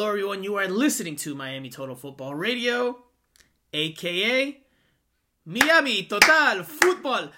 Hello, 0.00 0.08
everyone. 0.08 0.42
You 0.42 0.56
are 0.56 0.66
listening 0.66 1.16
to 1.16 1.34
Miami 1.34 1.68
Total 1.68 1.94
Football 1.94 2.34
Radio, 2.34 3.04
aka 3.74 4.58
Miami 5.44 6.04
Total 6.04 6.62
Football 6.64 7.28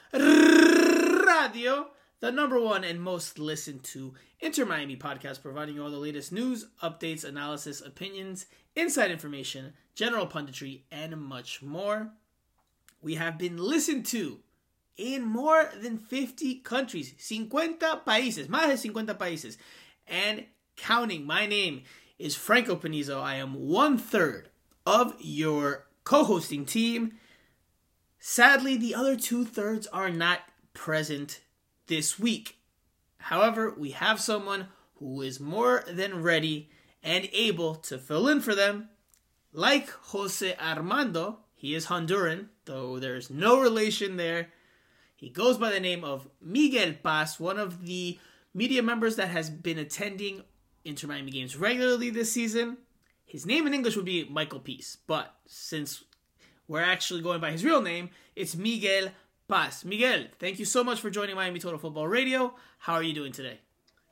Radio, 1.26 1.88
the 2.21 2.30
number 2.30 2.61
one 2.61 2.85
and 2.85 3.02
most 3.02 3.40
listened 3.40 3.82
to 3.82 4.14
Inter 4.38 4.64
Miami 4.64 4.94
podcast, 4.94 5.43
providing 5.43 5.75
you 5.75 5.82
all 5.82 5.90
the 5.90 5.96
latest 5.96 6.30
news, 6.30 6.68
updates, 6.80 7.25
analysis, 7.25 7.80
opinions, 7.80 8.46
inside 8.76 9.10
information, 9.10 9.72
general 9.96 10.29
punditry, 10.29 10.82
and 10.93 11.21
much 11.21 11.63
more. 11.63 12.13
We 13.00 13.16
have 13.16 13.38
been 13.38 13.57
listened 13.57 14.07
to 14.07 14.38
in 14.96 15.24
more 15.24 15.68
than 15.82 15.99
50 15.99 16.60
countries, 16.60 17.13
50 17.18 17.76
países, 18.07 18.46
más 18.46 18.68
de 18.68 18.76
50 18.76 19.14
países, 19.14 19.57
and 20.07 20.44
counting. 20.76 21.26
My 21.26 21.46
name 21.46 21.82
is 22.22 22.36
Franco 22.36 22.76
Panizo. 22.76 23.21
I 23.21 23.35
am 23.35 23.68
one 23.68 23.99
third 23.99 24.49
of 24.86 25.17
your 25.18 25.86
co 26.04 26.22
hosting 26.22 26.64
team. 26.64 27.18
Sadly, 28.21 28.76
the 28.76 28.94
other 28.94 29.17
two 29.17 29.44
thirds 29.44 29.89
are 29.89 30.08
not 30.08 30.40
present 30.72 31.40
this 31.89 32.20
week. 32.20 32.58
However, 33.19 33.74
we 33.77 33.91
have 33.91 34.20
someone 34.20 34.69
who 34.96 35.20
is 35.20 35.41
more 35.41 35.83
than 35.88 36.22
ready 36.22 36.70
and 37.02 37.28
able 37.33 37.74
to 37.74 37.98
fill 37.98 38.28
in 38.28 38.41
for 38.41 38.55
them, 38.55 38.89
like 39.52 39.91
Jose 39.91 40.56
Armando. 40.56 41.41
He 41.56 41.74
is 41.74 41.86
Honduran, 41.86 42.46
though 42.66 43.00
there's 43.00 43.30
no 43.30 43.61
relation 43.61 44.16
there. 44.16 44.50
He 45.16 45.28
goes 45.28 45.58
by 45.58 45.70
the 45.70 45.80
name 45.80 46.05
of 46.05 46.28
Miguel 46.41 46.94
Paz, 47.02 47.41
one 47.41 47.58
of 47.58 47.84
the 47.84 48.18
media 48.55 48.83
members 48.83 49.16
that 49.16 49.28
has 49.28 49.50
been 49.50 49.78
attending 49.78 50.42
Inter 50.84 51.08
Miami 51.08 51.30
games 51.30 51.56
regularly 51.56 52.11
this 52.11 52.33
season. 52.33 52.78
His 53.25 53.47
name 53.47 53.66
in 53.66 53.75
English 53.75 53.97
would 53.97 54.05
be 54.05 54.25
Michael 54.28 54.61
Peace, 54.61 54.98
but 55.06 55.34
since 55.47 56.05
we're 56.69 56.83
actually 56.83 57.22
going 57.22 57.41
by 57.41 57.50
his 57.50 57.64
real 57.64 57.80
name, 57.80 58.11
it's 58.36 58.56
Miguel 58.56 59.11
Paz. 59.48 59.84
Miguel, 59.84 60.24
thank 60.39 60.58
you 60.58 60.64
so 60.64 60.83
much 60.83 61.00
for 61.00 61.11
joining 61.11 61.36
Miami 61.36 61.58
Total 61.58 61.78
Football 61.78 62.08
Radio. 62.08 62.55
How 62.78 62.94
are 62.94 63.02
you 63.02 63.12
doing 63.12 63.33
today? 63.33 63.58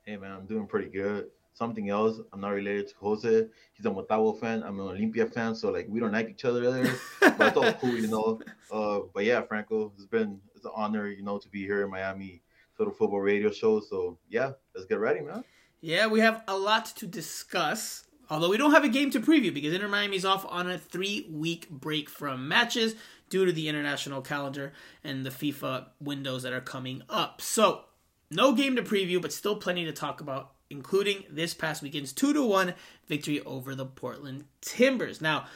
Hey 0.04 0.16
man, 0.16 0.32
I'm 0.32 0.46
doing 0.46 0.66
pretty 0.66 0.88
good. 0.88 1.26
Something 1.54 1.90
else, 1.90 2.18
I'm 2.32 2.40
not 2.40 2.50
related 2.50 2.88
to 2.88 2.94
Jose. 3.00 3.46
He's 3.74 3.84
a 3.84 3.90
Motagua 3.90 4.38
fan. 4.40 4.62
I'm 4.62 4.78
an 4.80 4.86
Olimpia 4.86 5.30
fan, 5.30 5.54
so 5.54 5.70
like 5.70 5.86
we 5.88 6.00
don't 6.00 6.12
like 6.12 6.30
each 6.30 6.44
other 6.44 6.70
there. 6.70 6.94
but 7.20 7.48
it's 7.48 7.56
all 7.56 7.72
cool, 7.74 7.96
you 7.96 8.06
know. 8.06 8.40
Uh, 8.72 9.00
but 9.12 9.24
yeah, 9.24 9.42
Franco, 9.42 9.92
it's 9.96 10.06
been 10.06 10.40
it's 10.54 10.64
an 10.64 10.72
honor, 10.74 11.08
you 11.08 11.22
know, 11.22 11.38
to 11.38 11.48
be 11.48 11.62
here 11.66 11.84
in 11.84 11.90
Miami 11.90 12.42
Total 12.78 12.94
Football 12.94 13.20
Radio 13.20 13.50
Show. 13.50 13.80
So 13.80 14.16
yeah, 14.28 14.52
let's 14.74 14.86
get 14.86 15.00
ready, 15.00 15.20
man. 15.20 15.44
Yeah, 15.80 16.08
we 16.08 16.20
have 16.20 16.42
a 16.46 16.56
lot 16.56 16.86
to 16.96 17.06
discuss. 17.06 18.04
Although 18.28 18.50
we 18.50 18.58
don't 18.58 18.72
have 18.72 18.84
a 18.84 18.88
game 18.88 19.10
to 19.10 19.20
preview 19.20 19.52
because 19.52 19.74
Inter 19.74 19.88
Miami's 19.88 20.24
off 20.24 20.46
on 20.48 20.70
a 20.70 20.78
three 20.78 21.26
week 21.30 21.68
break 21.68 22.08
from 22.08 22.46
matches 22.46 22.94
due 23.28 23.44
to 23.44 23.52
the 23.52 23.68
international 23.68 24.22
calendar 24.22 24.72
and 25.02 25.26
the 25.26 25.30
FIFA 25.30 25.86
windows 26.00 26.44
that 26.44 26.52
are 26.52 26.60
coming 26.60 27.02
up. 27.08 27.40
So, 27.40 27.86
no 28.30 28.52
game 28.52 28.76
to 28.76 28.82
preview, 28.82 29.20
but 29.20 29.32
still 29.32 29.56
plenty 29.56 29.84
to 29.84 29.92
talk 29.92 30.20
about, 30.20 30.52
including 30.68 31.24
this 31.28 31.54
past 31.54 31.82
weekend's 31.82 32.12
2 32.12 32.32
to 32.34 32.44
1 32.44 32.74
victory 33.08 33.40
over 33.40 33.74
the 33.74 33.86
Portland 33.86 34.44
Timbers. 34.60 35.20
Now, 35.20 35.46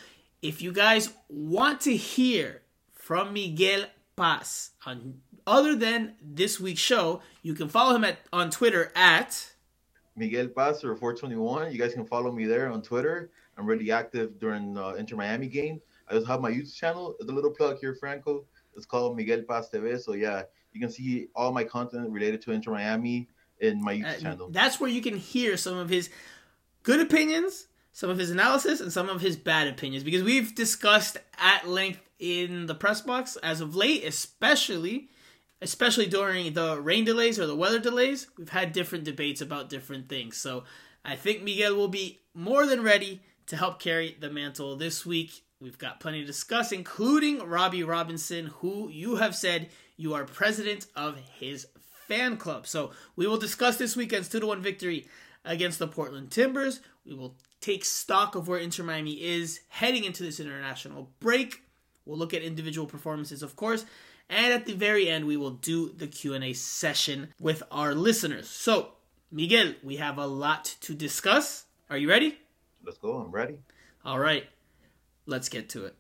if 0.43 0.61
you 0.61 0.73
guys 0.73 1.13
want 1.29 1.81
to 1.83 1.97
hear 1.97 2.63
from 2.93 3.33
Miguel 3.33 3.85
Paz 4.17 4.71
on 4.85 5.21
other 5.47 5.77
than 5.77 6.15
this 6.21 6.59
week's 6.59 6.81
show, 6.81 7.21
you 7.43 7.55
can 7.55 7.69
follow 7.69 7.95
him 7.95 8.05
at 8.05 8.19
on 8.33 8.51
Twitter 8.51 8.91
at 8.97 9.54
Miguel 10.17 10.49
Paz 10.49 10.85
or 10.85 10.95
421. 10.95 11.73
You 11.73 11.79
guys 11.79 11.95
can 11.95 12.07
follow 12.07 12.31
me 12.31 12.47
there 12.47 12.71
on 12.71 12.83
Twitter. 12.83 13.31
I'm 13.57 13.67
really 13.67 13.91
active 13.91 14.39
during 14.39 14.77
uh, 14.77 14.91
Inter 14.91 15.17
Miami 15.17 15.49
game. 15.49 15.81
I 16.09 16.15
also 16.15 16.27
have 16.27 16.41
my 16.41 16.51
YouTube 16.51 16.75
channel. 16.75 17.17
It's 17.21 17.29
a 17.29 17.33
little 17.33 17.51
plug 17.51 17.79
here, 17.79 17.95
Franco. 17.95 18.45
It's 18.77 18.87
called 18.87 19.17
Miguel 19.17 19.43
Paz 19.43 19.71
TV. 19.73 20.01
So 20.01 20.13
yeah, 20.15 20.43
you 20.73 20.81
can 20.81 20.91
see 20.91 21.29
all 21.35 21.53
my 21.53 21.65
content 21.65 22.11
related 22.11 22.43
to 22.43 22.53
Inter 22.53 22.73
Miami 22.73 23.29
in 23.61 23.83
my 23.83 23.95
YouTube 23.95 24.17
uh, 24.17 24.21
channel. 24.21 24.49
That's 24.51 24.81
where 24.81 24.91
you 24.91 25.01
can 25.01 25.17
hear 25.17 25.57
some 25.57 25.77
of 25.77 25.89
his 25.89 26.11
good 26.83 27.01
opinions, 27.01 27.69
some 27.93 28.11
of 28.11 28.19
his 28.19 28.31
analysis, 28.31 28.81
and 28.81 28.93
some 28.93 29.09
of 29.09 29.21
his 29.21 29.37
bad 29.37 29.69
opinions. 29.69 30.05
Because 30.05 30.23
we've 30.23 30.55
discussed 30.55 31.17
at 31.39 31.69
length 31.69 32.01
in 32.19 32.67
the 32.67 32.75
press 32.75 33.01
box 33.01 33.37
as 33.43 33.61
of 33.61 33.75
late, 33.75 34.05
especially 34.05 35.09
especially 35.61 36.07
during 36.07 36.53
the 36.53 36.81
rain 36.81 37.05
delays 37.05 37.39
or 37.39 37.47
the 37.47 37.57
weather 37.57 37.79
delays, 37.79 38.27
we've 38.37 38.49
had 38.51 38.73
different 38.73 39.05
debates 39.05 39.41
about 39.41 39.69
different 39.69 40.09
things. 40.09 40.37
So 40.37 40.65
I 41.05 41.17
think 41.17 41.43
Miguel 41.43 41.75
will 41.75 41.89
be 41.89 42.21
more 42.35 42.67
than 42.67 42.83
ready 42.83 43.23
to 43.47 43.57
help 43.57 43.81
carry 43.81 44.17
the 44.19 44.31
mantle 44.31 44.77
this 44.77 45.05
week. 45.05 45.43
We've 45.61 45.79
got 45.79 46.01
plenty 46.01 46.21
to 46.21 46.27
discuss, 46.27 46.73
including 46.73 47.39
Robbie 47.39 47.85
Robinson, 47.85 48.47
who 48.47 48.89
you 48.91 49.17
have 49.17 49.35
said 49.35 49.69
you 49.97 50.15
are 50.15 50.25
president 50.25 50.87
of 50.97 51.17
his 51.39 51.67
fan 52.07 52.37
club. 52.37 52.67
So 52.67 52.91
we 53.17 53.27
will 53.27 53.37
discuss 53.37 53.77
this 53.77 53.97
weekend's 53.97 54.29
2 54.29 54.47
1 54.47 54.61
victory 54.61 55.09
against 55.45 55.79
the 55.79 55.89
Portland 55.89 56.31
Timbers. 56.31 56.81
We 57.05 57.15
will 57.15 57.37
take 57.61 57.85
stock 57.85 58.35
of 58.35 58.49
where 58.49 58.59
Inter 58.59 58.83
Miami 58.83 59.23
is 59.23 59.61
heading 59.69 60.05
into 60.05 60.23
this 60.23 60.41
international 60.41 61.11
break. 61.21 61.63
We'll 62.05 62.19
look 62.19 62.35
at 62.35 62.43
individual 62.43 62.87
performances, 62.87 63.43
of 63.43 63.57
course, 63.57 63.87
and 64.29 64.53
at 64.53 64.67
the 64.67 64.75
very 64.75 65.09
end 65.09 65.27
we 65.27 65.37
will 65.37 65.51
do 65.51 65.91
the 65.91 66.07
Q&A 66.07 66.53
session 66.53 67.29
with 67.41 67.63
our 67.71 67.95
listeners. 67.95 68.49
So, 68.49 68.93
Miguel, 69.31 69.75
we 69.83 69.97
have 69.97 70.19
a 70.19 70.27
lot 70.27 70.77
to 70.83 70.95
discuss. 70.95 71.67
Are 71.91 71.97
you 71.97 72.09
ready? 72.09 72.39
Let's 72.85 72.99
go. 72.99 73.19
I'm 73.19 73.31
ready. 73.31 73.59
All 74.05 74.19
right. 74.19 74.45
Let's 75.27 75.49
get 75.49 75.69
to 75.71 75.87
it. 75.87 75.97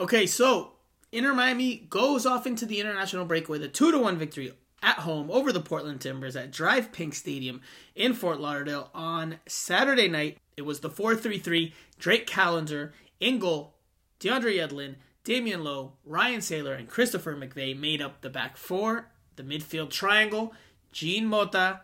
Okay, 0.00 0.26
so 0.26 0.72
Inter 1.12 1.34
Miami 1.34 1.76
goes 1.76 2.26
off 2.26 2.46
into 2.46 2.66
the 2.66 2.80
international 2.80 3.24
break 3.24 3.48
with 3.48 3.62
a 3.62 3.68
2 3.68 3.92
to 3.92 3.98
1 3.98 4.16
victory 4.16 4.52
at 4.82 4.98
home 4.98 5.30
over 5.30 5.52
the 5.52 5.60
Portland 5.60 6.00
Timbers 6.00 6.36
at 6.36 6.50
DRV 6.50 6.92
PNK 6.92 7.14
Stadium 7.14 7.60
in 7.94 8.14
Fort 8.14 8.40
Lauderdale 8.40 8.90
on 8.94 9.38
Saturday 9.46 10.08
night. 10.08 10.38
It 10.56 10.62
was 10.62 10.80
the 10.80 10.90
4 10.90 11.14
3 11.14 11.38
3. 11.38 11.72
Drake 11.98 12.26
Callender 12.26 12.92
in 13.20 13.38
goal. 13.38 13.74
DeAndre 14.18 14.56
Yedlin, 14.56 14.96
Damion 15.24 15.62
Lowe, 15.62 15.92
Ryan 16.04 16.40
Sailor, 16.40 16.74
and 16.74 16.88
Christopher 16.88 17.36
McVey 17.36 17.78
made 17.78 18.02
up 18.02 18.20
the 18.20 18.30
back 18.30 18.56
four. 18.56 19.10
The 19.36 19.44
midfield 19.44 19.90
triangle, 19.90 20.52
Jean 20.90 21.26
Mota, 21.26 21.80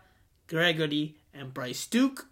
Gregore, 0.48 1.14
and 1.32 1.54
Bryce 1.54 1.86
Duke. 1.86 2.26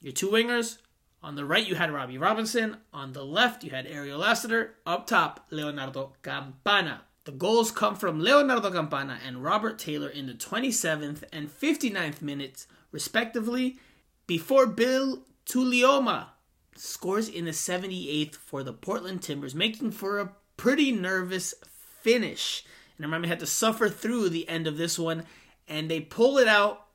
Your 0.00 0.12
two 0.12 0.28
wingers, 0.28 0.78
on 1.22 1.36
the 1.36 1.44
right 1.44 1.66
you 1.66 1.74
had 1.74 1.90
Robbie 1.90 2.18
Robinson, 2.18 2.76
on 2.92 3.12
the 3.12 3.24
left 3.24 3.64
you 3.64 3.70
had 3.70 3.86
Ariel 3.86 4.18
Lassiter, 4.18 4.74
up 4.86 5.06
top 5.06 5.46
Leonardo 5.50 6.12
Campana. 6.22 7.02
The 7.24 7.32
goals 7.32 7.70
come 7.70 7.96
from 7.96 8.20
Leonardo 8.20 8.70
Campana 8.70 9.18
and 9.26 9.42
Robert 9.42 9.78
Taylor 9.78 10.08
in 10.08 10.26
the 10.26 10.34
27th 10.34 11.24
and 11.32 11.48
59th 11.48 12.22
minutes, 12.22 12.66
respectively, 12.92 13.78
before 14.26 14.66
Bill 14.66 15.22
Tuiloma 15.46 16.28
scores 16.76 17.28
in 17.28 17.44
the 17.44 17.50
78th 17.50 18.36
for 18.36 18.62
the 18.62 18.72
Portland 18.72 19.22
Timbers, 19.22 19.54
making 19.54 19.90
for 19.90 20.18
a 20.18 20.32
pretty 20.56 20.92
nervous 20.92 21.54
finish. 22.02 22.64
And 22.96 23.04
I 23.04 23.06
remember 23.06 23.28
had 23.28 23.40
to 23.40 23.46
suffer 23.46 23.88
through 23.88 24.28
the 24.28 24.48
end 24.48 24.66
of 24.66 24.76
this 24.76 24.98
one, 24.98 25.24
and 25.68 25.90
they 25.90 26.00
pull 26.00 26.38
it 26.38 26.48
out 26.48 26.86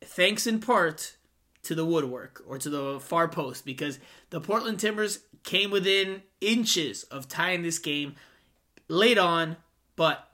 thanks 0.00 0.46
in 0.46 0.60
part 0.60 1.16
to 1.64 1.74
the 1.74 1.84
woodwork 1.84 2.42
or 2.46 2.58
to 2.58 2.70
the 2.70 3.00
far 3.00 3.28
post 3.28 3.64
because 3.64 3.98
the 4.30 4.40
Portland 4.40 4.80
Timbers 4.80 5.20
came 5.42 5.70
within 5.70 6.22
inches 6.40 7.02
of 7.04 7.28
tying 7.28 7.62
this 7.62 7.78
game 7.78 8.14
late 8.88 9.18
on, 9.18 9.56
but 9.96 10.28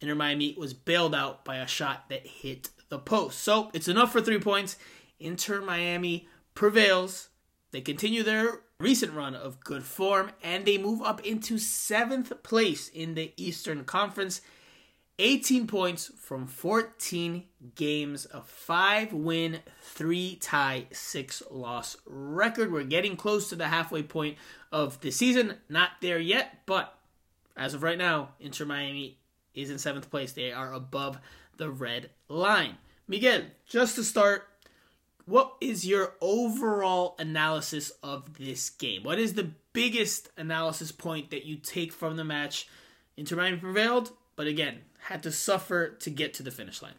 Inter 0.00 0.14
Miami 0.14 0.54
was 0.58 0.74
bailed 0.74 1.14
out 1.14 1.44
by 1.44 1.56
a 1.56 1.66
shot 1.66 2.08
that 2.08 2.26
hit 2.26 2.70
the 2.88 2.98
post. 2.98 3.40
So 3.40 3.70
it's 3.72 3.88
enough 3.88 4.12
for 4.12 4.20
three 4.20 4.40
points. 4.40 4.76
Inter 5.20 5.60
Miami 5.60 6.28
prevails 6.54 7.28
they 7.72 7.80
continue 7.80 8.22
their 8.22 8.60
recent 8.78 9.12
run 9.12 9.34
of 9.34 9.60
good 9.60 9.82
form 9.82 10.30
and 10.42 10.64
they 10.64 10.78
move 10.78 11.02
up 11.02 11.24
into 11.26 11.58
seventh 11.58 12.42
place 12.42 12.88
in 12.88 13.14
the 13.14 13.32
Eastern 13.36 13.84
Conference. 13.84 14.40
18 15.18 15.66
points 15.66 16.10
from 16.18 16.46
14 16.46 17.44
games, 17.74 18.26
a 18.32 18.40
5 18.40 19.12
win, 19.12 19.60
3 19.82 20.36
tie, 20.36 20.86
6 20.90 21.42
loss 21.50 21.96
record. 22.06 22.72
We're 22.72 22.84
getting 22.84 23.16
close 23.16 23.48
to 23.50 23.56
the 23.56 23.68
halfway 23.68 24.02
point 24.02 24.38
of 24.70 25.00
the 25.00 25.10
season. 25.10 25.58
Not 25.68 25.90
there 26.00 26.18
yet, 26.18 26.62
but 26.66 26.98
as 27.56 27.74
of 27.74 27.82
right 27.82 27.98
now, 27.98 28.30
Inter 28.40 28.64
Miami 28.64 29.18
is 29.54 29.70
in 29.70 29.78
seventh 29.78 30.10
place. 30.10 30.32
They 30.32 30.52
are 30.52 30.72
above 30.72 31.18
the 31.56 31.70
red 31.70 32.10
line. 32.28 32.76
Miguel, 33.06 33.42
just 33.66 33.96
to 33.96 34.04
start, 34.04 34.48
what 35.26 35.54
is 35.60 35.86
your 35.86 36.14
overall 36.20 37.14
analysis 37.18 37.92
of 38.02 38.38
this 38.38 38.70
game? 38.70 39.02
What 39.02 39.18
is 39.18 39.34
the 39.34 39.50
biggest 39.72 40.28
analysis 40.36 40.92
point 40.92 41.30
that 41.30 41.44
you 41.44 41.56
take 41.56 41.92
from 41.92 42.16
the 42.16 42.24
match? 42.24 42.68
Inter 43.16 43.36
Miami 43.36 43.58
prevailed, 43.58 44.12
but 44.36 44.46
again, 44.46 44.80
had 44.98 45.22
to 45.24 45.32
suffer 45.32 45.90
to 45.90 46.10
get 46.10 46.34
to 46.34 46.42
the 46.42 46.50
finish 46.50 46.82
line. 46.82 46.94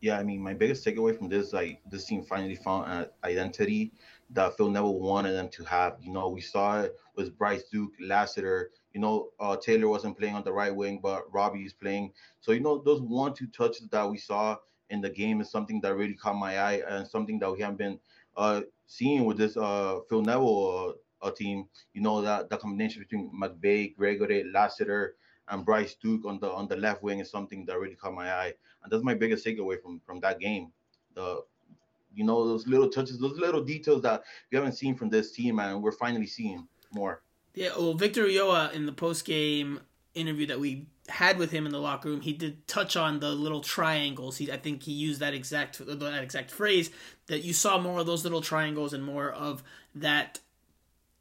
Yeah, 0.00 0.18
I 0.18 0.22
mean, 0.22 0.40
my 0.40 0.54
biggest 0.54 0.84
takeaway 0.84 1.16
from 1.16 1.28
this, 1.28 1.52
like, 1.52 1.80
this 1.90 2.04
team 2.04 2.22
finally 2.22 2.54
found 2.54 2.90
an 2.90 3.06
identity 3.24 3.92
that 4.30 4.56
Phil 4.56 4.70
Neville 4.70 4.98
wanted 4.98 5.32
them 5.32 5.48
to 5.50 5.64
have. 5.64 5.96
You 6.00 6.12
know, 6.12 6.28
we 6.28 6.40
saw 6.40 6.82
it 6.82 6.96
with 7.14 7.36
Bryce 7.38 7.64
Duke, 7.64 7.92
Lassiter. 8.00 8.70
You 8.92 9.00
know, 9.00 9.30
uh, 9.40 9.56
Taylor 9.56 9.88
wasn't 9.88 10.18
playing 10.18 10.34
on 10.34 10.44
the 10.44 10.52
right 10.52 10.74
wing, 10.74 11.00
but 11.02 11.32
Robbie 11.32 11.64
is 11.64 11.72
playing. 11.72 12.12
So, 12.40 12.52
you 12.52 12.60
know, 12.60 12.78
those 12.78 13.00
one 13.00 13.34
two 13.34 13.46
touches 13.46 13.88
that 13.88 14.08
we 14.08 14.18
saw 14.18 14.56
in 14.90 15.00
the 15.00 15.10
game 15.10 15.40
is 15.40 15.50
something 15.50 15.80
that 15.80 15.94
really 15.94 16.14
caught 16.14 16.36
my 16.36 16.58
eye 16.58 16.82
and 16.88 17.06
something 17.06 17.38
that 17.40 17.50
we 17.50 17.60
haven't 17.60 17.76
been 17.76 17.98
uh, 18.36 18.62
seeing 18.86 19.24
with 19.24 19.36
this 19.36 19.56
uh, 19.56 20.00
Phil 20.08 20.22
Neville 20.22 20.94
uh, 21.22 21.30
team. 21.30 21.66
You 21.94 22.02
know, 22.02 22.20
that 22.22 22.50
the 22.50 22.56
combination 22.56 23.02
between 23.02 23.30
McVey, 23.30 23.96
Gregore, 23.96 24.52
Lassiter, 24.52 25.16
and 25.48 25.64
Bryce 25.64 25.94
Duke 25.94 26.24
on 26.24 26.38
the 26.40 26.50
on 26.50 26.68
the 26.68 26.76
left 26.76 27.02
wing 27.02 27.20
is 27.20 27.30
something 27.30 27.64
that 27.66 27.78
really 27.78 27.94
caught 27.94 28.14
my 28.14 28.32
eye, 28.32 28.54
and 28.82 28.92
that's 28.92 29.04
my 29.04 29.14
biggest 29.14 29.44
takeaway 29.44 29.80
from 29.80 30.00
from 30.06 30.20
that 30.20 30.40
game. 30.40 30.72
The 31.14 31.42
you 32.14 32.24
know 32.24 32.46
those 32.46 32.66
little 32.66 32.88
touches, 32.88 33.18
those 33.18 33.38
little 33.38 33.62
details 33.62 34.02
that 34.02 34.22
we 34.50 34.56
haven't 34.56 34.72
seen 34.72 34.94
from 34.94 35.10
this 35.10 35.32
team, 35.32 35.58
and 35.58 35.82
we're 35.82 35.92
finally 35.92 36.26
seeing 36.26 36.66
more. 36.92 37.22
Yeah, 37.54 37.70
well, 37.76 37.94
Victor 37.94 38.26
Ulloa 38.26 38.72
in 38.74 38.86
the 38.86 38.92
post 38.92 39.24
game 39.24 39.80
interview 40.16 40.46
that 40.46 40.58
we 40.58 40.86
had 41.08 41.38
with 41.38 41.50
him 41.50 41.66
in 41.66 41.72
the 41.72 41.78
locker 41.78 42.08
room, 42.08 42.22
he 42.22 42.32
did 42.32 42.66
touch 42.66 42.96
on 42.96 43.20
the 43.20 43.30
little 43.30 43.60
triangles. 43.60 44.38
He, 44.38 44.50
I 44.50 44.56
think 44.56 44.82
he 44.82 44.92
used 44.92 45.20
that 45.20 45.34
exact 45.34 45.78
that 45.78 46.22
exact 46.22 46.50
phrase 46.50 46.90
that 47.26 47.44
you 47.44 47.52
saw 47.52 47.78
more 47.78 48.00
of 48.00 48.06
those 48.06 48.24
little 48.24 48.40
triangles 48.40 48.92
and 48.92 49.04
more 49.04 49.30
of 49.30 49.62
that 49.94 50.40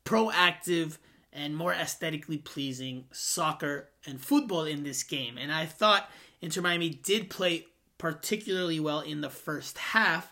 proactive 0.05 0.97
and 1.33 1.55
more 1.55 1.73
aesthetically 1.73 2.37
pleasing 2.37 3.05
soccer 3.11 3.89
and 4.05 4.21
football 4.21 4.63
in 4.63 4.83
this 4.83 5.03
game. 5.03 5.37
And 5.37 5.51
I 5.51 5.65
thought 5.65 6.09
Inter 6.41 6.61
Miami 6.61 6.89
did 6.89 7.29
play 7.29 7.67
particularly 7.97 8.79
well 8.79 9.01
in 9.01 9.21
the 9.21 9.29
first 9.29 9.77
half. 9.77 10.31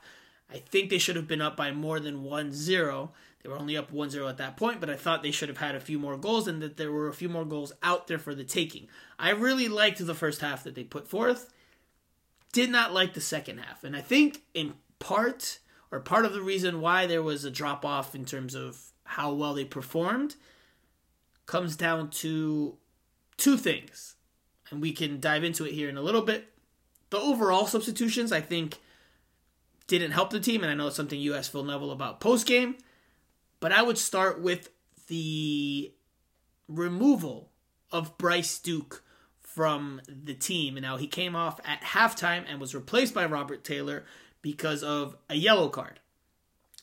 I 0.50 0.58
think 0.58 0.90
they 0.90 0.98
should 0.98 1.16
have 1.16 1.28
been 1.28 1.42
up 1.42 1.58
by 1.58 1.72
more 1.72 2.00
than 2.00 2.24
1 2.24 2.54
0. 2.54 3.12
They 3.44 3.50
were 3.50 3.60
only 3.60 3.76
up 3.76 3.92
1 3.92 4.10
0 4.10 4.28
at 4.30 4.38
that 4.38 4.56
point, 4.56 4.80
but 4.80 4.90
I 4.90 4.96
thought 4.96 5.22
they 5.22 5.32
should 5.32 5.50
have 5.50 5.58
had 5.58 5.76
a 5.76 5.82
few 5.82 6.00
more 6.00 6.18
goals 6.18 6.48
and 6.48 6.62
that 6.62 6.78
there 6.78 6.94
were 6.94 7.10
a 7.10 7.14
few 7.14 7.28
more 7.28 7.44
goals 7.44 7.74
out 7.84 8.08
there 8.08 8.18
for 8.18 8.34
the 8.34 8.46
taking. 8.46 8.88
I 9.20 9.32
really 9.32 9.68
liked 9.68 10.04
the 10.04 10.16
first 10.16 10.40
half 10.40 10.64
that 10.64 10.76
they 10.76 10.84
put 10.84 11.08
forth. 11.08 11.54
Did 12.54 12.70
not 12.70 12.94
like 12.94 13.14
the 13.14 13.22
second 13.22 13.58
half. 13.58 13.84
And 13.84 13.98
I 13.98 14.02
think 14.02 14.44
in 14.54 14.76
part, 15.00 15.60
or 15.92 16.00
part 16.00 16.24
of 16.24 16.34
the 16.34 16.42
reason 16.42 16.80
why 16.80 17.06
there 17.06 17.22
was 17.22 17.44
a 17.44 17.52
drop 17.52 17.84
off 17.84 18.16
in 18.16 18.24
terms 18.24 18.56
of 18.56 18.92
how 19.04 19.34
well 19.34 19.54
they 19.54 19.66
performed, 19.66 20.36
comes 21.46 21.76
down 21.76 22.10
to 22.10 22.78
two 23.36 23.58
things. 23.58 24.16
And 24.72 24.82
we 24.82 24.94
can 24.94 25.20
dive 25.20 25.44
into 25.44 25.66
it 25.66 25.74
here 25.74 25.90
in 25.90 25.98
a 25.98 26.02
little 26.02 26.22
bit. 26.22 26.50
The 27.10 27.20
overall 27.20 27.68
substitutions, 27.68 28.32
I 28.32 28.40
think, 28.40 28.78
didn't 29.88 30.12
help 30.12 30.30
the 30.30 30.40
team, 30.40 30.64
and 30.64 30.72
I 30.72 30.76
know 30.76 30.88
it's 30.88 30.96
something 30.96 31.20
asked 31.36 31.52
Phil 31.52 31.64
Neville 31.64 31.92
about 31.92 32.22
post 32.22 32.48
game. 32.48 32.76
But 33.64 33.72
I 33.72 33.82
would 33.82 33.98
start 33.98 34.42
with 34.42 34.72
the 35.08 35.94
removal 36.68 37.50
of 37.94 38.18
Bryce 38.18 38.60
Duke 38.60 39.06
from 39.40 40.02
the 40.06 40.34
team. 40.34 40.76
And 40.76 40.84
now 40.84 40.98
he 40.98 41.08
came 41.08 41.34
off 41.34 41.62
at 41.64 41.80
halftime 41.80 42.44
and 42.46 42.60
was 42.60 42.76
replaced 42.76 43.14
by 43.14 43.26
Robert 43.26 43.64
Taylor 43.64 44.04
because 44.42 44.84
of 44.84 45.16
a 45.30 45.36
yellow 45.36 45.70
card. 45.70 46.02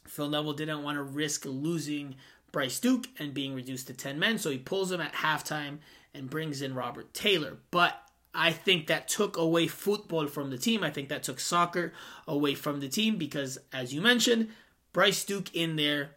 Phil 0.06 0.30
Neville 0.30 0.54
didn't 0.54 0.82
want 0.82 0.96
to 0.96 1.02
risk 1.02 1.44
losing 1.44 2.14
Bryce 2.50 2.80
Duke 2.80 3.08
and 3.18 3.34
being 3.34 3.52
reduced 3.52 3.88
to 3.88 3.92
10 3.92 4.18
men, 4.18 4.38
so 4.38 4.48
he 4.48 4.56
pulls 4.56 4.90
him 4.90 5.02
at 5.02 5.12
halftime 5.12 5.80
and 6.14 6.30
brings 6.30 6.62
in 6.62 6.74
Robert 6.74 7.12
Taylor. 7.12 7.58
But 7.70 8.00
I 8.34 8.52
think 8.52 8.86
that 8.86 9.06
took 9.06 9.36
away 9.36 9.66
football 9.66 10.28
from 10.28 10.48
the 10.48 10.56
team. 10.56 10.82
I 10.82 10.88
think 10.88 11.10
that 11.10 11.24
took 11.24 11.40
soccer 11.40 11.92
away 12.26 12.54
from 12.54 12.80
the 12.80 12.88
team 12.88 13.18
because, 13.18 13.58
as 13.70 13.92
you 13.92 14.00
mentioned, 14.00 14.48
Bryce 14.94 15.24
Duke 15.26 15.54
in 15.54 15.76
there, 15.76 16.12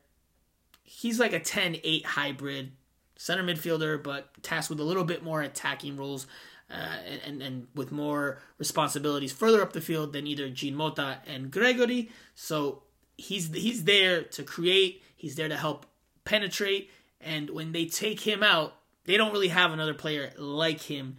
he's 0.84 1.20
like 1.20 1.34
a 1.34 1.40
10 1.40 1.78
8 1.84 2.06
hybrid 2.06 2.72
center 3.18 3.44
midfielder, 3.44 4.02
but 4.02 4.30
tasked 4.44 4.70
with 4.70 4.80
a 4.80 4.84
little 4.84 5.04
bit 5.04 5.24
more 5.24 5.42
attacking 5.42 5.98
roles. 5.98 6.28
Uh, 6.72 6.98
and, 7.26 7.42
and 7.44 7.68
with 7.76 7.92
more 7.92 8.40
responsibilities 8.58 9.32
further 9.32 9.62
up 9.62 9.74
the 9.74 9.82
field 9.82 10.12
than 10.12 10.26
either 10.26 10.50
Jean 10.50 10.76
Mota 10.76 11.20
and 11.28 11.52
Gregore. 11.52 12.10
So 12.34 12.84
he's 13.18 13.54
he's 13.54 13.84
there 13.84 14.24
to 14.24 14.44
create. 14.44 15.04
He's 15.16 15.36
there 15.36 15.50
to 15.50 15.58
help 15.58 15.86
penetrate. 16.26 16.90
And 17.22 17.50
when 17.50 17.74
they 17.74 17.86
take 17.86 18.22
him 18.22 18.42
out, 18.42 18.76
they 19.06 19.18
don't 19.18 19.34
really 19.34 19.50
have 19.50 19.72
another 19.72 19.94
player 19.94 20.32
like 20.38 20.82
him 20.82 21.18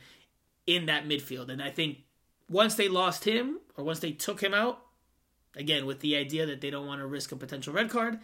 in 0.66 0.86
that 0.86 1.06
midfield. 1.06 1.50
And 1.50 1.62
I 1.62 1.70
think 1.70 1.98
once 2.48 2.74
they 2.74 2.88
lost 2.88 3.24
him, 3.24 3.60
or 3.76 3.84
once 3.84 4.00
they 4.00 4.12
took 4.12 4.42
him 4.42 4.54
out, 4.54 4.80
again 5.56 5.86
with 5.86 6.00
the 6.00 6.16
idea 6.16 6.46
that 6.46 6.60
they 6.60 6.70
don't 6.70 6.86
want 6.86 7.00
to 7.00 7.06
risk 7.06 7.32
a 7.32 7.36
potential 7.36 7.72
red 7.72 7.90
card, 7.90 8.18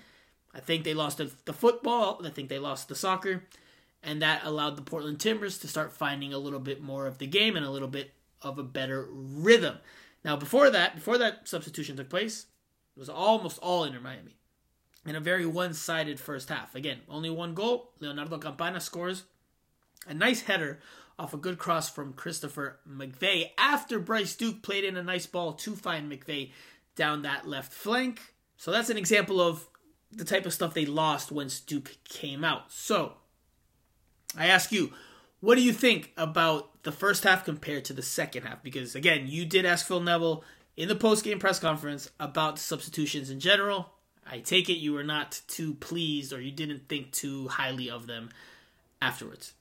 I 0.55 0.61
think 0.61 0.85
they 0.85 0.95
lost 0.95 1.19
the, 1.19 1.53
football. 1.53 2.21
I 2.25 2.31
think 2.31 2.49
they 2.49 2.59
lost 2.59 2.89
the 2.89 2.95
soccer 2.95 3.45
and 4.03 4.23
that 4.23 4.43
allowed 4.45 4.77
the 4.77 4.83
Portland 4.83 5.21
Timbers 5.21 5.59
to 5.59 5.69
start 5.69 5.93
finding 5.93 6.33
a 6.33 6.39
little 6.39 6.59
bit 6.59 6.83
more 6.83 7.07
of 7.07 7.19
the 7.19 7.27
game 7.27 7.57
and 7.57 7.67
a 7.67 7.71
little 7.71 7.89
bit 7.89 8.13
of 8.43 8.59
a 8.59 8.63
better 8.63 9.07
rhythm. 9.11 9.77
Now, 10.25 10.37
before 10.37 10.71
that, 10.71 10.95
before 10.95 11.19
that 11.19 11.49
substitution 11.49 11.97
took 11.97 12.09
place, 12.09 12.47
it 12.97 12.99
was 12.99 13.09
almost 13.09 13.59
all 13.63 13.85
Inter 13.85 14.01
Miami 14.01 14.37
in 15.07 15.17
a 15.17 15.21
very 15.21 15.47
one-sided 15.47 16.19
first 16.19 16.49
half. 16.49 16.75
Again, 16.75 16.99
only 17.09 17.31
one 17.31 17.55
goal. 17.55 17.93
Leonardo 18.01 18.39
Campana 18.39 18.81
scores 18.81 19.25
a 20.07 20.15
nice 20.15 20.43
header 20.43 20.81
off 21.19 21.35
a 21.35 21.39
good 21.39 21.59
cross 21.59 21.91
from 21.91 22.15
Christopher 22.15 22.81
McVey 22.89 23.51
after 23.59 23.99
Bryce 23.99 24.35
Duke 24.35 24.63
played 24.63 24.85
in 24.85 24.97
a 24.97 25.03
nice 25.03 25.27
ball 25.27 25.53
to 25.53 25.77
find 25.77 26.11
McVey 26.11 26.53
down 26.97 27.23
that 27.23 27.47
left 27.47 27.73
flank. 27.73 28.35
So 28.57 28.71
that's 28.71 28.91
an 28.91 28.97
example 28.97 29.41
of 29.41 29.67
the 30.13 30.25
type 30.25 30.47
of 30.47 30.53
stuff 30.53 30.75
they 30.75 30.87
lost 30.87 31.31
once 31.31 31.61
Duke 31.61 31.97
came 32.05 32.45
out. 32.45 32.73
So 32.73 33.15
I 34.37 34.47
ask 34.47 34.73
you, 34.73 34.93
what 35.41 35.55
do 35.55 35.63
you 35.63 35.73
think 35.73 36.13
about 36.17 36.83
the 36.83 36.93
first 36.93 37.25
half 37.25 37.45
compared 37.45 37.85
to 37.87 37.93
the 37.93 38.03
second 38.03 38.45
half? 38.45 38.63
Because 38.63 38.95
again, 38.95 39.27
you 39.27 39.45
did 39.45 39.65
ask 39.65 39.87
Phil 39.87 40.01
Neville 40.01 40.45
in 40.77 40.89
the 40.89 40.95
post-game 40.95 41.39
press 41.39 41.59
conference 41.59 42.11
about 42.19 42.59
substitutions 42.59 43.31
in 43.31 43.41
general. 43.41 43.91
I 44.27 44.39
take 44.39 44.69
it 44.69 44.75
you 44.75 44.93
were 44.93 45.05
not 45.05 45.41
too 45.49 45.75
pleased 45.75 46.33
or 46.33 46.41
you 46.41 46.53
didn't 46.53 46.89
think 46.89 47.11
too 47.13 47.49
highly 47.49 47.91
of 47.91 48.07
them 48.07 48.31
afterwards. 49.03 49.55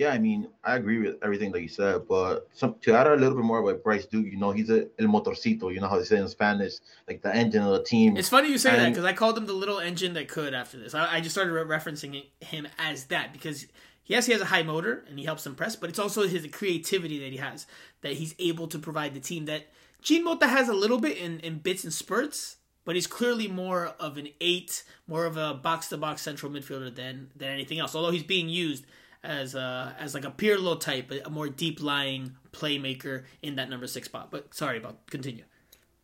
Yeah, 0.00 0.12
I 0.12 0.18
mean, 0.18 0.48
I 0.64 0.76
agree 0.76 0.96
with 0.96 1.18
everything 1.22 1.52
that 1.52 1.60
you 1.60 1.68
said, 1.68 2.08
but 2.08 2.48
some, 2.54 2.76
to 2.80 2.94
add 2.94 3.06
a 3.06 3.16
little 3.16 3.34
bit 3.34 3.44
more 3.44 3.58
about 3.58 3.84
Bryce 3.84 4.06
Duke, 4.06 4.24
you 4.24 4.38
know, 4.38 4.50
he's 4.50 4.70
a 4.70 4.86
el 4.98 5.08
motorcito, 5.08 5.70
you 5.70 5.78
know 5.78 5.88
how 5.88 5.98
they 5.98 6.04
say 6.04 6.16
in 6.16 6.26
Spanish, 6.26 6.76
like 7.06 7.20
the 7.20 7.36
engine 7.36 7.62
of 7.62 7.72
the 7.72 7.82
team. 7.82 8.16
It's 8.16 8.30
funny 8.30 8.48
you 8.48 8.56
say 8.56 8.70
and, 8.70 8.80
that 8.80 8.88
because 8.88 9.04
I 9.04 9.12
called 9.12 9.36
him 9.36 9.44
the 9.44 9.52
little 9.52 9.78
engine 9.78 10.14
that 10.14 10.26
could 10.26 10.54
after 10.54 10.78
this. 10.78 10.94
I, 10.94 11.16
I 11.16 11.20
just 11.20 11.34
started 11.34 11.52
re- 11.52 11.64
referencing 11.64 12.24
him 12.40 12.66
as 12.78 13.04
that 13.08 13.34
because 13.34 13.66
yes, 14.06 14.24
he 14.24 14.32
has 14.32 14.40
a 14.40 14.46
high 14.46 14.62
motor 14.62 15.04
and 15.06 15.18
he 15.18 15.26
helps 15.26 15.44
them 15.44 15.54
press, 15.54 15.76
but 15.76 15.90
it's 15.90 15.98
also 15.98 16.26
his 16.26 16.46
creativity 16.50 17.18
that 17.18 17.32
he 17.32 17.36
has 17.36 17.66
that 18.00 18.14
he's 18.14 18.34
able 18.38 18.68
to 18.68 18.78
provide 18.78 19.12
the 19.12 19.20
team 19.20 19.44
that 19.44 19.66
Jean 20.00 20.24
Mota 20.24 20.48
has 20.48 20.70
a 20.70 20.74
little 20.74 20.98
bit 20.98 21.18
in, 21.18 21.40
in 21.40 21.58
bits 21.58 21.84
and 21.84 21.92
spurts, 21.92 22.56
but 22.86 22.94
he's 22.94 23.06
clearly 23.06 23.48
more 23.48 23.92
of 24.00 24.16
an 24.16 24.28
eight, 24.40 24.82
more 25.06 25.26
of 25.26 25.36
a 25.36 25.52
box 25.52 25.88
to 25.88 25.98
box 25.98 26.22
central 26.22 26.50
midfielder 26.50 26.94
than 26.94 27.32
than 27.36 27.50
anything 27.50 27.78
else. 27.78 27.94
Although 27.94 28.12
he's 28.12 28.22
being 28.22 28.48
used 28.48 28.86
as 29.22 29.54
a, 29.54 29.94
as 29.98 30.14
like 30.14 30.24
a 30.24 30.30
Pirlo 30.30 30.78
type, 30.78 31.12
a 31.24 31.30
more 31.30 31.48
deep 31.48 31.82
lying 31.82 32.32
playmaker 32.52 33.24
in 33.42 33.56
that 33.56 33.68
number 33.68 33.86
six 33.86 34.06
spot. 34.06 34.30
But 34.30 34.54
sorry 34.54 34.78
about 34.78 35.06
continue. 35.06 35.44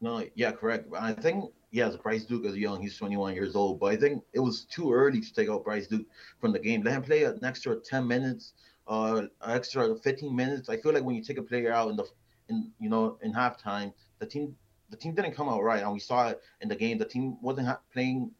No, 0.00 0.24
yeah, 0.34 0.52
correct. 0.52 0.88
I 0.98 1.12
think 1.12 1.50
yes, 1.70 1.96
Bryce 1.96 2.24
Duke 2.24 2.44
is 2.44 2.56
young. 2.56 2.80
He's 2.80 2.96
21 2.96 3.34
years 3.34 3.56
old, 3.56 3.80
but 3.80 3.92
I 3.92 3.96
think 3.96 4.22
it 4.32 4.40
was 4.40 4.64
too 4.64 4.92
early 4.92 5.20
to 5.20 5.34
take 5.34 5.48
out 5.48 5.64
Bryce 5.64 5.86
Duke 5.86 6.06
from 6.40 6.52
the 6.52 6.58
game. 6.58 6.82
Let 6.82 6.94
him 6.94 7.02
play 7.02 7.24
an 7.24 7.38
extra 7.44 7.76
10 7.76 8.06
minutes, 8.06 8.52
uh, 8.88 9.22
extra 9.46 9.96
15 9.96 10.34
minutes. 10.34 10.68
I 10.68 10.76
feel 10.76 10.92
like 10.92 11.04
when 11.04 11.16
you 11.16 11.22
take 11.22 11.38
a 11.38 11.42
player 11.42 11.72
out 11.72 11.90
in 11.90 11.96
the, 11.96 12.04
in 12.48 12.70
you 12.78 12.88
know, 12.88 13.18
in 13.22 13.32
halftime, 13.32 13.92
the 14.18 14.26
team, 14.26 14.54
the 14.90 14.96
team 14.96 15.14
didn't 15.14 15.32
come 15.32 15.48
out 15.48 15.62
right, 15.62 15.82
and 15.82 15.92
we 15.92 15.98
saw 15.98 16.28
it 16.28 16.40
in 16.60 16.68
the 16.68 16.76
game. 16.76 16.98
The 16.98 17.04
team 17.04 17.36
wasn't 17.40 17.68
ha- 17.68 17.80
playing 17.92 18.30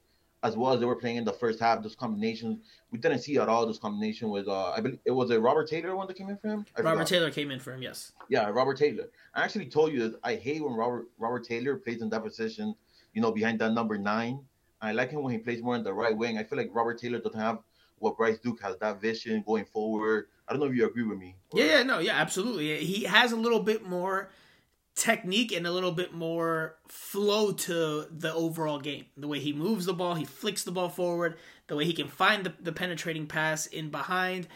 as 0.47 0.57
well 0.57 0.73
as 0.73 0.81
they 0.81 0.87
were 0.87 0.97
playing 0.97 1.17
in 1.17 1.25
the 1.25 1.33
first 1.33 1.61
half. 1.61 1.83
Those 1.83 1.97
combinations, 1.97 2.61
we 2.91 2.99
didn't 2.99 3.21
see 3.21 3.37
at 3.39 3.49
all. 3.49 3.67
Those 3.67 3.79
combination 3.79 4.31
with, 4.31 4.49
uh, 4.49 4.71
I 4.71 4.81
believe 4.81 4.99
it 5.05 5.11
was 5.11 5.31
a 5.31 5.41
Robert 5.41 5.69
Taylor 5.69 5.95
one 5.97 6.07
that 6.07 6.17
came 6.17 6.29
in 6.29 6.37
for 6.37 6.49
him. 6.49 6.65
I 6.77 6.81
Robert 6.83 6.99
forgot. 6.99 7.07
Taylor 7.09 7.31
came 7.31 7.51
in 7.51 7.61
for 7.61 7.73
him. 7.73 7.83
Yes. 7.83 8.13
Yeah, 8.29 8.49
Robert 8.49 8.79
Taylor. 8.79 9.09
I 9.35 9.43
actually 9.43 9.67
told 9.67 9.93
you 9.93 10.09
that 10.09 10.21
I 10.23 10.35
hate 10.37 10.63
when 10.63 10.75
Robert 10.75 11.07
Robert 11.19 11.45
Taylor 11.45 11.77
plays 11.77 12.01
in 12.03 12.09
that 12.11 12.23
position 12.23 12.75
you 13.17 13.23
know, 13.23 13.33
behind 13.33 13.59
that 13.59 13.73
number 13.73 13.97
nine. 13.97 14.45
I 14.81 14.93
like 14.93 15.11
him 15.11 15.23
when 15.23 15.33
he 15.33 15.39
plays 15.39 15.63
more 15.63 15.75
in 15.75 15.83
the 15.83 15.93
right 15.93 16.15
wing. 16.15 16.37
I 16.37 16.45
feel 16.45 16.59
like 16.59 16.69
Robert 16.71 17.01
Taylor 17.01 17.19
doesn't 17.19 17.41
have 17.41 17.61
what 17.99 18.19
Bryce 18.19 18.39
Duke 18.39 18.61
has 18.61 18.77
that 18.77 19.01
vision 19.01 19.43
going 19.47 19.65
forward. 19.65 20.27
I 20.47 20.53
don't 20.53 20.61
know 20.61 20.67
if 20.67 20.77
you 20.77 20.87
agree 20.87 21.03
with 21.03 21.19
me. 21.19 21.35
Or... 21.51 21.59
Yeah, 21.59 21.79
yeah, 21.79 21.83
no, 21.83 21.99
yeah, 21.99 22.13
absolutely. 22.13 22.85
He 22.85 23.05
has 23.05 23.33
a 23.33 23.37
little 23.37 23.61
bit 23.61 23.87
more 23.87 24.29
technique 24.97 25.53
and 25.53 25.67
a 25.67 25.71
little 25.71 25.93
bit 25.93 26.13
more 26.13 26.77
flow 26.89 27.53
to 27.53 28.07
the 28.11 28.33
overall 28.33 28.81
game. 28.81 29.05
The 29.17 29.29
way 29.29 29.39
he 29.39 29.53
moves 29.53 29.87
the 29.87 29.93
ball, 29.93 30.15
he 30.15 30.25
flicks 30.25 30.65
the 30.65 30.73
ball 30.73 30.89
forward, 30.89 31.37
the 31.69 31.77
way 31.77 31.85
he 31.85 31.93
can 31.93 32.09
find 32.09 32.45
the, 32.45 32.55
the 32.59 32.73
penetrating 32.73 33.27
pass 33.27 33.67
in 33.67 33.91
behind. 33.91 34.49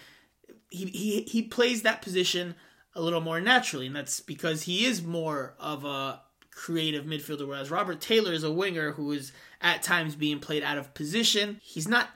he 0.70 0.86
he 0.86 1.22
he 1.22 1.42
plays 1.42 1.82
that 1.82 2.02
position 2.02 2.54
a 2.94 3.02
little 3.02 3.20
more 3.20 3.40
naturally, 3.40 3.86
and 3.86 3.94
that's 3.94 4.20
because 4.20 4.62
he 4.62 4.86
is 4.86 5.02
more 5.02 5.54
of 5.58 5.84
a 5.84 6.22
creative 6.50 7.04
midfielder, 7.04 7.46
whereas 7.46 7.70
Robert 7.70 8.00
Taylor 8.00 8.32
is 8.32 8.42
a 8.42 8.52
winger 8.52 8.92
who 8.92 9.12
is 9.12 9.32
at 9.60 9.82
times 9.82 10.16
being 10.16 10.40
played 10.40 10.62
out 10.62 10.78
of 10.78 10.94
position. 10.94 11.60
He's 11.62 11.86
not 11.88 12.08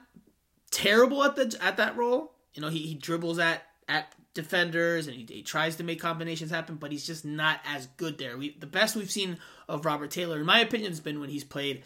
terrible 0.71 1.23
at 1.23 1.35
the 1.35 1.55
at 1.61 1.77
that 1.77 1.95
role. 1.95 2.33
You 2.53 2.61
know, 2.61 2.69
he, 2.69 2.79
he 2.79 2.95
dribbles 2.95 3.39
at 3.39 3.63
at 3.87 4.11
defenders 4.35 5.07
and 5.07 5.15
he, 5.15 5.25
he, 5.27 5.41
tries 5.41 5.77
to 5.77 5.83
make 5.83 5.99
combinations 5.99 6.51
happen, 6.51 6.75
but 6.75 6.91
he's 6.91 7.07
just 7.07 7.25
not 7.25 7.59
as 7.65 7.87
good 7.97 8.19
there. 8.19 8.37
We, 8.37 8.55
the 8.59 8.67
best 8.67 8.95
we've 8.95 9.09
seen 9.09 9.39
of 9.67 9.85
Robert 9.85 10.11
Taylor, 10.11 10.39
in 10.39 10.45
my 10.45 10.59
opinion, 10.59 10.91
has 10.91 10.99
been 10.99 11.19
when 11.19 11.29
he's 11.29 11.43
played 11.43 11.83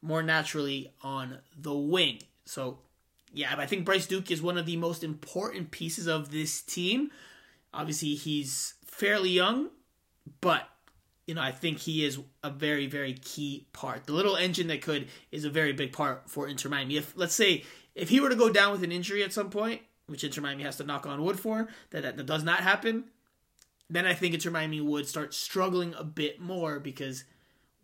more 0.00 0.22
naturally 0.22 0.90
on 1.02 1.38
the 1.60 1.74
wing. 1.74 2.20
So, 2.46 2.78
yeah, 3.34 3.54
I 3.58 3.66
think 3.66 3.84
Bryce 3.84 4.06
Duke 4.06 4.30
is 4.30 4.40
one 4.40 4.56
of 4.56 4.64
the 4.64 4.76
most 4.76 5.04
important 5.04 5.70
pieces 5.70 6.06
of 6.06 6.30
this 6.30 6.62
team. 6.62 7.10
Obviously, 7.74 8.14
he's 8.14 8.74
fairly 8.86 9.30
young, 9.30 9.68
but 10.40 10.66
you 11.26 11.34
know, 11.34 11.42
I 11.42 11.52
think 11.52 11.80
he 11.80 12.06
is 12.06 12.18
a 12.42 12.48
very, 12.48 12.86
very 12.86 13.12
key 13.12 13.66
part. 13.74 14.06
The 14.06 14.14
little 14.14 14.36
engine 14.36 14.68
that 14.68 14.80
could 14.80 15.08
is 15.30 15.44
a 15.44 15.50
very 15.50 15.74
big 15.74 15.92
part 15.92 16.30
for 16.30 16.48
Inter 16.48 16.70
Miami. 16.70 16.96
If 16.96 17.12
let's 17.16 17.34
say 17.34 17.64
if 17.94 18.08
he 18.08 18.20
were 18.20 18.30
to 18.30 18.34
go 18.34 18.48
down 18.48 18.72
with 18.72 18.82
an 18.82 18.92
injury 18.92 19.22
at 19.22 19.34
some 19.34 19.50
point, 19.50 19.82
which 20.08 20.24
Inter 20.24 20.40
Miami 20.40 20.64
has 20.64 20.76
to 20.76 20.84
knock 20.84 21.06
on 21.06 21.22
wood 21.22 21.38
for, 21.38 21.68
that, 21.90 22.02
that, 22.02 22.16
that 22.16 22.26
does 22.26 22.42
not 22.42 22.60
happen, 22.60 23.04
then 23.90 24.06
I 24.06 24.14
think 24.14 24.34
Inter 24.34 24.50
Miami 24.50 24.80
would 24.80 25.06
start 25.06 25.32
struggling 25.32 25.94
a 25.96 26.04
bit 26.04 26.40
more 26.40 26.80
because 26.80 27.24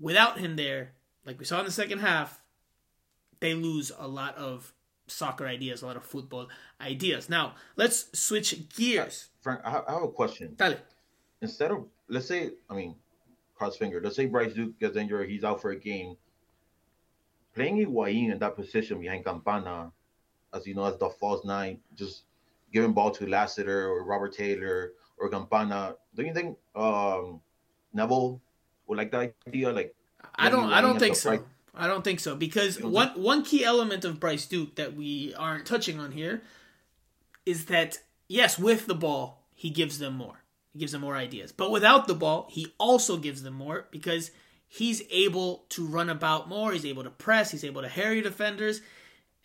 without 0.01 0.39
him 0.39 0.57
there, 0.57 0.93
like 1.25 1.39
we 1.39 1.45
saw 1.45 1.61
in 1.61 1.67
the 1.67 1.71
second 1.71 2.01
half, 2.01 2.41
they 3.41 3.55
lose 3.55 3.93
a 3.99 4.09
lot 4.09 4.37
of 4.37 4.73
soccer 5.07 5.47
ideas, 5.47 5.83
a 5.83 5.87
lot 5.87 5.97
of 5.97 6.05
football 6.05 6.49
ideas. 6.81 7.29
Now, 7.29 7.55
let's 7.77 8.19
switch 8.19 8.69
gears. 8.71 9.29
Uh, 9.29 9.43
Frank, 9.43 9.61
I 9.65 9.71
have 9.71 10.03
a 10.03 10.09
question. 10.09 10.55
Dale. 10.57 10.77
Instead 11.43 11.71
of, 11.73 11.87
let's 12.09 12.27
say, 12.27 12.51
I 12.71 12.75
mean, 12.75 12.97
cross 13.55 13.77
finger, 13.77 14.01
let's 14.03 14.17
say 14.17 14.27
Bryce 14.27 14.55
Duke 14.55 14.79
gets 14.81 14.97
injured, 14.97 15.29
he's 15.29 15.45
out 15.45 15.61
for 15.61 15.71
a 15.71 15.79
game. 15.79 16.17
Playing 17.55 17.87
Higuain 17.87 18.33
in 18.33 18.39
that 18.39 18.57
position 18.57 18.99
behind 18.99 19.25
Campana 19.25 19.93
as 20.55 20.67
you 20.67 20.75
know, 20.75 20.85
as 20.85 20.97
the 20.99 21.11
false 21.11 21.45
nine, 21.45 21.79
just 21.97 22.23
giving 22.73 22.93
ball 22.93 23.11
to 23.11 23.27
Lassiter 23.27 23.89
or 23.89 24.05
Robert 24.05 24.35
Taylor 24.35 24.93
or 25.19 25.29
Campana. 25.29 25.97
Don't 26.15 26.27
you 26.27 26.35
think 26.35 26.57
um, 26.75 27.41
Neville 27.93 28.41
would 28.87 28.99
like 28.99 29.11
that 29.13 29.35
idea? 29.47 29.71
Like, 29.73 29.95
I 30.35 30.49
don't, 30.49 30.73
I 30.73 30.81
don't 30.81 30.99
think 30.99 31.17
so. 31.17 31.31
Right? 31.31 31.43
I 31.75 31.87
don't 31.89 32.05
think 32.05 32.21
so 32.21 32.37
because 32.37 32.81
one 32.81 33.15
think? 33.15 33.25
one 33.25 33.43
key 33.43 33.65
element 33.65 34.05
of 34.05 34.21
Bryce 34.21 34.47
Duke 34.47 34.77
that 34.77 34.95
we 34.95 35.35
aren't 35.35 35.67
touching 35.67 35.99
on 35.99 36.13
here 36.13 36.43
is 37.45 37.67
that 37.67 37.99
yes, 38.29 38.59
with 38.59 38.87
the 38.87 38.95
ball 38.95 39.47
he 39.55 39.71
gives 39.71 39.99
them 39.99 40.17
more. 40.17 40.41
He 40.73 40.79
gives 40.79 40.93
them 40.93 41.01
more 41.01 41.17
ideas, 41.17 41.53
but 41.53 41.71
without 41.71 42.07
the 42.07 42.15
ball 42.15 42.47
he 42.49 42.73
also 42.79 43.17
gives 43.17 43.43
them 43.43 43.55
more 43.55 43.87
because 43.91 44.31
he's 44.69 45.03
able 45.11 45.65
to 45.71 45.85
run 45.85 46.09
about 46.09 46.49
more. 46.49 46.73
He's 46.73 46.87
able 46.87 47.03
to 47.03 47.11
press. 47.11 47.51
He's 47.51 47.65
able 47.65 47.83
to 47.83 47.89
harry 47.89 48.21
defenders 48.21 48.81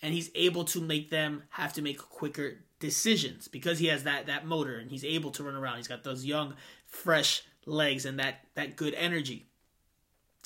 and 0.02 0.14
he's 0.14 0.32
able 0.36 0.64
to 0.66 0.82
make 0.82 1.10
them 1.10 1.44
have 1.50 1.74
to 1.74 1.82
make 1.82 1.98
quicker 1.98 2.60
decisions 2.80 3.48
because 3.48 3.80
he 3.80 3.88
has 3.88 4.04
that 4.04 4.28
that 4.28 4.46
motor 4.46 4.78
and 4.78 4.90
he's 4.90 5.04
able 5.04 5.32
to 5.32 5.44
run 5.44 5.56
around. 5.56 5.78
He's 5.78 5.88
got 5.88 6.04
those 6.04 6.26
young, 6.26 6.56
fresh 6.86 7.44
legs 7.66 8.06
and 8.06 8.20
that 8.20 8.46
that 8.56 8.76
good 8.76 8.94
energy. 8.96 9.48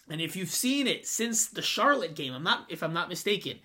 And 0.10 0.20
if 0.20 0.36
you've 0.36 0.50
seen 0.50 0.88
it 0.88 1.08
since 1.08 1.48
the 1.48 1.62
Charlotte 1.62 2.16
game, 2.16 2.34
I'm 2.34 2.44
not 2.44 2.66
if 2.70 2.84
I'm 2.84 2.94
not 2.94 3.10
mistaken, 3.10 3.60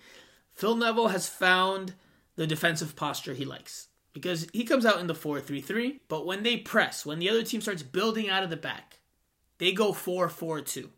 Phil 0.53 0.75
Neville 0.75 1.09
has 1.09 1.27
found 1.27 1.93
the 2.35 2.47
defensive 2.47 2.95
posture 2.95 3.33
he 3.33 3.45
likes. 3.45 3.87
Because 4.11 4.47
he 4.53 4.63
comes 4.63 4.87
out 4.87 4.99
in 4.99 5.05
the 5.05 5.13
4-3-3, 5.13 5.99
but 6.07 6.25
when 6.25 6.41
they 6.41 6.57
press, 6.57 7.05
when 7.05 7.19
the 7.19 7.29
other 7.29 7.43
team 7.43 7.61
starts 7.61 7.83
building 7.83 8.27
out 8.27 8.43
of 8.43 8.49
the 8.49 8.57
back, 8.57 8.99
they 9.59 9.71
go 9.71 9.93
4-4-2 9.93 10.89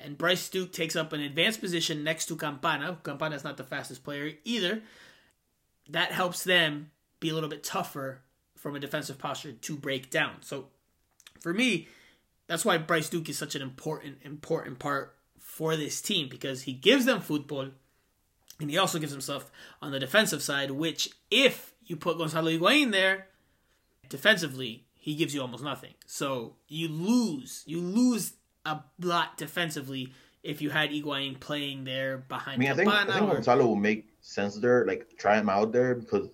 and 0.00 0.16
Bryce 0.16 0.48
Duke 0.48 0.72
takes 0.72 0.96
up 0.96 1.12
an 1.12 1.20
advanced 1.20 1.60
position 1.60 2.04
next 2.04 2.26
to 2.26 2.36
Campana. 2.36 2.98
Campana 3.02 3.34
is 3.34 3.44
not 3.44 3.56
the 3.56 3.64
fastest 3.64 4.04
player 4.04 4.32
either. 4.44 4.82
That 5.88 6.12
helps 6.12 6.44
them 6.44 6.90
be 7.20 7.30
a 7.30 7.34
little 7.34 7.48
bit 7.48 7.64
tougher 7.64 8.20
from 8.56 8.76
a 8.76 8.80
defensive 8.80 9.18
posture 9.18 9.52
to 9.52 9.76
break 9.76 10.10
down. 10.10 10.36
So 10.40 10.66
for 11.40 11.52
me, 11.52 11.88
that's 12.46 12.64
why 12.64 12.78
Bryce 12.78 13.08
Duke 13.08 13.28
is 13.28 13.38
such 13.38 13.54
an 13.54 13.62
important, 13.62 14.18
important 14.22 14.78
part 14.78 15.16
for 15.38 15.76
this 15.76 16.00
team 16.00 16.28
because 16.28 16.62
he 16.62 16.72
gives 16.72 17.04
them 17.04 17.20
football 17.20 17.70
and 18.60 18.70
he 18.70 18.78
also 18.78 18.98
gives 18.98 19.12
himself 19.12 19.50
on 19.80 19.92
the 19.92 20.00
defensive 20.00 20.42
side, 20.42 20.70
which 20.70 21.10
if 21.30 21.74
you 21.84 21.96
put 21.96 22.18
Gonzalo 22.18 22.50
Higuain 22.50 22.92
there, 22.92 23.28
defensively, 24.08 24.84
he 24.94 25.14
gives 25.14 25.34
you 25.34 25.40
almost 25.40 25.62
nothing. 25.62 25.94
So 26.06 26.56
you 26.66 26.88
lose. 26.88 27.62
You 27.66 27.80
lose 27.80 28.34
a 28.68 28.84
lot 29.00 29.36
defensively 29.36 30.12
if 30.42 30.62
you 30.62 30.70
had 30.70 30.90
Higuain 30.90 31.38
playing 31.40 31.84
there 31.84 32.18
behind. 32.28 32.56
I 32.56 32.58
mean, 32.58 32.70
I 32.70 32.74
think, 32.74 32.92
I 32.92 33.04
think 33.04 33.28
or... 33.28 33.34
Gonzalo 33.34 33.66
will 33.66 33.76
make 33.76 34.06
sense 34.20 34.56
there. 34.56 34.86
Like 34.86 35.18
try 35.18 35.38
him 35.38 35.48
out 35.48 35.72
there 35.72 35.94
because 35.94 36.28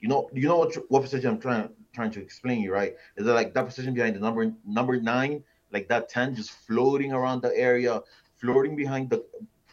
you 0.00 0.08
know 0.08 0.28
you 0.32 0.48
know 0.48 0.58
what 0.58 0.74
what 0.88 1.02
position 1.02 1.30
I'm 1.30 1.40
trying 1.40 1.70
trying 1.94 2.10
to 2.12 2.20
explain 2.20 2.60
you 2.60 2.72
right. 2.72 2.94
Is 3.16 3.26
it 3.26 3.30
like 3.30 3.54
that 3.54 3.66
position 3.66 3.94
behind 3.94 4.16
the 4.16 4.20
number 4.20 4.52
number 4.66 5.00
nine, 5.00 5.42
like 5.72 5.88
that 5.88 6.08
ten, 6.08 6.34
just 6.34 6.50
floating 6.66 7.12
around 7.12 7.42
the 7.42 7.56
area, 7.56 8.02
floating 8.36 8.76
behind 8.76 9.10
the 9.10 9.24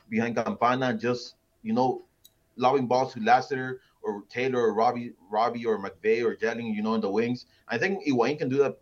behind 0.10 0.36
Campana, 0.36 0.94
just 0.94 1.36
you 1.64 1.74
know, 1.74 2.04
lobbing 2.58 2.88
balls 2.88 3.14
to 3.14 3.20
Lassiter 3.22 3.82
or 4.04 4.24
Taylor 4.30 4.62
or 4.62 4.74
Robbie 4.74 5.14
Robbie 5.30 5.66
or 5.66 5.78
McVey 5.80 6.24
or 6.24 6.36
Yedlin, 6.36 6.74
you 6.76 6.82
know, 6.82 6.96
in 6.96 7.02
the 7.02 7.10
wings. 7.10 7.46
I 7.68 7.78
think 7.78 8.06
Higuain 8.06 8.38
can 8.38 8.50
do 8.50 8.58
that 8.58 8.78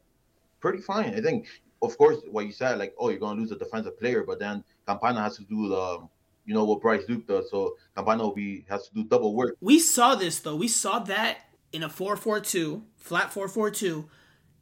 pretty 0.60 0.80
fine. 0.80 1.14
I 1.16 1.22
think 1.22 1.48
of 1.82 1.98
course, 1.98 2.18
what 2.30 2.46
you 2.46 2.52
said, 2.52 2.78
like, 2.78 2.94
oh, 3.00 3.10
you're 3.10 3.20
gonna 3.20 3.40
lose 3.40 3.52
a 3.52 3.58
defensive 3.58 4.00
player, 4.00 4.24
but 4.26 4.40
then 4.40 4.64
Campana 4.88 5.22
has 5.22 5.38
to 5.38 5.44
do 5.44 5.70
the, 5.70 5.80
um, 5.80 6.10
you 6.46 6.54
know, 6.54 6.66
what 6.66 6.82
Bryce 6.82 7.06
Duke 7.06 7.28
does. 7.28 7.50
So 7.50 7.76
Campana 7.96 8.24
will 8.24 8.34
be 8.34 8.66
has 8.70 8.88
to 8.88 8.94
do 8.94 9.04
double 9.04 9.36
work. 9.36 9.56
We 9.62 9.80
saw 9.80 10.16
this 10.16 10.40
though. 10.40 10.56
We 10.56 10.68
saw 10.68 11.00
that 11.00 11.40
in 11.72 11.84
a 11.84 11.90
4-4-2, 11.90 12.82
flat 12.98 13.32
4-4-2. 13.32 14.06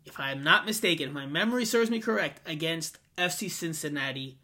If 0.05 0.19
I'm 0.19 0.43
not 0.43 0.65
mistaken, 0.65 1.09
if 1.09 1.13
my 1.13 1.25
memory 1.25 1.65
serves 1.65 1.89
me 1.89 1.99
correct, 1.99 2.47
against 2.47 2.97
FC 3.17 3.49
Cincinnati 3.49 4.39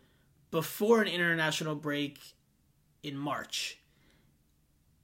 before 0.52 1.02
an 1.02 1.08
international 1.08 1.76
break 1.76 2.20
in 3.04 3.18
March. 3.18 3.80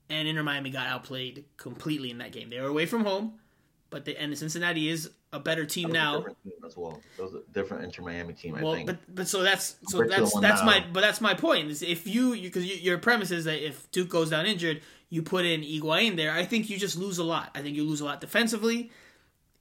And 0.08 0.28
Inter 0.28 0.42
Miami 0.42 0.70
got 0.70 0.86
outplayed 0.86 1.44
completely 1.56 2.10
in 2.10 2.18
that 2.18 2.32
game. 2.32 2.50
They 2.50 2.60
were 2.60 2.68
away 2.68 2.86
from 2.86 3.04
home, 3.04 3.38
but 3.92 4.06
the 4.06 4.20
and 4.20 4.36
Cincinnati 4.36 4.88
is 4.88 5.10
a 5.32 5.38
better 5.38 5.64
team 5.64 5.92
now. 5.92 6.22
Team 6.22 6.52
as 6.66 6.76
well. 6.76 7.00
That 7.16 7.22
was 7.22 7.34
a 7.34 7.42
different 7.52 7.84
Inter 7.84 8.02
Miami 8.02 8.32
team. 8.32 8.58
Well, 8.60 8.84
but 8.84 8.98
but 9.14 9.28
so 9.28 9.42
that's 9.42 9.76
so 9.86 10.02
that's 10.02 10.36
that's 10.40 10.60
now. 10.60 10.66
my 10.66 10.84
but 10.92 11.02
that's 11.02 11.20
my 11.20 11.34
point. 11.34 11.70
Is 11.70 11.82
if 11.82 12.08
you 12.08 12.32
because 12.32 12.64
you, 12.64 12.76
your 12.76 12.98
premise 12.98 13.30
is 13.30 13.44
that 13.44 13.64
if 13.64 13.88
Duke 13.92 14.08
goes 14.08 14.30
down 14.30 14.46
injured, 14.46 14.80
you 15.10 15.22
put 15.22 15.44
in 15.44 15.60
Higuain 15.60 16.16
there. 16.16 16.32
I 16.32 16.44
think 16.44 16.70
you 16.70 16.78
just 16.78 16.96
lose 16.96 17.18
a 17.18 17.24
lot. 17.24 17.50
I 17.54 17.60
think 17.60 17.76
you 17.76 17.84
lose 17.84 18.00
a 18.00 18.04
lot 18.06 18.20
defensively. 18.20 18.90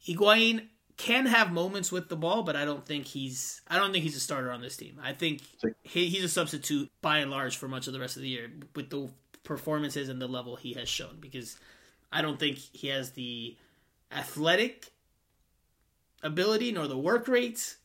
Higuain 0.08 0.68
can 0.98 1.26
have 1.26 1.52
moments 1.52 1.92
with 1.92 2.10
the 2.10 2.16
ball, 2.16 2.44
but 2.44 2.56
I 2.56 2.64
don't 2.64 2.86
think 2.86 3.06
he's 3.06 3.62
I 3.68 3.78
don't 3.78 3.92
think 3.92 4.04
he's 4.04 4.16
a 4.16 4.22
starter 4.22 4.52
on 4.52 4.62
this 4.62 4.78
team. 4.78 4.98
I 5.04 5.12
think 5.12 5.42
he, 5.84 6.08
he's 6.08 6.24
a 6.24 6.30
substitute 6.30 6.90
by 7.02 7.20
and 7.20 7.30
large 7.30 7.58
for 7.58 7.68
much 7.68 7.88
of 7.88 7.94
the 7.94 8.00
rest 8.00 8.16
of 8.16 8.22
the 8.22 8.30
year 8.30 8.50
with 8.76 8.90
the 8.90 9.10
performances 9.44 10.08
and 10.08 10.22
the 10.22 10.28
level 10.28 10.56
he 10.56 10.74
has 10.74 10.88
shown 10.88 11.18
because 11.20 11.58
I 12.12 12.22
don't 12.22 12.40
think 12.40 12.58
he 12.58 12.88
has 12.88 13.12
the 13.12 13.58
athletic 14.12 14.92
ability 16.24 16.72
nor 16.72 16.88
the 16.88 16.98
work 16.98 17.28
rate, 17.28 17.78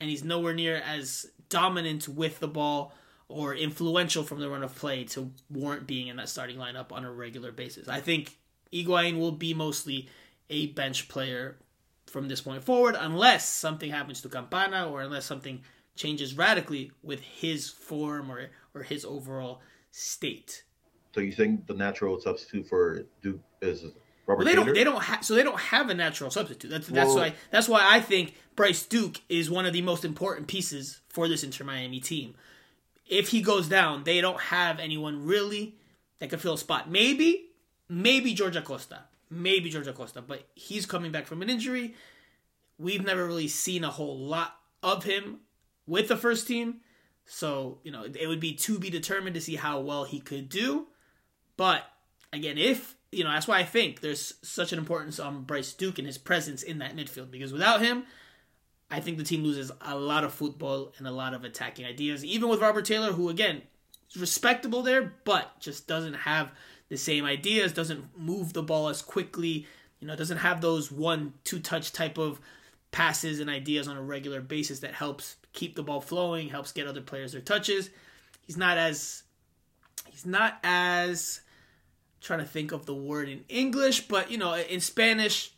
and 0.00 0.10
he's 0.10 0.24
nowhere 0.24 0.54
near 0.54 0.76
as 0.76 1.26
dominant 1.48 2.08
with 2.08 2.40
the 2.40 2.48
ball 2.48 2.94
or 3.28 3.54
influential 3.54 4.24
from 4.24 4.40
the 4.40 4.48
run 4.48 4.62
of 4.62 4.74
play 4.74 5.04
to 5.04 5.30
warrant 5.48 5.86
being 5.86 6.08
in 6.08 6.16
that 6.16 6.28
starting 6.28 6.56
lineup 6.56 6.90
on 6.90 7.04
a 7.04 7.12
regular 7.12 7.52
basis. 7.52 7.88
I 7.88 8.00
think 8.00 8.38
Higuain 8.72 9.18
will 9.18 9.32
be 9.32 9.54
mostly 9.54 10.08
a 10.48 10.66
bench 10.68 11.08
player 11.08 11.56
from 12.06 12.28
this 12.28 12.40
point 12.40 12.64
forward, 12.64 12.96
unless 12.98 13.48
something 13.48 13.90
happens 13.90 14.20
to 14.22 14.28
Campana 14.28 14.88
or 14.90 15.02
unless 15.02 15.24
something 15.24 15.60
changes 15.94 16.36
radically 16.36 16.90
with 17.02 17.20
his 17.20 17.68
form 17.68 18.30
or 18.32 18.50
or 18.74 18.82
his 18.82 19.04
overall 19.04 19.60
state. 19.90 20.64
So 21.14 21.20
you 21.20 21.32
think 21.32 21.66
the 21.66 21.74
natural 21.74 22.20
substitute 22.20 22.68
for 22.68 23.04
Duke 23.22 23.40
is 23.60 23.84
Robert 24.30 24.44
well, 24.44 24.54
they 24.54 24.54
don't. 24.54 24.74
They 24.74 24.84
don't 24.84 25.02
have. 25.02 25.24
So 25.24 25.34
they 25.34 25.42
don't 25.42 25.58
have 25.58 25.90
a 25.90 25.94
natural 25.94 26.30
substitute. 26.30 26.68
That's 26.70 26.86
that's 26.86 27.14
why. 27.14 27.34
That's 27.50 27.68
why 27.68 27.80
I 27.84 28.00
think 28.00 28.34
Bryce 28.54 28.84
Duke 28.84 29.20
is 29.28 29.50
one 29.50 29.66
of 29.66 29.72
the 29.72 29.82
most 29.82 30.04
important 30.04 30.46
pieces 30.46 31.00
for 31.08 31.26
this 31.26 31.42
Inter 31.42 31.64
Miami 31.64 31.98
team. 31.98 32.34
If 33.08 33.30
he 33.30 33.42
goes 33.42 33.68
down, 33.68 34.04
they 34.04 34.20
don't 34.20 34.40
have 34.40 34.78
anyone 34.78 35.26
really 35.26 35.74
that 36.20 36.30
could 36.30 36.40
fill 36.40 36.54
a 36.54 36.58
spot. 36.58 36.88
Maybe, 36.88 37.46
maybe 37.88 38.32
George 38.34 38.54
Acosta. 38.54 39.00
Maybe 39.28 39.68
George 39.68 39.88
Acosta, 39.88 40.22
but 40.22 40.48
he's 40.54 40.86
coming 40.86 41.10
back 41.10 41.26
from 41.26 41.42
an 41.42 41.50
injury. 41.50 41.94
We've 42.78 43.04
never 43.04 43.26
really 43.26 43.48
seen 43.48 43.82
a 43.82 43.90
whole 43.90 44.18
lot 44.18 44.56
of 44.82 45.04
him 45.04 45.40
with 45.86 46.08
the 46.08 46.16
first 46.16 46.46
team. 46.46 46.80
So, 47.26 47.78
you 47.82 47.90
know, 47.90 48.04
it 48.04 48.26
would 48.26 48.40
be 48.40 48.54
to 48.54 48.78
be 48.78 48.90
determined 48.90 49.34
to 49.34 49.40
see 49.40 49.56
how 49.56 49.80
well 49.80 50.04
he 50.04 50.20
could 50.20 50.48
do. 50.48 50.86
But 51.56 51.84
again, 52.32 52.58
if 52.58 52.96
you 53.12 53.24
know, 53.24 53.30
that's 53.30 53.48
why 53.48 53.58
I 53.58 53.64
think 53.64 54.00
there's 54.00 54.34
such 54.42 54.72
an 54.72 54.78
importance 54.78 55.18
on 55.18 55.42
Bryce 55.42 55.72
Duke 55.72 55.98
and 55.98 56.06
his 56.06 56.18
presence 56.18 56.62
in 56.62 56.78
that 56.78 56.96
midfield 56.96 57.30
because 57.30 57.52
without 57.52 57.80
him, 57.80 58.04
I 58.90 59.00
think 59.00 59.18
the 59.18 59.24
team 59.24 59.42
loses 59.42 59.70
a 59.80 59.96
lot 59.96 60.24
of 60.24 60.32
football 60.32 60.92
and 60.98 61.06
a 61.06 61.12
lot 61.12 61.34
of 61.34 61.44
attacking 61.44 61.86
ideas. 61.86 62.24
Even 62.24 62.48
with 62.48 62.60
Robert 62.60 62.84
Taylor, 62.84 63.12
who 63.12 63.28
again 63.28 63.62
is 64.10 64.20
respectable 64.20 64.82
there, 64.82 65.12
but 65.24 65.58
just 65.60 65.86
doesn't 65.86 66.14
have 66.14 66.52
the 66.88 66.96
same 66.96 67.24
ideas, 67.24 67.72
doesn't 67.72 68.18
move 68.18 68.52
the 68.52 68.62
ball 68.62 68.88
as 68.88 69.02
quickly, 69.02 69.66
you 70.00 70.06
know, 70.06 70.16
doesn't 70.16 70.38
have 70.38 70.60
those 70.60 70.90
one 70.90 71.34
two 71.44 71.60
touch 71.60 71.92
type 71.92 72.18
of 72.18 72.40
passes 72.90 73.38
and 73.38 73.48
ideas 73.48 73.86
on 73.86 73.96
a 73.96 74.02
regular 74.02 74.40
basis 74.40 74.80
that 74.80 74.94
helps 74.94 75.36
keep 75.52 75.76
the 75.76 75.82
ball 75.82 76.00
flowing, 76.00 76.48
helps 76.48 76.72
get 76.72 76.86
other 76.86 77.00
players 77.00 77.32
their 77.32 77.40
touches. 77.40 77.90
He's 78.42 78.56
not 78.56 78.78
as 78.78 79.22
he's 80.08 80.26
not 80.26 80.58
as 80.64 81.40
trying 82.20 82.40
to 82.40 82.44
think 82.44 82.72
of 82.72 82.86
the 82.86 82.94
word 82.94 83.28
in 83.28 83.44
English, 83.48 84.08
but 84.08 84.30
you 84.30 84.38
know, 84.38 84.54
in 84.54 84.80
Spanish 84.80 85.52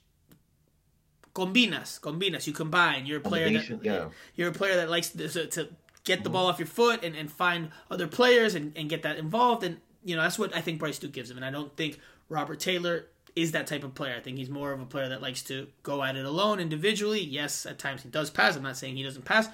combinas, 1.35 2.01
combinas, 2.01 2.47
you 2.47 2.53
combine. 2.53 3.07
You're 3.07 3.19
a 3.19 3.23
player 3.23 3.51
that 3.51 3.81
yeah. 3.83 4.09
you're 4.37 4.51
a 4.51 4.53
player 4.53 4.77
that 4.77 4.91
likes 4.91 5.11
to, 5.11 5.47
to 5.47 5.69
get 6.05 6.25
the 6.25 6.31
ball 6.31 6.47
off 6.47 6.59
your 6.59 6.67
foot 6.67 7.03
and, 7.05 7.15
and 7.15 7.31
find 7.31 7.71
other 7.91 8.07
players 8.07 8.55
and, 8.55 8.73
and 8.77 8.89
get 8.89 9.03
that 9.03 9.17
involved 9.17 9.65
and 9.65 9.79
you 10.05 10.17
know, 10.17 10.23
that's 10.23 10.39
what 10.39 10.55
I 10.55 10.61
think 10.61 10.79
Bryce 10.79 10.99
Duke 10.99 11.13
gives 11.13 11.31
him. 11.31 11.37
And 11.37 11.47
I 11.47 11.51
don't 11.51 11.75
think 11.77 11.99
Robert 12.29 12.61
Taylor 12.61 13.07
is 13.35 13.53
that 13.53 13.67
type 13.67 13.85
of 13.85 13.95
player. 13.95 14.15
I 14.17 14.21
think 14.21 14.37
he's 14.37 14.51
more 14.51 14.73
of 14.73 14.81
a 14.81 14.85
player 14.85 15.09
that 15.09 15.23
likes 15.23 15.43
to 15.45 15.69
go 15.83 16.03
at 16.03 16.17
it 16.17 16.25
alone 16.25 16.61
individually. 16.61 17.23
Yes, 17.23 17.67
at 17.67 17.79
times 17.79 18.03
he 18.03 18.09
does 18.09 18.31
pass. 18.31 18.57
I'm 18.57 18.63
not 18.63 18.77
saying 18.77 18.97
he 18.97 19.03
doesn't 19.03 19.25
pass, 19.25 19.49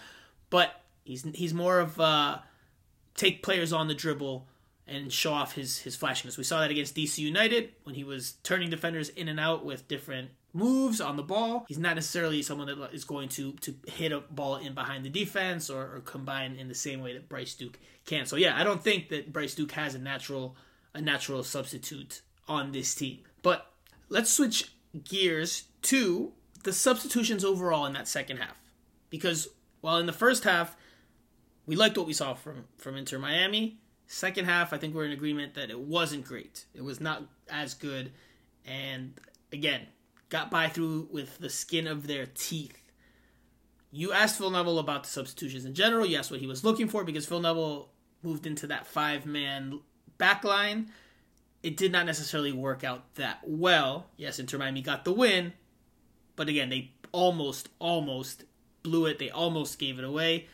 but 0.50 0.82
he's 1.04 1.24
he's 1.34 1.54
more 1.54 1.80
of 1.80 2.00
uh, 2.00 2.38
take 3.14 3.42
players 3.42 3.72
on 3.72 3.88
the 3.88 3.94
dribble 3.94 4.46
and 4.88 5.12
show 5.12 5.32
off 5.32 5.54
his 5.54 5.78
his 5.78 5.96
flashiness. 5.96 6.36
We 6.36 6.44
saw 6.44 6.60
that 6.60 6.70
against 6.70 6.94
DC 6.94 7.18
United 7.18 7.70
when 7.84 7.94
he 7.94 8.04
was 8.04 8.32
turning 8.42 8.70
defenders 8.70 9.08
in 9.10 9.28
and 9.28 9.38
out 9.38 9.64
with 9.64 9.88
different 9.88 10.30
moves 10.52 11.00
on 11.00 11.16
the 11.16 11.22
ball. 11.22 11.64
He's 11.68 11.78
not 11.78 11.94
necessarily 11.94 12.42
someone 12.42 12.66
that 12.66 12.92
is 12.92 13.04
going 13.04 13.28
to 13.30 13.52
to 13.52 13.74
hit 13.86 14.12
a 14.12 14.20
ball 14.20 14.56
in 14.56 14.74
behind 14.74 15.04
the 15.04 15.10
defense 15.10 15.70
or, 15.70 15.96
or 15.96 16.00
combine 16.00 16.56
in 16.56 16.68
the 16.68 16.74
same 16.74 17.00
way 17.00 17.12
that 17.12 17.28
Bryce 17.28 17.54
Duke 17.54 17.78
can. 18.06 18.26
So 18.26 18.36
yeah, 18.36 18.58
I 18.58 18.64
don't 18.64 18.82
think 18.82 19.08
that 19.10 19.32
Bryce 19.32 19.54
Duke 19.54 19.72
has 19.72 19.94
a 19.94 19.98
natural 19.98 20.56
a 20.94 21.00
natural 21.00 21.42
substitute 21.42 22.22
on 22.46 22.72
this 22.72 22.94
team. 22.94 23.20
But 23.42 23.70
let's 24.08 24.32
switch 24.32 24.72
gears 25.04 25.64
to 25.82 26.32
the 26.64 26.72
substitutions 26.72 27.44
overall 27.44 27.86
in 27.86 27.92
that 27.92 28.08
second 28.08 28.38
half. 28.38 28.60
Because 29.10 29.48
while 29.80 29.98
in 29.98 30.06
the 30.06 30.12
first 30.12 30.44
half 30.44 30.76
we 31.66 31.76
liked 31.76 31.98
what 31.98 32.06
we 32.06 32.14
saw 32.14 32.34
from 32.34 32.64
from 32.78 32.96
Inter 32.96 33.18
Miami, 33.18 33.78
second 34.08 34.46
half 34.46 34.72
I 34.72 34.78
think 34.78 34.94
we're 34.94 35.04
in 35.04 35.12
agreement 35.12 35.54
that 35.54 35.70
it 35.70 35.78
wasn't 35.78 36.24
great. 36.24 36.64
It 36.74 36.82
was 36.82 37.00
not 37.00 37.22
as 37.48 37.74
good 37.74 38.12
and 38.66 39.14
again, 39.52 39.82
got 40.28 40.50
by 40.50 40.68
through 40.68 41.08
with 41.10 41.38
the 41.38 41.50
skin 41.50 41.86
of 41.86 42.06
their 42.06 42.26
teeth. 42.26 42.82
You 43.90 44.12
asked 44.12 44.36
Phil 44.36 44.50
Neville 44.50 44.78
about 44.78 45.04
the 45.04 45.08
substitutions 45.08 45.64
in 45.64 45.74
general. 45.74 46.04
You 46.04 46.18
asked 46.18 46.30
what 46.30 46.40
he 46.40 46.46
was 46.46 46.64
looking 46.64 46.88
for 46.88 47.04
because 47.04 47.26
Phil 47.26 47.40
Neville 47.40 47.88
moved 48.22 48.46
into 48.46 48.66
that 48.66 48.86
five 48.86 49.24
man 49.24 49.80
back 50.18 50.44
line. 50.44 50.90
It 51.62 51.76
did 51.76 51.92
not 51.92 52.06
necessarily 52.06 52.52
work 52.52 52.84
out 52.84 53.14
that 53.14 53.40
well. 53.44 54.06
Yes, 54.16 54.38
Inter 54.38 54.58
Miami 54.58 54.82
got 54.82 55.04
the 55.04 55.12
win, 55.12 55.54
but 56.36 56.48
again, 56.48 56.68
they 56.68 56.92
almost, 57.12 57.68
almost 57.78 58.44
blew 58.82 59.06
it. 59.06 59.18
They 59.18 59.30
almost 59.30 59.78
gave 59.78 59.98
it 59.98 60.04
away. 60.04 60.46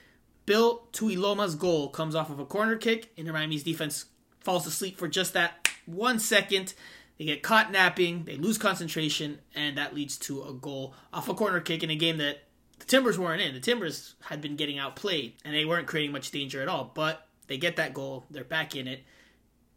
Bill 0.47 0.87
Tuiloma's 0.93 1.55
goal 1.55 1.89
comes 1.89 2.15
off 2.15 2.31
of 2.31 2.39
a 2.39 2.45
corner 2.45 2.77
kick. 2.77 3.13
Inter 3.17 3.33
Miami's 3.33 3.63
defense 3.63 4.07
falls 4.41 4.67
asleep 4.67 4.99
for 4.99 5.09
just 5.09 5.33
that 5.33 5.69
one 5.87 6.19
second. 6.19 6.75
They 7.19 7.25
get 7.27 7.43
caught 7.43 7.71
napping, 7.71 8.25
they 8.25 8.37
lose 8.37 8.59
concentration, 8.59 9.39
and 9.55 9.79
that 9.79 9.95
leads 9.95 10.19
to 10.19 10.43
a 10.43 10.53
goal 10.53 10.95
off 11.13 11.29
a 11.29 11.35
corner 11.35 11.61
kick 11.61 11.85
in 11.85 11.91
a 11.91 11.97
game 11.97 12.19
that 12.19 12.43
the 12.81 12.87
Timbers 12.87 13.19
weren't 13.19 13.41
in. 13.41 13.55
The 13.55 13.61
Timbers 13.61 14.15
had 14.25 14.41
been 14.41 14.57
getting 14.57 14.79
outplayed, 14.79 15.35
and 15.45 15.55
they 15.55 15.65
weren't 15.65 15.87
creating 15.87 16.13
much 16.13 16.33
danger 16.33 16.61
at 16.61 16.69
all. 16.69 16.91
But 16.93 17.27
they 17.47 17.57
get 17.57 17.77
that 17.77 17.95
goal, 17.95 18.25
they're 18.31 18.43
back 18.43 18.75
in 18.75 18.89
it. 18.89 19.05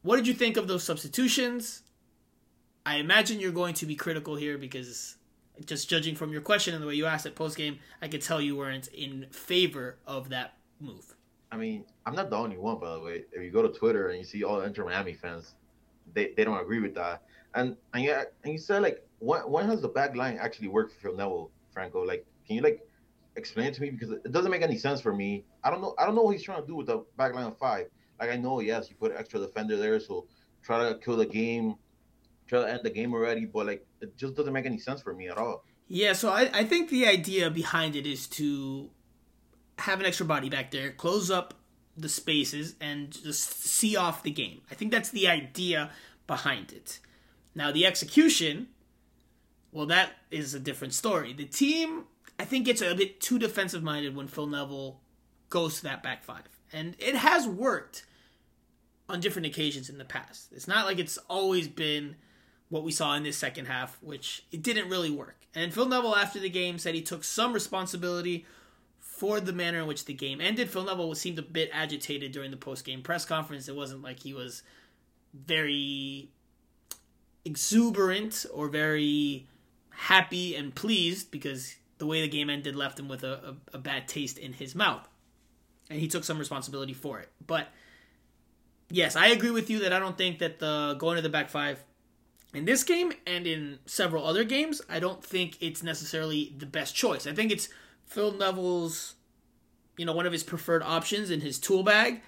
What 0.01 0.17
did 0.17 0.27
you 0.27 0.33
think 0.33 0.57
of 0.57 0.67
those 0.67 0.83
substitutions? 0.83 1.83
I 2.85 2.95
imagine 2.95 3.39
you're 3.39 3.51
going 3.51 3.73
to 3.75 3.85
be 3.85 3.95
critical 3.95 4.35
here 4.35 4.57
because 4.57 5.15
just 5.65 5.89
judging 5.89 6.15
from 6.15 6.31
your 6.31 6.41
question 6.41 6.73
and 6.73 6.81
the 6.81 6.87
way 6.87 6.95
you 6.95 7.05
asked 7.05 7.25
it 7.25 7.35
post 7.35 7.57
game, 7.57 7.79
I 8.01 8.07
could 8.07 8.21
tell 8.21 8.39
you 8.41 8.55
weren't 8.55 8.87
in 8.87 9.27
favor 9.31 9.97
of 10.05 10.29
that 10.29 10.56
move. 10.79 11.15
I 11.51 11.57
mean, 11.57 11.85
I'm 12.05 12.15
not 12.15 12.29
the 12.29 12.35
only 12.35 12.57
one, 12.57 12.79
by 12.79 12.93
the 12.93 12.99
way. 12.99 13.23
If 13.31 13.41
you 13.41 13.51
go 13.51 13.61
to 13.61 13.69
Twitter 13.69 14.09
and 14.09 14.19
you 14.19 14.25
see 14.25 14.43
all 14.43 14.59
the 14.59 14.65
Inter 14.65 14.85
Miami 14.85 15.13
fans, 15.13 15.55
they, 16.13 16.33
they 16.35 16.43
don't 16.43 16.59
agree 16.59 16.79
with 16.79 16.95
that. 16.95 17.23
And 17.55 17.77
and 17.93 18.03
yeah, 18.03 18.23
and 18.43 18.53
you 18.53 18.59
said 18.59 18.81
like 18.81 19.05
when 19.19 19.41
when 19.41 19.67
has 19.67 19.81
the 19.81 19.87
back 19.87 20.15
line 20.15 20.37
actually 20.39 20.67
worked 20.67 20.93
for 20.93 20.99
Phil 20.99 21.15
Neville, 21.15 21.51
Franco? 21.71 22.03
Like, 22.03 22.25
can 22.45 22.57
you 22.57 22.61
like 22.61 22.81
explain 23.37 23.67
it 23.67 23.73
to 23.75 23.81
me 23.81 23.91
because 23.91 24.11
it 24.11 24.31
doesn't 24.31 24.51
make 24.51 24.63
any 24.63 24.77
sense 24.77 24.99
for 24.99 25.13
me. 25.13 25.45
I 25.63 25.69
don't 25.69 25.81
know. 25.81 25.93
I 25.97 26.05
don't 26.05 26.15
know 26.15 26.23
what 26.23 26.31
he's 26.31 26.43
trying 26.43 26.61
to 26.61 26.67
do 26.67 26.75
with 26.75 26.87
the 26.87 27.05
back 27.17 27.33
line 27.33 27.45
of 27.45 27.57
five. 27.57 27.87
Like 28.19 28.31
I 28.31 28.35
know, 28.35 28.59
yes, 28.59 28.89
you 28.89 28.95
put 28.95 29.11
an 29.11 29.17
extra 29.17 29.39
defender 29.39 29.77
there, 29.77 29.99
so 29.99 30.25
try 30.63 30.89
to 30.89 30.97
kill 30.97 31.15
the 31.15 31.25
game, 31.25 31.75
try 32.47 32.61
to 32.61 32.69
end 32.69 32.81
the 32.83 32.89
game 32.89 33.13
already. 33.13 33.45
But 33.45 33.67
like, 33.67 33.85
it 34.01 34.17
just 34.17 34.35
doesn't 34.35 34.51
make 34.51 34.65
any 34.65 34.79
sense 34.79 35.01
for 35.01 35.13
me 35.13 35.29
at 35.29 35.37
all. 35.37 35.63
Yeah, 35.87 36.13
so 36.13 36.29
I, 36.29 36.49
I 36.53 36.63
think 36.65 36.89
the 36.89 37.07
idea 37.07 37.49
behind 37.49 37.95
it 37.95 38.05
is 38.05 38.27
to 38.29 38.89
have 39.79 39.99
an 39.99 40.05
extra 40.05 40.25
body 40.25 40.49
back 40.49 40.71
there, 40.71 40.91
close 40.91 41.29
up 41.29 41.53
the 41.95 42.09
spaces, 42.09 42.75
and 42.79 43.11
just 43.11 43.63
see 43.63 43.95
off 43.95 44.23
the 44.23 44.31
game. 44.31 44.61
I 44.69 44.75
think 44.75 44.91
that's 44.91 45.09
the 45.09 45.27
idea 45.27 45.91
behind 46.27 46.71
it. 46.71 46.99
Now, 47.55 47.71
the 47.71 47.85
execution, 47.85 48.67
well, 49.71 49.87
that 49.87 50.11
is 50.29 50.53
a 50.53 50.59
different 50.59 50.93
story. 50.93 51.33
The 51.33 51.45
team, 51.45 52.03
I 52.39 52.45
think, 52.45 52.65
gets 52.65 52.81
a 52.81 52.93
bit 52.93 53.19
too 53.19 53.39
defensive 53.39 53.83
minded 53.83 54.15
when 54.15 54.27
Phil 54.27 54.47
Neville 54.47 54.99
goes 55.49 55.77
to 55.77 55.83
that 55.83 56.03
back 56.03 56.23
five. 56.23 56.43
And 56.71 56.95
it 56.99 57.15
has 57.15 57.47
worked 57.47 58.05
on 59.09 59.19
different 59.19 59.47
occasions 59.47 59.89
in 59.89 59.97
the 59.97 60.05
past. 60.05 60.51
It's 60.51 60.67
not 60.67 60.85
like 60.85 60.99
it's 60.99 61.17
always 61.29 61.67
been 61.67 62.15
what 62.69 62.83
we 62.83 62.91
saw 62.91 63.15
in 63.15 63.23
this 63.23 63.37
second 63.37 63.65
half, 63.65 63.97
which 64.01 64.43
it 64.51 64.61
didn't 64.61 64.89
really 64.89 65.09
work. 65.09 65.37
And 65.55 65.73
Phil 65.73 65.87
Neville, 65.87 66.15
after 66.15 66.39
the 66.39 66.49
game, 66.49 66.77
said 66.77 66.93
he 66.93 67.01
took 67.01 67.23
some 67.23 67.53
responsibility 67.53 68.45
for 69.17 69.39
the 69.39 69.51
manner 69.51 69.79
in 69.79 69.87
which 69.87 70.05
the 70.05 70.13
game 70.13 70.39
ended. 70.39 70.69
Phil 70.69 70.83
Neville 70.83 71.15
seemed 71.15 71.39
a 71.39 71.41
bit 71.41 71.71
agitated 71.73 72.31
during 72.31 72.51
the 72.51 72.57
post 72.57 72.85
game 72.85 73.01
press 73.01 73.25
conference. 73.25 73.67
It 73.67 73.75
wasn't 73.75 74.03
like 74.03 74.19
he 74.19 74.31
was 74.31 74.61
very 75.33 76.29
exuberant 77.43 78.45
or 78.53 78.67
very 78.67 79.47
happy 79.89 80.55
and 80.55 80.75
pleased 80.75 81.31
because 81.31 81.77
the 81.97 82.05
way 82.05 82.21
the 82.21 82.27
game 82.27 82.47
ended 82.47 82.75
left 82.75 82.99
him 82.99 83.07
with 83.07 83.23
a, 83.23 83.55
a, 83.73 83.77
a 83.77 83.77
bad 83.79 84.07
taste 84.07 84.37
in 84.37 84.53
his 84.53 84.75
mouth. 84.75 85.07
And 85.89 85.99
he 85.99 86.07
took 86.07 86.23
some 86.23 86.37
responsibility 86.37 86.93
for 86.93 87.19
it. 87.19 87.29
But 87.45 87.69
yes, 88.91 89.15
I 89.15 89.27
agree 89.29 89.49
with 89.49 89.67
you 89.71 89.79
that 89.79 89.93
I 89.93 89.97
don't 89.97 90.17
think 90.17 90.37
that 90.39 90.59
the 90.59 90.95
going 90.99 91.15
to 91.15 91.23
the 91.23 91.29
back 91.29 91.49
five 91.49 91.83
in 92.53 92.65
this 92.65 92.83
game 92.83 93.13
and 93.25 93.47
in 93.47 93.79
several 93.87 94.27
other 94.27 94.43
games, 94.43 94.79
I 94.87 94.99
don't 94.99 95.23
think 95.23 95.57
it's 95.59 95.81
necessarily 95.81 96.53
the 96.55 96.67
best 96.67 96.95
choice. 96.95 97.25
I 97.25 97.33
think 97.33 97.51
it's 97.51 97.67
Phil 98.07 98.31
Neville's, 98.31 99.15
you 99.97 100.05
know, 100.05 100.13
one 100.13 100.25
of 100.25 100.31
his 100.31 100.43
preferred 100.43 100.83
options 100.83 101.29
in 101.29 101.41
his 101.41 101.59
tool 101.59 101.83
bag 101.83 102.21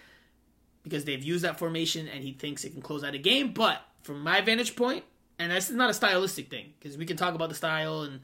because 0.83 1.05
they've 1.05 1.23
used 1.23 1.43
that 1.43 1.59
formation 1.59 2.07
and 2.07 2.23
he 2.23 2.33
thinks 2.33 2.63
it 2.63 2.71
can 2.71 2.81
close 2.81 3.03
out 3.03 3.15
a 3.15 3.17
game. 3.17 3.53
But 3.53 3.81
from 4.03 4.21
my 4.21 4.41
vantage 4.41 4.75
point, 4.75 5.03
and 5.37 5.51
that's 5.51 5.69
not 5.69 5.89
a 5.89 5.93
stylistic 5.93 6.49
thing 6.49 6.73
because 6.79 6.97
we 6.97 7.05
can 7.05 7.17
talk 7.17 7.33
about 7.33 7.49
the 7.49 7.55
style 7.55 8.01
and 8.01 8.19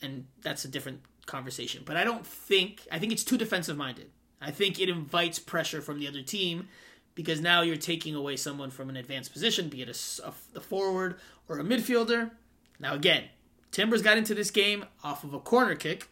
and 0.00 0.26
that's 0.42 0.64
a 0.64 0.68
different 0.68 1.00
conversation. 1.26 1.82
But 1.84 1.96
I 1.96 2.04
don't 2.04 2.26
think 2.26 2.86
I 2.90 2.98
think 2.98 3.12
it's 3.12 3.24
too 3.24 3.36
defensive 3.36 3.76
minded. 3.76 4.10
I 4.40 4.52
think 4.52 4.80
it 4.80 4.88
invites 4.88 5.38
pressure 5.40 5.82
from 5.82 5.98
the 5.98 6.06
other 6.06 6.22
team 6.22 6.68
because 7.16 7.40
now 7.40 7.62
you're 7.62 7.76
taking 7.76 8.14
away 8.14 8.36
someone 8.36 8.70
from 8.70 8.88
an 8.88 8.96
advanced 8.96 9.32
position, 9.32 9.68
be 9.68 9.82
it 9.82 9.88
a, 9.88 10.28
a, 10.56 10.60
forward 10.60 11.16
or 11.48 11.58
a 11.58 11.64
midfielder. 11.64 12.30
Now 12.78 12.94
again, 12.94 13.24
Timbers 13.72 14.02
got 14.02 14.16
into 14.16 14.34
this 14.34 14.52
game 14.52 14.84
off 15.02 15.24
of 15.24 15.34
a 15.34 15.40
corner 15.40 15.74
kick. 15.74 16.08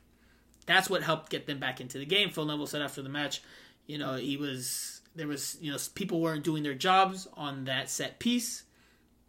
That's 0.67 0.91
what 0.91 1.03
helped 1.03 1.31
get 1.31 1.47
them 1.47 1.59
back 1.59 1.81
into 1.81 1.99
the 1.99 2.07
game. 2.07 2.31
Phil 2.31 2.45
Neville 2.45 2.67
said 2.67 2.83
after 2.83 3.03
the 3.03 3.09
match, 3.09 3.43
you 3.87 3.99
know, 3.99 4.15
he 4.15 4.37
was 4.37 5.01
there 5.15 5.29
was 5.29 5.57
you 5.61 5.73
know 5.73 5.79
people 5.95 6.21
weren't 6.21 6.45
doing 6.45 6.63
their 6.63 6.75
jobs 6.75 7.27
on 7.37 7.65
that 7.65 7.89
set 7.89 8.19
piece 8.19 8.65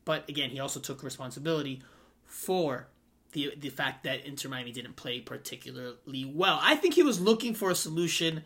but 0.08 0.30
again, 0.30 0.52
he 0.52 0.62
also 0.62 0.80
took 0.80 1.04
responsibility 1.04 1.82
for 2.26 2.88
the 3.34 3.54
the 3.58 3.68
fact 3.68 4.06
that 4.06 4.26
Inter 4.26 4.48
Miami 4.48 4.72
didn't 4.72 4.96
play 4.96 5.20
particularly 5.20 6.24
well. 6.24 6.60
I 6.64 6.76
think 6.76 6.94
he 6.94 7.04
was 7.04 7.20
looking 7.20 7.54
for 7.54 7.70
a 7.70 7.76
solution 7.76 8.44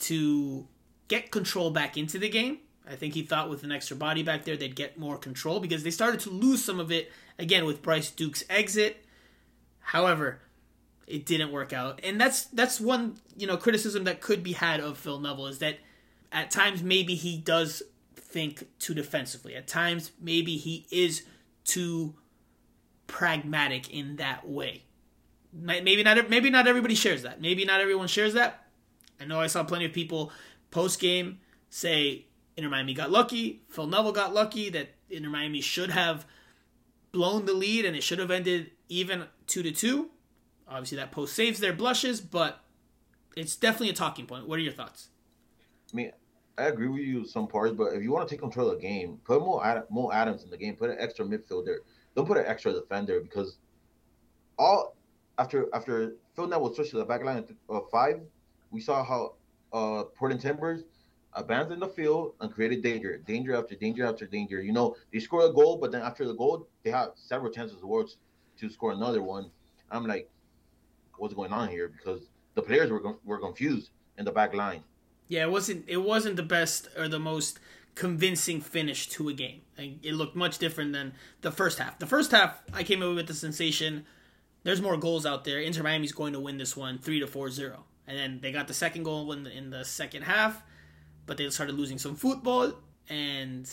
to 0.00 0.68
get 1.08 1.30
control 1.30 1.70
back 1.70 1.96
into 1.96 2.18
the 2.18 2.28
game. 2.28 2.58
I 2.86 2.94
think 2.94 3.14
he 3.14 3.22
thought 3.22 3.48
with 3.48 3.64
an 3.64 3.72
extra 3.72 3.96
body 3.96 4.22
back 4.22 4.44
there 4.44 4.58
they'd 4.58 4.76
get 4.76 4.98
more 4.98 5.16
control 5.16 5.60
because 5.60 5.82
they 5.82 5.90
started 5.90 6.20
to 6.20 6.30
lose 6.30 6.62
some 6.62 6.78
of 6.78 6.92
it 6.92 7.10
again 7.38 7.64
with 7.64 7.80
Bryce 7.80 8.10
Duke's 8.10 8.44
exit. 8.50 9.02
However, 9.80 10.42
it 11.08 11.26
didn't 11.26 11.50
work 11.50 11.72
out. 11.72 12.00
And 12.02 12.20
that's 12.20 12.44
that's 12.44 12.80
one, 12.80 13.16
you 13.36 13.46
know, 13.46 13.56
criticism 13.56 14.04
that 14.04 14.20
could 14.20 14.42
be 14.42 14.52
had 14.52 14.80
of 14.80 14.98
Phil 14.98 15.18
Neville 15.18 15.46
is 15.46 15.58
that 15.58 15.78
at 16.30 16.50
times 16.50 16.82
maybe 16.82 17.14
he 17.14 17.38
does 17.38 17.82
think 18.14 18.64
too 18.78 18.94
defensively. 18.94 19.54
At 19.56 19.66
times, 19.66 20.12
maybe 20.20 20.56
he 20.56 20.86
is 20.90 21.24
too 21.64 22.14
pragmatic 23.06 23.90
in 23.90 24.16
that 24.16 24.48
way. 24.48 24.84
Maybe 25.52 26.02
not. 26.02 26.28
Maybe 26.28 26.50
not 26.50 26.66
everybody 26.66 26.94
shares 26.94 27.22
that. 27.22 27.40
Maybe 27.40 27.64
not 27.64 27.80
everyone 27.80 28.08
shares 28.08 28.34
that. 28.34 28.66
I 29.20 29.24
know 29.24 29.40
I 29.40 29.46
saw 29.46 29.64
plenty 29.64 29.86
of 29.86 29.92
people 29.92 30.30
post 30.70 31.00
game 31.00 31.40
say 31.70 32.26
Inter 32.56 32.68
Miami 32.68 32.94
got 32.94 33.10
lucky. 33.10 33.62
Phil 33.70 33.86
Neville 33.86 34.12
got 34.12 34.34
lucky 34.34 34.68
that 34.70 34.88
Inter 35.10 35.30
Miami 35.30 35.60
should 35.60 35.90
have 35.90 36.26
blown 37.12 37.46
the 37.46 37.54
lead 37.54 37.84
and 37.84 37.96
it 37.96 38.02
should 38.02 38.18
have 38.18 38.30
ended 38.30 38.70
even 38.88 39.24
two 39.46 39.62
to 39.62 39.72
two. 39.72 40.10
Obviously, 40.68 40.96
that 40.96 41.12
post 41.12 41.34
saves 41.34 41.60
their 41.60 41.72
blushes, 41.72 42.20
but 42.20 42.62
it's 43.36 43.56
definitely 43.56 43.90
a 43.90 43.94
talking 43.94 44.26
point. 44.26 44.46
What 44.46 44.58
are 44.58 44.62
your 44.62 44.72
thoughts? 44.72 45.08
I 45.92 45.96
mean, 45.96 46.12
I 46.58 46.64
agree 46.64 46.88
with 46.88 47.02
you 47.02 47.24
some 47.26 47.46
parts, 47.46 47.72
but 47.72 47.94
if 47.94 48.02
you 48.02 48.10
want 48.10 48.28
to 48.28 48.34
take 48.34 48.40
control 48.40 48.68
of 48.70 48.76
the 48.76 48.82
game, 48.82 49.20
put 49.24 49.40
more 49.40 49.64
Ad- 49.64 49.84
Mo 49.90 50.10
Adams 50.12 50.42
in 50.42 50.50
the 50.50 50.56
game. 50.56 50.76
Put 50.76 50.90
an 50.90 50.96
extra 50.98 51.24
midfielder. 51.24 51.76
Don't 52.14 52.26
put 52.26 52.36
an 52.36 52.44
extra 52.46 52.72
defender 52.72 53.20
because 53.20 53.58
all 54.58 54.96
after 55.38 55.68
after 55.72 56.16
Phil 56.34 56.48
Neville 56.48 56.74
switched 56.74 56.90
to 56.90 56.98
the 56.98 57.04
back 57.04 57.22
line 57.24 57.44
of 57.68 57.90
five, 57.90 58.20
we 58.70 58.80
saw 58.80 59.04
how 59.04 59.34
uh 59.72 60.04
Portland 60.16 60.40
Timbers 60.40 60.82
abandoned 61.34 61.80
the 61.80 61.88
field 61.88 62.34
and 62.40 62.52
created 62.52 62.82
danger, 62.82 63.18
danger 63.18 63.54
after 63.54 63.76
danger 63.76 64.04
after 64.04 64.26
danger. 64.26 64.60
You 64.60 64.72
know, 64.72 64.96
they 65.12 65.20
score 65.20 65.46
a 65.46 65.52
goal, 65.52 65.78
but 65.78 65.92
then 65.92 66.02
after 66.02 66.26
the 66.26 66.34
goal, 66.34 66.66
they 66.82 66.90
have 66.90 67.10
several 67.14 67.52
chances 67.52 67.82
works 67.82 68.16
to 68.58 68.68
score 68.68 68.92
another 68.92 69.22
one. 69.22 69.50
I'm 69.90 70.06
like, 70.06 70.28
what's 71.18 71.34
going 71.34 71.52
on 71.52 71.68
here? 71.68 71.88
Because 71.88 72.22
the 72.54 72.62
players 72.62 72.90
were 72.90 73.16
were 73.24 73.38
confused 73.38 73.90
in 74.16 74.24
the 74.24 74.32
back 74.32 74.54
line. 74.54 74.82
Yeah, 75.28 75.42
it 75.42 75.50
wasn't 75.50 75.84
it 75.88 75.98
wasn't 75.98 76.36
the 76.36 76.42
best 76.42 76.88
or 76.96 77.08
the 77.08 77.18
most 77.18 77.60
convincing 77.94 78.60
finish 78.60 79.08
to 79.08 79.28
a 79.28 79.32
game. 79.32 79.62
It 79.76 80.14
looked 80.14 80.36
much 80.36 80.58
different 80.58 80.92
than 80.92 81.14
the 81.40 81.50
first 81.50 81.78
half. 81.78 81.98
The 81.98 82.06
first 82.06 82.30
half, 82.30 82.62
I 82.72 82.84
came 82.84 83.02
away 83.02 83.14
with 83.14 83.26
the 83.26 83.34
sensation 83.34 84.06
there's 84.64 84.82
more 84.82 84.96
goals 84.96 85.24
out 85.24 85.44
there. 85.44 85.60
Inter 85.60 85.82
Miami's 85.82 86.12
going 86.12 86.32
to 86.32 86.40
win 86.40 86.58
this 86.58 86.76
one 86.76 86.98
3 86.98 87.20
to 87.20 87.26
4-0. 87.26 87.76
And 88.06 88.18
then 88.18 88.40
they 88.42 88.52
got 88.52 88.68
the 88.68 88.74
second 88.74 89.02
goal 89.02 89.32
in 89.32 89.44
the, 89.44 89.56
in 89.56 89.70
the 89.70 89.84
second 89.84 90.22
half, 90.22 90.62
but 91.26 91.36
they 91.36 91.48
started 91.50 91.74
losing 91.74 91.98
some 91.98 92.16
football 92.16 92.72
and 93.08 93.70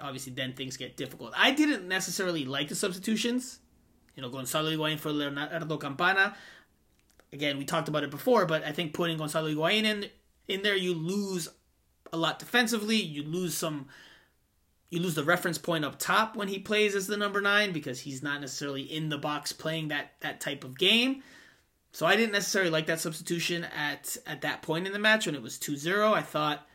obviously 0.00 0.32
then 0.32 0.52
things 0.54 0.76
get 0.76 0.96
difficult. 0.96 1.32
I 1.36 1.52
didn't 1.52 1.86
necessarily 1.86 2.44
like 2.44 2.68
the 2.68 2.74
substitutions. 2.74 3.60
You 4.14 4.22
know, 4.22 4.30
Gonzalo 4.30 4.70
Higuain 4.70 4.98
for 4.98 5.12
Leonardo 5.12 5.76
Campana. 5.76 6.36
Again, 7.32 7.58
we 7.58 7.64
talked 7.64 7.88
about 7.88 8.04
it 8.04 8.10
before, 8.10 8.46
but 8.46 8.64
I 8.64 8.72
think 8.72 8.94
putting 8.94 9.18
Gonzalo 9.18 9.48
Higuain 9.48 9.84
in 9.84 10.06
in 10.48 10.62
there, 10.62 10.76
you 10.76 10.94
lose 10.94 11.48
a 12.12 12.16
lot 12.16 12.38
defensively. 12.38 12.96
You 12.96 13.22
lose 13.22 13.56
some. 13.56 13.88
You 14.90 15.00
lose 15.00 15.16
the 15.16 15.24
reference 15.24 15.58
point 15.58 15.84
up 15.84 15.98
top 15.98 16.36
when 16.36 16.46
he 16.46 16.60
plays 16.60 16.94
as 16.94 17.08
the 17.08 17.16
number 17.16 17.40
nine 17.40 17.72
because 17.72 18.00
he's 18.00 18.22
not 18.22 18.40
necessarily 18.40 18.82
in 18.82 19.08
the 19.08 19.18
box 19.18 19.52
playing 19.52 19.88
that 19.88 20.12
that 20.20 20.40
type 20.40 20.62
of 20.62 20.78
game. 20.78 21.22
So 21.92 22.06
I 22.06 22.14
didn't 22.14 22.32
necessarily 22.32 22.70
like 22.70 22.86
that 22.86 23.00
substitution 23.00 23.64
at 23.64 24.16
at 24.26 24.42
that 24.42 24.62
point 24.62 24.86
in 24.86 24.92
the 24.92 24.98
match 24.98 25.26
when 25.26 25.34
it 25.34 25.42
was 25.42 25.58
2-0. 25.58 26.12
I 26.12 26.22
thought 26.22 26.66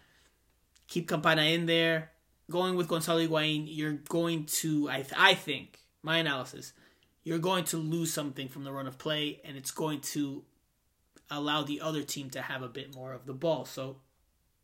keep 0.88 1.08
Campana 1.08 1.44
in 1.44 1.66
there. 1.68 2.12
Going 2.50 2.76
with 2.76 2.90
Gonzalo 2.90 3.26
Higuain, 3.26 3.66
you're 3.68 3.94
going 4.10 4.46
to 4.46 4.90
I 4.90 5.06
I 5.16 5.36
think 5.36 5.80
my 6.04 6.18
analysis, 6.18 6.74
you're 7.24 7.40
going 7.40 7.64
to 7.66 7.78
lose 7.78 8.14
something 8.14 8.48
from 8.48 8.64
the 8.64 8.72
run 8.72 8.88
of 8.88 8.98
play, 8.98 9.42
and 9.46 9.56
it's 9.58 9.72
going 9.72 10.02
to 10.02 10.44
allow 11.30 11.64
the 11.64 11.82
other 11.82 12.04
team 12.04 12.30
to 12.32 12.42
have 12.42 12.62
a 12.62 12.68
bit 12.68 12.96
more 12.96 13.14
of 13.14 13.26
the 13.26 13.34
ball. 13.34 13.66
So 13.66 13.98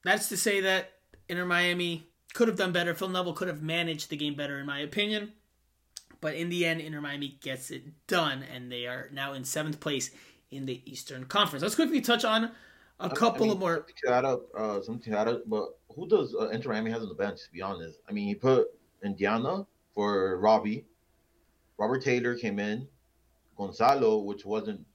that's 0.03 0.29
to 0.29 0.37
say 0.37 0.61
that 0.61 0.93
Inter 1.29 1.45
Miami 1.45 2.07
could 2.33 2.47
have 2.47 2.57
done 2.57 2.71
better. 2.71 2.93
Phil 2.93 3.09
Neville 3.09 3.33
could 3.33 3.47
have 3.47 3.61
managed 3.61 4.09
the 4.09 4.17
game 4.17 4.35
better, 4.35 4.59
in 4.59 4.65
my 4.65 4.79
opinion. 4.79 5.33
But 6.19 6.35
in 6.35 6.49
the 6.49 6.65
end, 6.65 6.81
Inter 6.81 7.01
Miami 7.01 7.37
gets 7.41 7.69
it 7.69 7.83
done, 8.07 8.43
and 8.53 8.71
they 8.71 8.87
are 8.87 9.09
now 9.13 9.33
in 9.33 9.43
seventh 9.43 9.79
place 9.79 10.11
in 10.49 10.65
the 10.65 10.81
Eastern 10.89 11.25
Conference. 11.25 11.61
Let's 11.61 11.75
quickly 11.75 12.01
touch 12.01 12.25
on 12.25 12.51
a 12.99 13.09
couple 13.09 13.45
mean, 13.45 13.55
of 13.55 13.59
more. 13.59 13.75
Something 13.75 13.95
to 14.05 14.13
add 14.13 14.25
up, 14.25 14.41
uh, 14.57 14.81
something 14.81 15.13
to 15.13 15.19
add 15.19 15.27
up, 15.27 15.43
but 15.45 15.77
who 15.95 16.07
does 16.07 16.35
uh, 16.35 16.49
Inter 16.49 16.71
Miami 16.71 16.91
has 16.91 17.03
on 17.03 17.09
the 17.09 17.15
bench? 17.15 17.39
To 17.43 17.51
be 17.51 17.61
honest, 17.61 17.99
I 18.09 18.13
mean, 18.13 18.27
he 18.27 18.35
put 18.35 18.67
Indiana 19.03 19.67
for 19.93 20.37
Robbie. 20.39 20.85
Robert 21.77 22.03
Taylor 22.03 22.35
came 22.35 22.59
in. 22.59 22.87
Gonzalo, 23.57 24.19
which 24.19 24.45
wasn't 24.45 24.85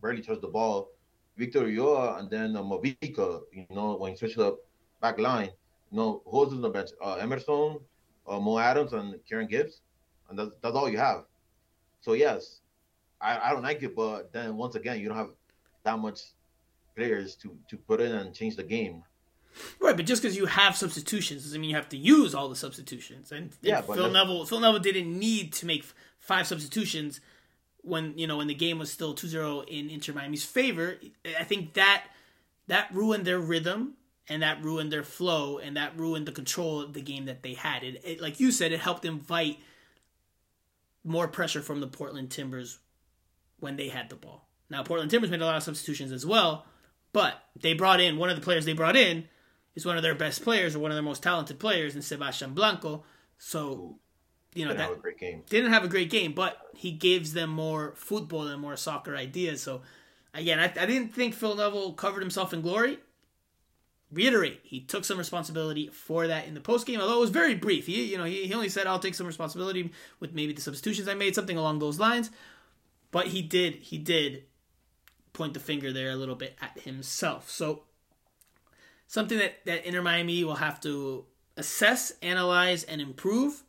barely 0.00 0.22
touched 0.22 0.40
the 0.40 0.48
ball, 0.48 0.88
Victor 1.36 1.60
Ulloa 1.60 2.18
and 2.18 2.30
then 2.30 2.56
uh, 2.56 2.62
Mojica, 2.62 3.42
you 3.52 3.66
know, 3.70 3.96
when 3.96 4.12
he 4.12 4.16
switched 4.16 4.38
up 4.38 4.58
back 5.00 5.18
line, 5.18 5.50
you 5.90 5.98
know, 5.98 6.22
who's 6.26 6.52
on 6.52 6.60
the 6.60 6.68
bench? 6.68 6.90
Uh, 7.00 7.14
Emerson, 7.14 7.78
uh, 8.26 8.40
Mo 8.40 8.58
Adams, 8.58 8.92
and 8.92 9.14
Kieran 9.26 9.46
Gibbs. 9.46 9.80
And 10.28 10.38
that's, 10.38 10.50
that's 10.62 10.74
all 10.74 10.88
you 10.88 10.98
have. 10.98 11.24
So, 12.00 12.14
yes, 12.14 12.60
I, 13.20 13.38
I 13.38 13.52
don't 13.52 13.62
like 13.62 13.82
it, 13.82 13.94
but 13.94 14.32
then 14.32 14.56
once 14.56 14.74
again, 14.74 15.00
you 15.00 15.08
don't 15.08 15.16
have 15.16 15.30
that 15.84 15.98
much 15.98 16.20
players 16.96 17.34
to, 17.36 17.56
to 17.68 17.76
put 17.76 18.00
in 18.00 18.12
and 18.12 18.34
change 18.34 18.56
the 18.56 18.64
game. 18.64 19.04
Right, 19.80 19.96
but 19.96 20.06
just 20.06 20.22
because 20.22 20.36
you 20.36 20.46
have 20.46 20.76
substitutions 20.76 21.44
doesn't 21.44 21.60
mean 21.60 21.70
you 21.70 21.76
have 21.76 21.88
to 21.88 21.96
use 21.96 22.34
all 22.34 22.48
the 22.48 22.56
substitutions. 22.56 23.32
And, 23.32 23.44
and 23.44 23.56
yeah, 23.62 23.80
Phil 23.80 24.10
Neville, 24.10 24.44
Phil 24.44 24.60
Neville 24.60 24.80
didn't 24.80 25.18
need 25.18 25.52
to 25.54 25.66
make 25.66 25.84
five 26.28 26.46
substitutions 26.46 27.20
when 27.80 28.16
you 28.18 28.26
know 28.26 28.36
when 28.36 28.46
the 28.46 28.54
game 28.54 28.78
was 28.78 28.92
still 28.92 29.14
2-0 29.14 29.66
in 29.66 29.88
Inter 29.88 30.12
Miami's 30.12 30.44
favor, 30.44 30.98
I 31.38 31.44
think 31.44 31.72
that 31.72 32.04
that 32.68 32.94
ruined 32.94 33.24
their 33.24 33.38
rhythm 33.38 33.94
and 34.28 34.42
that 34.42 34.62
ruined 34.62 34.92
their 34.92 35.02
flow 35.02 35.56
and 35.56 35.76
that 35.76 35.98
ruined 35.98 36.26
the 36.26 36.32
control 36.32 36.82
of 36.82 36.92
the 36.92 37.00
game 37.00 37.24
that 37.24 37.42
they 37.42 37.54
had. 37.54 37.82
It, 37.82 38.02
it 38.04 38.20
like 38.20 38.38
you 38.38 38.52
said, 38.52 38.72
it 38.72 38.80
helped 38.80 39.06
invite 39.06 39.58
more 41.02 41.26
pressure 41.26 41.62
from 41.62 41.80
the 41.80 41.86
Portland 41.86 42.30
Timbers 42.30 42.78
when 43.58 43.76
they 43.76 43.88
had 43.88 44.10
the 44.10 44.16
ball. 44.16 44.46
Now 44.68 44.82
Portland 44.82 45.10
Timbers 45.10 45.30
made 45.30 45.40
a 45.40 45.46
lot 45.46 45.56
of 45.56 45.62
substitutions 45.62 46.12
as 46.12 46.26
well, 46.26 46.66
but 47.14 47.42
they 47.58 47.72
brought 47.72 48.00
in 48.00 48.18
one 48.18 48.28
of 48.28 48.36
the 48.36 48.42
players 48.42 48.66
they 48.66 48.74
brought 48.74 48.96
in 48.96 49.26
is 49.74 49.86
one 49.86 49.96
of 49.96 50.02
their 50.02 50.14
best 50.14 50.42
players 50.42 50.76
or 50.76 50.80
one 50.80 50.90
of 50.90 50.96
their 50.96 51.02
most 51.02 51.22
talented 51.22 51.58
players 51.58 51.96
in 51.96 52.02
Sebastian 52.02 52.52
Blanco. 52.52 53.04
So 53.38 53.98
you 54.54 54.64
know 54.64 54.70
didn't 54.70 54.78
that 54.78 54.88
have 54.88 54.98
a 54.98 55.00
great 55.00 55.18
game. 55.18 55.42
Didn't 55.48 55.72
have 55.72 55.84
a 55.84 55.88
great 55.88 56.10
game, 56.10 56.32
but 56.32 56.58
he 56.74 56.90
gives 56.90 57.32
them 57.32 57.50
more 57.50 57.94
football 57.96 58.46
and 58.46 58.60
more 58.60 58.76
soccer 58.76 59.16
ideas. 59.16 59.62
So 59.62 59.82
again, 60.34 60.58
I, 60.58 60.64
I 60.64 60.86
didn't 60.86 61.14
think 61.14 61.34
Phil 61.34 61.56
Neville 61.56 61.92
covered 61.92 62.20
himself 62.20 62.52
in 62.52 62.60
glory. 62.60 62.98
Reiterate, 64.10 64.60
he 64.62 64.80
took 64.80 65.04
some 65.04 65.18
responsibility 65.18 65.88
for 65.88 66.26
that 66.28 66.46
in 66.46 66.54
the 66.54 66.60
post 66.60 66.86
game, 66.86 66.98
although 66.98 67.18
it 67.18 67.20
was 67.20 67.30
very 67.30 67.54
brief. 67.54 67.86
He, 67.86 68.04
you 68.06 68.16
know, 68.16 68.24
he, 68.24 68.46
he 68.46 68.54
only 68.54 68.70
said, 68.70 68.86
"I'll 68.86 68.98
take 68.98 69.14
some 69.14 69.26
responsibility 69.26 69.90
with 70.18 70.32
maybe 70.32 70.54
the 70.54 70.62
substitutions 70.62 71.08
I 71.08 71.14
made, 71.14 71.34
something 71.34 71.58
along 71.58 71.78
those 71.78 71.98
lines." 71.98 72.30
But 73.10 73.28
he 73.28 73.42
did, 73.42 73.74
he 73.74 73.98
did 73.98 74.44
point 75.32 75.54
the 75.54 75.60
finger 75.60 75.92
there 75.92 76.10
a 76.10 76.16
little 76.16 76.34
bit 76.34 76.56
at 76.60 76.80
himself. 76.80 77.50
So 77.50 77.82
something 79.06 79.38
that 79.38 79.64
that 79.66 79.86
Inter 79.86 80.02
Miami 80.02 80.42
will 80.42 80.56
have 80.56 80.80
to 80.82 81.26
assess, 81.58 82.12
analyze, 82.22 82.84
and 82.84 83.00
improve 83.00 83.62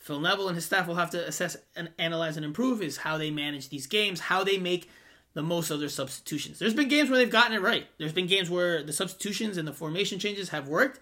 Phil 0.00 0.18
Neville 0.18 0.48
and 0.48 0.56
his 0.56 0.64
staff 0.64 0.88
will 0.88 0.94
have 0.94 1.10
to 1.10 1.28
assess 1.28 1.58
and 1.76 1.90
analyze 1.98 2.36
and 2.36 2.44
improve 2.44 2.82
is 2.82 2.96
how 2.96 3.18
they 3.18 3.30
manage 3.30 3.68
these 3.68 3.86
games, 3.86 4.18
how 4.18 4.42
they 4.42 4.56
make 4.56 4.88
the 5.34 5.42
most 5.42 5.70
of 5.70 5.78
their 5.78 5.90
substitutions. 5.90 6.58
There's 6.58 6.74
been 6.74 6.88
games 6.88 7.10
where 7.10 7.18
they've 7.18 7.30
gotten 7.30 7.52
it 7.52 7.60
right. 7.60 7.86
There's 7.98 8.14
been 8.14 8.26
games 8.26 8.48
where 8.48 8.82
the 8.82 8.94
substitutions 8.94 9.58
and 9.58 9.68
the 9.68 9.74
formation 9.74 10.18
changes 10.18 10.48
have 10.48 10.66
worked, 10.66 11.00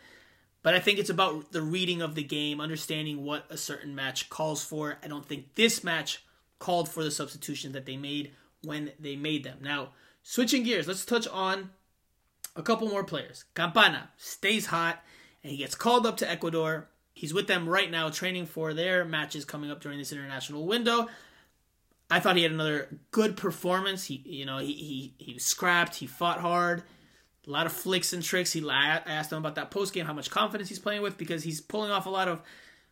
but 0.62 0.74
I 0.74 0.80
think 0.80 0.98
it's 0.98 1.10
about 1.10 1.52
the 1.52 1.62
reading 1.62 2.02
of 2.02 2.16
the 2.16 2.24
game, 2.24 2.60
understanding 2.60 3.24
what 3.24 3.46
a 3.48 3.56
certain 3.56 3.94
match 3.94 4.28
calls 4.28 4.64
for. 4.64 4.98
I 5.02 5.06
don't 5.06 5.24
think 5.24 5.54
this 5.54 5.84
match 5.84 6.24
called 6.58 6.88
for 6.88 7.04
the 7.04 7.10
substitutions 7.12 7.74
that 7.74 7.86
they 7.86 7.96
made 7.96 8.32
when 8.64 8.90
they 8.98 9.14
made 9.14 9.44
them. 9.44 9.58
Now, 9.62 9.90
switching 10.24 10.64
gears, 10.64 10.88
let's 10.88 11.04
touch 11.04 11.28
on 11.28 11.70
a 12.56 12.62
couple 12.62 12.88
more 12.88 13.04
players. 13.04 13.44
Campana 13.54 14.10
stays 14.16 14.66
hot 14.66 15.02
and 15.44 15.52
he 15.52 15.58
gets 15.58 15.76
called 15.76 16.04
up 16.04 16.16
to 16.16 16.28
Ecuador 16.28 16.88
He's 17.18 17.34
with 17.34 17.48
them 17.48 17.68
right 17.68 17.90
now, 17.90 18.10
training 18.10 18.46
for 18.46 18.72
their 18.72 19.04
matches 19.04 19.44
coming 19.44 19.72
up 19.72 19.80
during 19.80 19.98
this 19.98 20.12
international 20.12 20.66
window. 20.66 21.08
I 22.08 22.20
thought 22.20 22.36
he 22.36 22.44
had 22.44 22.52
another 22.52 23.00
good 23.10 23.36
performance. 23.36 24.04
He, 24.04 24.22
you 24.24 24.46
know, 24.46 24.58
he 24.58 24.72
he 24.72 25.14
he 25.18 25.38
scrapped. 25.40 25.96
He 25.96 26.06
fought 26.06 26.38
hard. 26.38 26.84
A 27.44 27.50
lot 27.50 27.66
of 27.66 27.72
flicks 27.72 28.12
and 28.12 28.22
tricks. 28.22 28.52
He 28.52 28.62
I 28.70 29.02
asked 29.04 29.32
him 29.32 29.38
about 29.38 29.56
that 29.56 29.72
post 29.72 29.92
game, 29.92 30.06
how 30.06 30.12
much 30.12 30.30
confidence 30.30 30.68
he's 30.68 30.78
playing 30.78 31.02
with, 31.02 31.18
because 31.18 31.42
he's 31.42 31.60
pulling 31.60 31.90
off 31.90 32.06
a 32.06 32.10
lot 32.10 32.28
of 32.28 32.40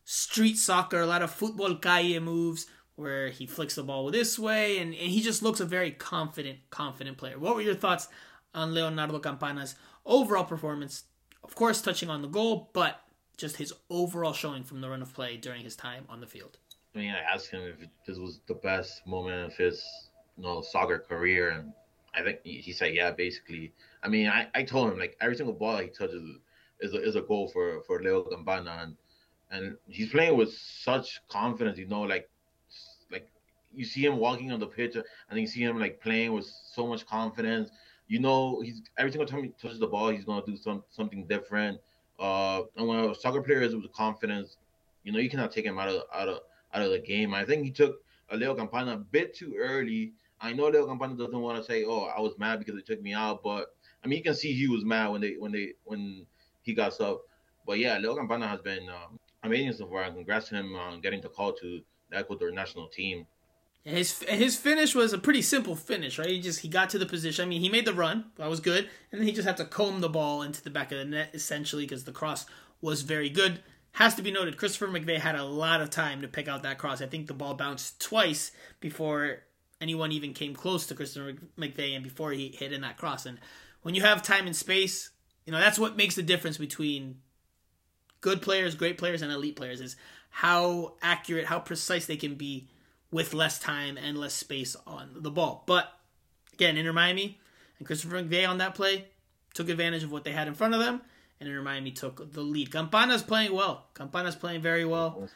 street 0.05 0.59
soccer, 0.59 1.01
a 1.01 1.07
lot 1.07 1.23
of 1.23 1.31
football 1.31 1.77
calle 1.77 2.19
moves 2.19 2.67
where 2.97 3.29
he 3.29 3.47
flicks 3.47 3.77
the 3.77 3.85
ball 3.85 4.11
this 4.11 4.41
way, 4.41 4.79
and, 4.79 4.93
and 4.93 5.11
he 5.13 5.21
just 5.21 5.41
looks 5.41 5.61
a 5.61 5.65
very 5.65 5.93
confident, 5.93 6.59
confident 6.71 7.17
player. 7.17 7.39
What 7.39 7.55
were 7.55 7.63
your 7.63 7.77
thoughts 7.77 8.09
on 8.55 8.75
Leonardo 8.75 9.21
Campana's 9.21 9.77
overall 10.05 10.45
performance? 10.45 11.05
Of 11.45 11.55
course, 11.55 11.81
touching 11.81 12.11
on 12.11 12.23
the 12.23 12.29
goal, 12.29 12.71
but 12.73 13.01
just 13.37 13.57
his 13.57 13.73
overall 13.91 14.33
showing 14.33 14.65
from 14.65 14.81
the 14.81 14.89
run 14.89 15.03
of 15.03 15.13
play 15.13 15.37
during 15.37 15.63
his 15.63 15.77
time 15.77 16.05
on 16.09 16.21
the 16.21 16.27
field. 16.27 16.59
I 16.95 16.99
mean, 16.99 17.11
I 17.11 17.21
asked 17.21 17.51
him 17.51 17.63
if 17.63 17.89
this 18.07 18.19
was 18.19 18.41
the 18.47 18.55
best 18.55 19.07
moment 19.07 19.53
of 19.53 19.57
his 19.57 19.85
you 20.37 20.45
know, 20.45 20.63
soccer 20.63 20.99
career, 20.99 21.51
and 21.51 21.73
I 22.15 22.23
think 22.23 22.41
he 22.45 22.73
said, 22.73 22.95
yeah, 22.95 23.11
basically. 23.11 23.73
I 24.03 24.09
mean, 24.09 24.29
I, 24.29 24.49
I 24.55 24.63
told 24.63 24.93
him, 24.93 24.99
like, 24.99 25.17
every 25.21 25.37
single 25.37 25.55
ball 25.55 25.79
he 25.79 25.89
touches 25.89 26.23
is 26.81 26.95
a, 26.95 27.03
is 27.03 27.17
a 27.17 27.23
goal 27.23 27.49
for, 27.49 27.83
for 27.87 28.03
Leo 28.03 28.23
Campana, 28.23 28.79
and 28.83 28.97
and 29.51 29.77
he's 29.89 30.11
playing 30.11 30.37
with 30.37 30.53
such 30.53 31.21
confidence. 31.29 31.79
You 31.79 31.87
know, 31.87 32.03
like 32.03 32.29
like 33.11 33.29
you 33.75 33.85
see 33.85 34.05
him 34.05 34.17
walking 34.19 34.53
on 34.53 34.61
the 34.61 34.67
pitch, 34.67 34.97
and 34.97 35.41
you 35.41 35.47
see 35.47 35.63
him 35.63 35.79
like 35.79 36.01
playing 36.01 36.33
with 36.33 36.47
so 36.73 36.87
much 36.87 37.07
confidence. 37.07 37.71
You 38.09 38.21
know, 38.21 38.61
he's 38.61 38.83
every 38.99 39.13
single 39.13 39.27
time 39.27 39.45
he 39.45 39.51
touches 39.61 39.79
the 39.79 39.87
ball, 39.87 40.11
he's 40.11 40.25
gonna 40.25 40.45
do 40.45 40.57
some 40.57 40.83
something 40.91 41.27
different. 41.27 41.81
Uh, 42.19 42.63
and 42.77 42.87
when 42.87 42.99
a 42.99 43.15
soccer 43.15 43.43
player 43.43 43.61
is 43.61 43.75
with 43.75 43.93
confidence, 43.93 44.57
you 45.05 45.13
know, 45.13 45.19
you 45.19 45.31
cannot 45.31 45.53
take 45.53 45.65
him 45.65 45.79
out 45.79 45.89
of 45.89 46.03
out 46.15 46.29
of 46.29 46.41
out 46.75 46.83
of 46.83 46.91
the 46.91 46.99
game. 46.99 47.35
I 47.35 47.45
think 47.45 47.65
he 47.65 47.71
took 47.71 48.03
a 48.31 48.37
Leo 48.37 48.55
Campana 48.55 48.95
a 48.95 48.99
bit 48.99 49.35
too 49.35 49.55
early. 49.59 50.13
I 50.41 50.53
know 50.53 50.69
Leo 50.69 50.87
Campana 50.87 51.15
doesn't 51.15 51.41
want 51.41 51.59
to 51.59 51.65
say, 51.65 51.85
"Oh, 51.85 52.05
I 52.05 52.21
was 52.21 52.39
mad 52.39 52.59
because 52.59 52.75
they 52.75 52.83
took 52.83 53.03
me 53.03 53.15
out," 53.15 53.43
but 53.43 53.75
I 54.05 54.09
mean, 54.09 54.19
you 54.19 54.25
can 54.25 54.35
see 54.35 54.53
he 54.53 54.69
was 54.69 54.85
mad 54.85 55.09
when 55.09 55.21
they 55.21 55.35
when 55.39 55.53
they 55.53 55.75
when 55.85 56.27
he 56.63 56.75
got 56.75 56.95
sub. 56.95 57.19
But 57.67 57.79
yeah, 57.79 57.99
Leo 57.99 58.17
Campana 58.17 58.47
has 58.49 58.61
been 58.61 58.89
um, 58.89 59.19
amazing 59.43 59.73
so 59.73 59.87
far. 59.87 60.11
Congrats 60.11 60.49
to 60.49 60.57
him 60.57 60.75
on 60.77 61.01
getting 61.01 61.21
the 61.21 61.29
call 61.29 61.53
to 61.55 61.81
the 62.11 62.17
Ecuador 62.17 62.51
national 62.51 62.89
team. 62.89 63.27
His 63.87 64.21
his 64.25 64.57
finish 64.57 64.97
was 64.97 65.13
a 65.13 65.19
pretty 65.19 65.43
simple 65.43 65.77
finish, 65.77 66.19
right? 66.19 66.29
He 66.29 66.41
just 66.41 66.59
he 66.61 66.69
got 66.69 66.91
to 66.91 66.99
the 66.99 67.07
position. 67.07 67.45
I 67.45 67.49
mean, 67.49 67.61
he 67.61 67.69
made 67.69 67.85
the 67.85 67.95
run, 67.95 68.25
that 68.35 68.51
was 68.51 68.59
good, 68.59 68.89
and 69.13 69.21
then 69.21 69.29
he 69.29 69.33
just 69.33 69.47
had 69.47 69.57
to 69.59 69.65
comb 69.65 70.01
the 70.01 70.09
ball 70.09 70.43
into 70.43 70.61
the 70.61 70.71
back 70.71 70.91
of 70.91 70.99
the 70.99 71.05
net 71.05 71.31
essentially 71.35 71.85
because 71.85 72.03
the 72.03 72.11
cross 72.11 72.47
was 72.81 73.03
very 73.03 73.29
good. 73.29 73.61
Has 73.93 74.17
to 74.17 74.23
be 74.23 74.33
noted, 74.33 74.57
Christopher 74.57 74.89
McVey 74.89 75.19
had 75.21 75.37
a 75.37 75.45
lot 75.45 75.81
of 75.81 75.91
time 75.91 76.21
to 76.23 76.29
pick 76.29 76.49
out 76.49 76.65
that 76.65 76.79
cross. 76.79 77.01
I 77.01 77.07
think 77.07 77.29
the 77.29 77.33
ball 77.33 77.55
bounced 77.55 78.01
twice 78.01 78.51
before 78.81 79.45
anyone 79.81 80.11
even 80.11 80.35
came 80.35 80.57
close 80.57 80.87
to 80.87 80.97
Christopher 80.97 81.35
McVey 81.57 81.95
and 81.95 82.03
before 82.03 82.33
he 82.33 82.49
hit 82.49 82.73
in 82.73 82.81
that 82.81 82.99
cross. 82.99 83.25
And 83.25 83.39
when 83.83 83.95
you 83.95 84.03
have 84.03 84.21
time 84.21 84.49
and 84.49 84.57
space, 84.57 85.11
you 85.45 85.53
know 85.53 85.61
that's 85.61 85.79
what 85.79 85.97
makes 85.97 86.17
the 86.17 86.25
difference 86.25 86.59
between 86.59 87.19
good 88.21 88.43
players, 88.43 88.75
great 88.75 88.99
players, 88.99 89.23
and 89.23 89.31
elite 89.31 89.55
players 89.55 89.81
is 89.81 89.95
how 90.29 90.95
accurate, 91.03 91.47
how 91.47 91.61
precise 91.61 92.07
they 92.07 92.17
can 92.17 92.35
be 92.35 92.67
with 93.11 93.35
less 93.35 93.59
time 93.59 93.97
and 93.97 94.19
less 94.19 94.35
space 94.35 94.77
on 94.87 95.11
the 95.17 95.31
ball. 95.31 95.65
But 95.67 95.93
again, 96.53 96.77
Inter 96.77 96.93
Miami 96.93 97.39
and 97.79 97.87
Christopher 97.87 98.23
McVey 98.23 98.49
on 98.49 98.59
that 98.59 98.75
play 98.75 99.07
took 99.55 99.69
advantage 99.69 100.03
of 100.03 100.13
what 100.13 100.25
they 100.25 100.33
had 100.33 100.49
in 100.49 100.55
front 100.55 100.75
of 100.75 100.81
them 100.81 101.01
and 101.39 101.49
Inter 101.49 101.63
Miami 101.63 101.91
took 101.91 102.33
the 102.33 102.41
lead. 102.41 102.71
Campana's 102.71 103.23
playing 103.23 103.53
well. 103.53 103.87
Campana's 103.95 104.37
playing 104.37 104.63
very 104.63 104.85
well. 104.85 105.29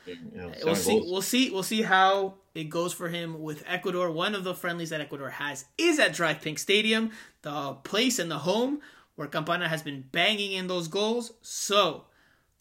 we'll 0.65 0.75
see. 0.75 1.01
We'll 1.01 1.23
see. 1.23 1.51
We'll 1.51 1.63
see 1.63 1.83
how 1.83 2.35
it 2.55 2.65
goes 2.65 2.93
for 2.93 3.09
him 3.09 3.43
with 3.43 3.63
Ecuador. 3.67 4.11
One 4.11 4.35
of 4.35 4.45
the 4.45 4.55
friendlies 4.55 4.91
that 4.91 5.01
Ecuador 5.01 5.31
has 5.31 5.67
is 5.77 5.99
at 5.99 6.13
DRV 6.13 6.41
PNK 6.41 6.59
Stadium, 6.59 7.11
the 7.43 7.75
place 7.85 8.19
and 8.19 8.31
the 8.31 8.39
home 8.39 8.81
where 9.17 9.29
Campana 9.29 9.69
has 9.69 9.83
been 9.83 10.05
banging 10.13 10.53
in 10.53 10.67
those 10.67 10.89
goals. 10.89 11.33
So 11.43 12.05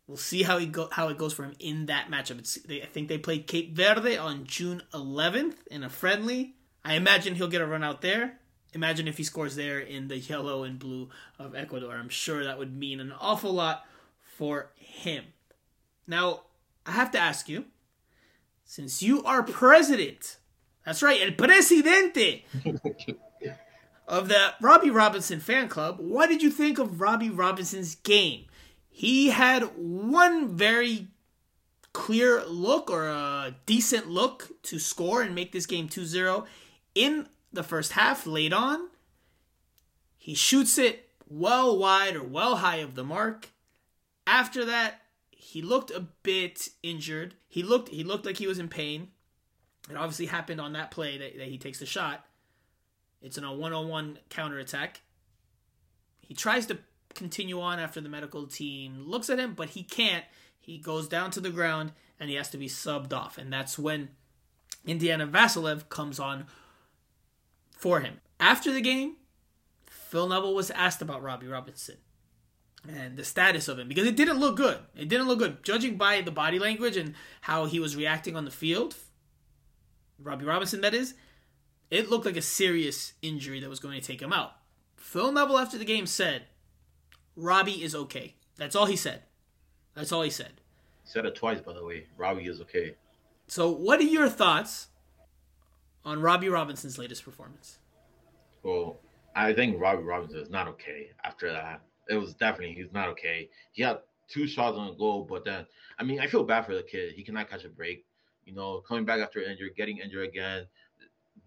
we'll 0.09 0.17
see 0.17 0.43
how 0.43 0.57
he 0.57 0.65
go 0.65 0.89
how 0.91 1.07
it 1.07 1.17
goes 1.17 1.31
for 1.33 1.43
him 1.43 1.53
in 1.59 1.85
that 1.85 2.09
matchup. 2.11 2.39
It's, 2.39 2.55
they, 2.55 2.81
I 2.81 2.87
think 2.87 3.07
they 3.07 3.17
play 3.17 3.39
Cape 3.39 3.73
Verde 3.73 4.17
on 4.17 4.43
June 4.43 4.81
11th 4.93 5.55
in 5.71 5.83
a 5.83 5.89
friendly. 5.89 6.55
I 6.83 6.95
imagine 6.95 7.35
he'll 7.35 7.47
get 7.47 7.61
a 7.61 7.67
run 7.67 7.83
out 7.83 8.01
there 8.01 8.39
imagine 8.73 9.07
if 9.07 9.17
he 9.17 9.23
scores 9.23 9.55
there 9.55 9.79
in 9.79 10.07
the 10.07 10.17
yellow 10.17 10.63
and 10.63 10.79
blue 10.79 11.09
of 11.37 11.55
Ecuador. 11.55 11.95
I'm 11.95 12.09
sure 12.09 12.43
that 12.43 12.59
would 12.59 12.75
mean 12.75 12.99
an 12.99 13.13
awful 13.19 13.53
lot 13.53 13.85
for 14.37 14.71
him. 14.75 15.25
Now, 16.07 16.41
I 16.85 16.91
have 16.91 17.11
to 17.11 17.19
ask 17.19 17.49
you, 17.49 17.65
since 18.65 19.01
you 19.01 19.23
are 19.23 19.43
president, 19.43 20.37
that's 20.85 21.03
right, 21.03 21.21
el 21.21 21.31
presidente 21.31 22.45
of 24.07 24.27
the 24.27 24.53
Robbie 24.61 24.89
Robinson 24.89 25.39
fan 25.39 25.67
club, 25.67 25.99
what 25.99 26.29
did 26.29 26.41
you 26.41 26.49
think 26.51 26.79
of 26.79 27.01
Robbie 27.01 27.29
Robinson's 27.29 27.95
game? 27.95 28.45
He 28.99 29.29
had 29.29 29.77
one 29.77 30.57
very 30.57 31.07
clear 31.93 32.43
look 32.43 32.91
or 32.91 33.07
a 33.07 33.55
decent 33.65 34.09
look 34.09 34.61
to 34.63 34.77
score 34.77 35.21
and 35.21 35.33
make 35.33 35.53
this 35.53 35.65
game 35.65 35.87
2 35.87 36.03
0 36.03 36.45
in 36.95 37.29
the 37.53 37.63
first 37.63 37.93
half 37.93 38.27
late 38.27 38.51
on. 38.51 38.89
He 40.17 40.33
shoots 40.35 40.77
it 40.77 41.11
well 41.29 41.77
wide 41.77 42.17
or 42.17 42.23
well 42.23 42.57
high 42.57 42.79
of 42.79 42.95
the 42.95 43.05
mark. 43.05 43.51
After 44.27 44.65
that, 44.65 44.99
he 45.29 45.61
looked 45.61 45.91
a 45.91 46.01
bit 46.01 46.67
injured. 46.83 47.35
He 47.47 47.63
looked 47.63 47.87
he 47.87 48.03
looked 48.03 48.25
like 48.25 48.35
he 48.35 48.47
was 48.47 48.59
in 48.59 48.67
pain. 48.67 49.11
It 49.89 49.95
obviously 49.95 50.25
happened 50.25 50.59
on 50.59 50.73
that 50.73 50.91
play 50.91 51.17
that, 51.17 51.37
that 51.37 51.47
he 51.47 51.57
takes 51.57 51.79
the 51.79 51.85
shot. 51.85 52.25
It's 53.21 53.37
in 53.37 53.45
a 53.45 53.53
one-on-one 53.53 54.19
counterattack. 54.27 54.99
He 56.19 56.33
tries 56.33 56.65
to 56.65 56.79
continue 57.15 57.59
on 57.59 57.79
after 57.79 58.01
the 58.01 58.09
medical 58.09 58.47
team 58.47 59.03
looks 59.05 59.29
at 59.29 59.39
him, 59.39 59.53
but 59.53 59.69
he 59.69 59.83
can't. 59.83 60.25
He 60.59 60.77
goes 60.77 61.07
down 61.07 61.31
to 61.31 61.39
the 61.39 61.49
ground 61.49 61.91
and 62.19 62.29
he 62.29 62.35
has 62.35 62.49
to 62.51 62.57
be 62.57 62.67
subbed 62.67 63.13
off. 63.13 63.37
And 63.37 63.51
that's 63.51 63.79
when 63.79 64.09
Indiana 64.85 65.27
Vassilev 65.27 65.89
comes 65.89 66.19
on 66.19 66.45
for 67.71 68.01
him. 68.01 68.19
After 68.39 68.71
the 68.71 68.81
game, 68.81 69.15
Phil 69.87 70.27
Neville 70.27 70.55
was 70.55 70.71
asked 70.71 71.01
about 71.01 71.23
Robbie 71.23 71.47
Robinson 71.47 71.97
and 72.87 73.17
the 73.17 73.23
status 73.23 73.67
of 73.67 73.77
him 73.77 73.87
because 73.87 74.07
it 74.07 74.15
didn't 74.15 74.39
look 74.39 74.57
good. 74.57 74.79
It 74.95 75.09
didn't 75.09 75.27
look 75.27 75.39
good. 75.39 75.63
Judging 75.63 75.97
by 75.97 76.21
the 76.21 76.31
body 76.31 76.59
language 76.59 76.97
and 76.97 77.13
how 77.41 77.65
he 77.65 77.79
was 77.79 77.95
reacting 77.95 78.35
on 78.35 78.45
the 78.45 78.51
field, 78.51 78.95
Robbie 80.21 80.45
Robinson, 80.45 80.81
that 80.81 80.93
is, 80.93 81.13
it 81.91 82.09
looked 82.09 82.25
like 82.25 82.37
a 82.37 82.41
serious 82.41 83.13
injury 83.21 83.59
that 83.59 83.69
was 83.69 83.79
going 83.79 83.99
to 83.99 84.05
take 84.05 84.21
him 84.21 84.33
out. 84.33 84.53
Phil 84.97 85.31
Neville, 85.31 85.57
after 85.57 85.77
the 85.77 85.85
game, 85.85 86.05
said, 86.05 86.43
Robbie 87.39 87.83
is 87.83 87.95
okay. 87.95 88.35
That's 88.57 88.75
all 88.75 88.85
he 88.85 88.95
said. 88.95 89.23
That's 89.95 90.11
all 90.11 90.21
he 90.21 90.29
said. 90.29 90.61
He 91.03 91.09
said 91.09 91.25
it 91.25 91.35
twice, 91.35 91.61
by 91.61 91.73
the 91.73 91.83
way. 91.83 92.05
Robbie 92.17 92.45
is 92.45 92.59
okay. 92.61 92.95
So, 93.47 93.71
what 93.71 93.99
are 93.99 94.03
your 94.03 94.29
thoughts 94.29 94.87
on 96.03 96.21
Robbie 96.21 96.49
Robinson's 96.49 96.97
latest 96.97 97.23
performance? 97.23 97.79
Well, 98.63 98.99
I 99.35 99.53
think 99.53 99.79
Robbie 99.79 100.03
Robinson 100.03 100.39
is 100.39 100.49
not 100.49 100.67
okay 100.67 101.11
after 101.23 101.51
that. 101.51 101.81
It 102.09 102.15
was 102.15 102.33
definitely 102.33 102.75
he's 102.75 102.91
not 102.91 103.07
okay. 103.09 103.49
He 103.71 103.83
had 103.83 103.99
two 104.27 104.45
shots 104.47 104.77
on 104.77 104.97
goal, 104.97 105.25
but 105.29 105.45
then 105.45 105.65
I 105.97 106.03
mean 106.03 106.19
I 106.19 106.27
feel 106.27 106.43
bad 106.43 106.65
for 106.65 106.75
the 106.75 106.83
kid. 106.83 107.13
He 107.13 107.23
cannot 107.23 107.49
catch 107.49 107.63
a 107.63 107.69
break. 107.69 108.05
You 108.45 108.53
know, 108.53 108.81
coming 108.81 109.05
back 109.05 109.21
after 109.21 109.41
injury, 109.41 109.71
getting 109.77 109.99
injured 109.99 110.27
again. 110.27 110.65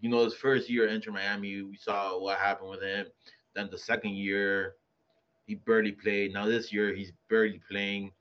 You 0.01 0.09
know, 0.09 0.23
his 0.23 0.33
first 0.33 0.69
year 0.69 0.87
Inter 0.87 1.11
Miami, 1.11 1.61
we 1.61 1.77
saw 1.77 2.19
what 2.19 2.39
happened 2.39 2.69
with 2.69 2.81
him. 2.81 3.07
Then 3.53 3.69
the 3.69 3.77
second 3.77 4.15
year, 4.15 4.75
he 5.45 5.55
barely 5.55 5.91
played. 5.91 6.33
Now 6.33 6.45
this 6.45 6.71
year, 6.71 6.93
he's 6.93 7.11
barely 7.29 7.61
playing. 7.69 8.11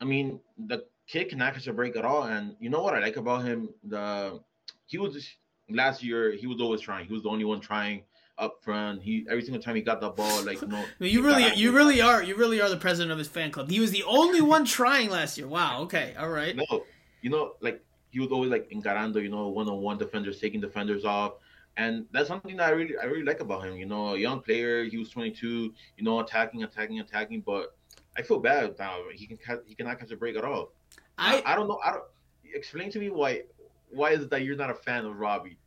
I 0.00 0.04
mean, 0.04 0.40
the 0.66 0.84
kid 1.06 1.30
cannot 1.30 1.54
catch 1.54 1.66
a 1.66 1.72
break 1.72 1.96
at 1.96 2.04
all. 2.04 2.24
And 2.24 2.54
you 2.60 2.70
know 2.70 2.82
what 2.82 2.94
I 2.94 3.00
like 3.00 3.16
about 3.16 3.44
him? 3.44 3.70
The 3.84 4.40
he 4.86 4.98
was 4.98 5.28
last 5.70 6.02
year. 6.02 6.32
He 6.32 6.46
was 6.46 6.60
always 6.60 6.80
trying. 6.80 7.06
He 7.06 7.12
was 7.12 7.22
the 7.22 7.30
only 7.30 7.44
one 7.44 7.60
trying 7.60 8.02
up 8.38 8.62
front. 8.62 9.02
He 9.02 9.26
every 9.28 9.42
single 9.42 9.60
time 9.60 9.74
he 9.74 9.82
got 9.82 10.00
the 10.00 10.10
ball, 10.10 10.42
like 10.44 10.60
you 10.62 10.68
know. 10.68 10.84
you 10.98 11.22
really, 11.22 11.52
you 11.54 11.72
really 11.72 12.00
are, 12.00 12.22
you 12.22 12.36
really 12.36 12.60
are 12.60 12.68
the 12.68 12.76
president 12.76 13.12
of 13.12 13.18
his 13.18 13.28
fan 13.28 13.50
club. 13.50 13.70
He 13.70 13.80
was 13.80 13.90
the 13.90 14.04
only 14.04 14.40
one 14.40 14.64
trying 14.64 15.10
last 15.10 15.36
year. 15.36 15.48
Wow. 15.48 15.82
Okay. 15.82 16.14
All 16.18 16.28
right. 16.28 16.56
No, 16.56 16.84
you 17.22 17.30
know, 17.30 17.54
like 17.60 17.82
he 18.10 18.20
was 18.20 18.30
always 18.30 18.50
like 18.50 18.70
encarando, 18.70 19.22
you 19.22 19.28
know, 19.28 19.48
one-on-one 19.48 19.98
defenders, 19.98 20.40
taking 20.40 20.60
defenders 20.60 21.04
off. 21.04 21.34
And 21.78 22.06
that's 22.12 22.26
something 22.26 22.56
that 22.56 22.66
I 22.66 22.70
really, 22.70 22.98
I 23.00 23.04
really 23.04 23.22
like 23.22 23.40
about 23.40 23.64
him. 23.64 23.76
You 23.76 23.86
know, 23.86 24.14
a 24.14 24.18
young 24.18 24.40
player. 24.40 24.84
He 24.84 24.98
was 24.98 25.10
22. 25.10 25.72
You 25.96 26.04
know, 26.04 26.18
attacking, 26.18 26.64
attacking, 26.64 26.98
attacking. 26.98 27.42
But 27.46 27.76
I 28.16 28.22
feel 28.22 28.40
bad 28.40 28.74
now. 28.78 28.98
He 29.14 29.26
can, 29.26 29.38
he 29.64 29.76
cannot 29.76 30.00
catch 30.00 30.10
a 30.10 30.16
break 30.16 30.36
at 30.36 30.44
all. 30.44 30.72
I, 31.16 31.40
I, 31.46 31.52
I 31.52 31.54
don't 31.54 31.68
know. 31.68 31.78
I 31.82 31.92
don't. 31.92 32.04
Explain 32.52 32.90
to 32.92 32.98
me 32.98 33.10
why 33.10 33.42
why 33.90 34.10
is 34.10 34.22
it 34.22 34.30
that 34.30 34.42
you're 34.42 34.56
not 34.56 34.70
a 34.70 34.74
fan 34.74 35.04
of 35.04 35.18
Robbie? 35.18 35.58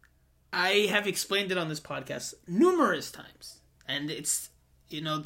I 0.51 0.87
have 0.89 1.07
explained 1.07 1.51
it 1.51 1.57
on 1.57 1.69
this 1.69 1.79
podcast 1.79 2.33
numerous 2.47 3.11
times, 3.11 3.59
and 3.87 4.11
it's 4.11 4.49
you 4.89 5.01
know, 5.01 5.23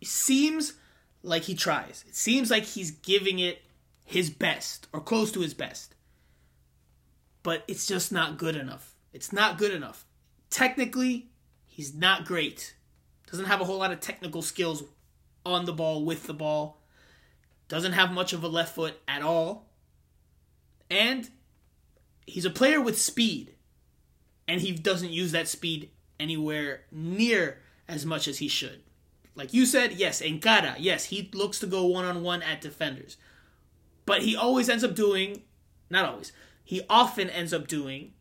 it 0.00 0.08
seems 0.08 0.74
like 1.22 1.44
he 1.44 1.54
tries. 1.54 2.04
It 2.06 2.14
seems 2.14 2.50
like 2.50 2.64
he's 2.64 2.90
giving 2.90 3.38
it 3.38 3.62
his 4.04 4.30
best 4.30 4.86
or 4.92 5.00
close 5.00 5.32
to 5.32 5.40
his 5.40 5.54
best, 5.54 5.94
but 7.42 7.64
it's 7.66 7.86
just 7.86 8.12
not 8.12 8.36
good 8.36 8.56
enough. 8.56 8.94
It's 9.12 9.32
not 9.32 9.56
good 9.56 9.72
enough. 9.72 10.04
Technically, 10.50 11.28
he's 11.66 11.94
not 11.94 12.24
great. 12.24 12.74
Doesn't 13.30 13.46
have 13.46 13.60
a 13.60 13.64
whole 13.64 13.78
lot 13.78 13.92
of 13.92 14.00
technical 14.00 14.42
skills 14.42 14.84
on 15.44 15.64
the 15.64 15.72
ball 15.72 16.04
with 16.04 16.26
the 16.26 16.34
ball. 16.34 16.82
Doesn't 17.68 17.92
have 17.92 18.12
much 18.12 18.32
of 18.32 18.44
a 18.44 18.48
left 18.48 18.74
foot 18.74 19.00
at 19.08 19.22
all. 19.22 19.68
And 20.88 21.28
he's 22.26 22.44
a 22.44 22.50
player 22.50 22.80
with 22.80 23.00
speed, 23.00 23.54
and 24.46 24.60
he 24.60 24.72
doesn't 24.72 25.10
use 25.10 25.32
that 25.32 25.48
speed 25.48 25.90
anywhere 26.20 26.82
near 26.92 27.60
as 27.88 28.06
much 28.06 28.28
as 28.28 28.38
he 28.38 28.48
should. 28.48 28.82
Like 29.34 29.52
you 29.52 29.66
said, 29.66 29.92
yes, 29.92 30.22
Encara, 30.22 30.76
yes, 30.78 31.06
he 31.06 31.30
looks 31.34 31.58
to 31.60 31.66
go 31.66 31.86
one 31.86 32.04
on 32.04 32.22
one 32.22 32.42
at 32.42 32.60
defenders. 32.60 33.16
But 34.06 34.22
he 34.22 34.36
always 34.36 34.68
ends 34.68 34.84
up 34.84 34.94
doing, 34.94 35.42
not 35.90 36.08
always, 36.08 36.32
he 36.64 36.82
often 36.88 37.28
ends 37.28 37.52
up 37.52 37.66
doing 37.66 38.12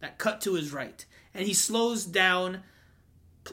that 0.00 0.18
cut 0.18 0.40
to 0.42 0.54
his 0.54 0.72
right. 0.72 1.04
And 1.34 1.46
he 1.46 1.54
slows 1.54 2.04
down 2.04 2.62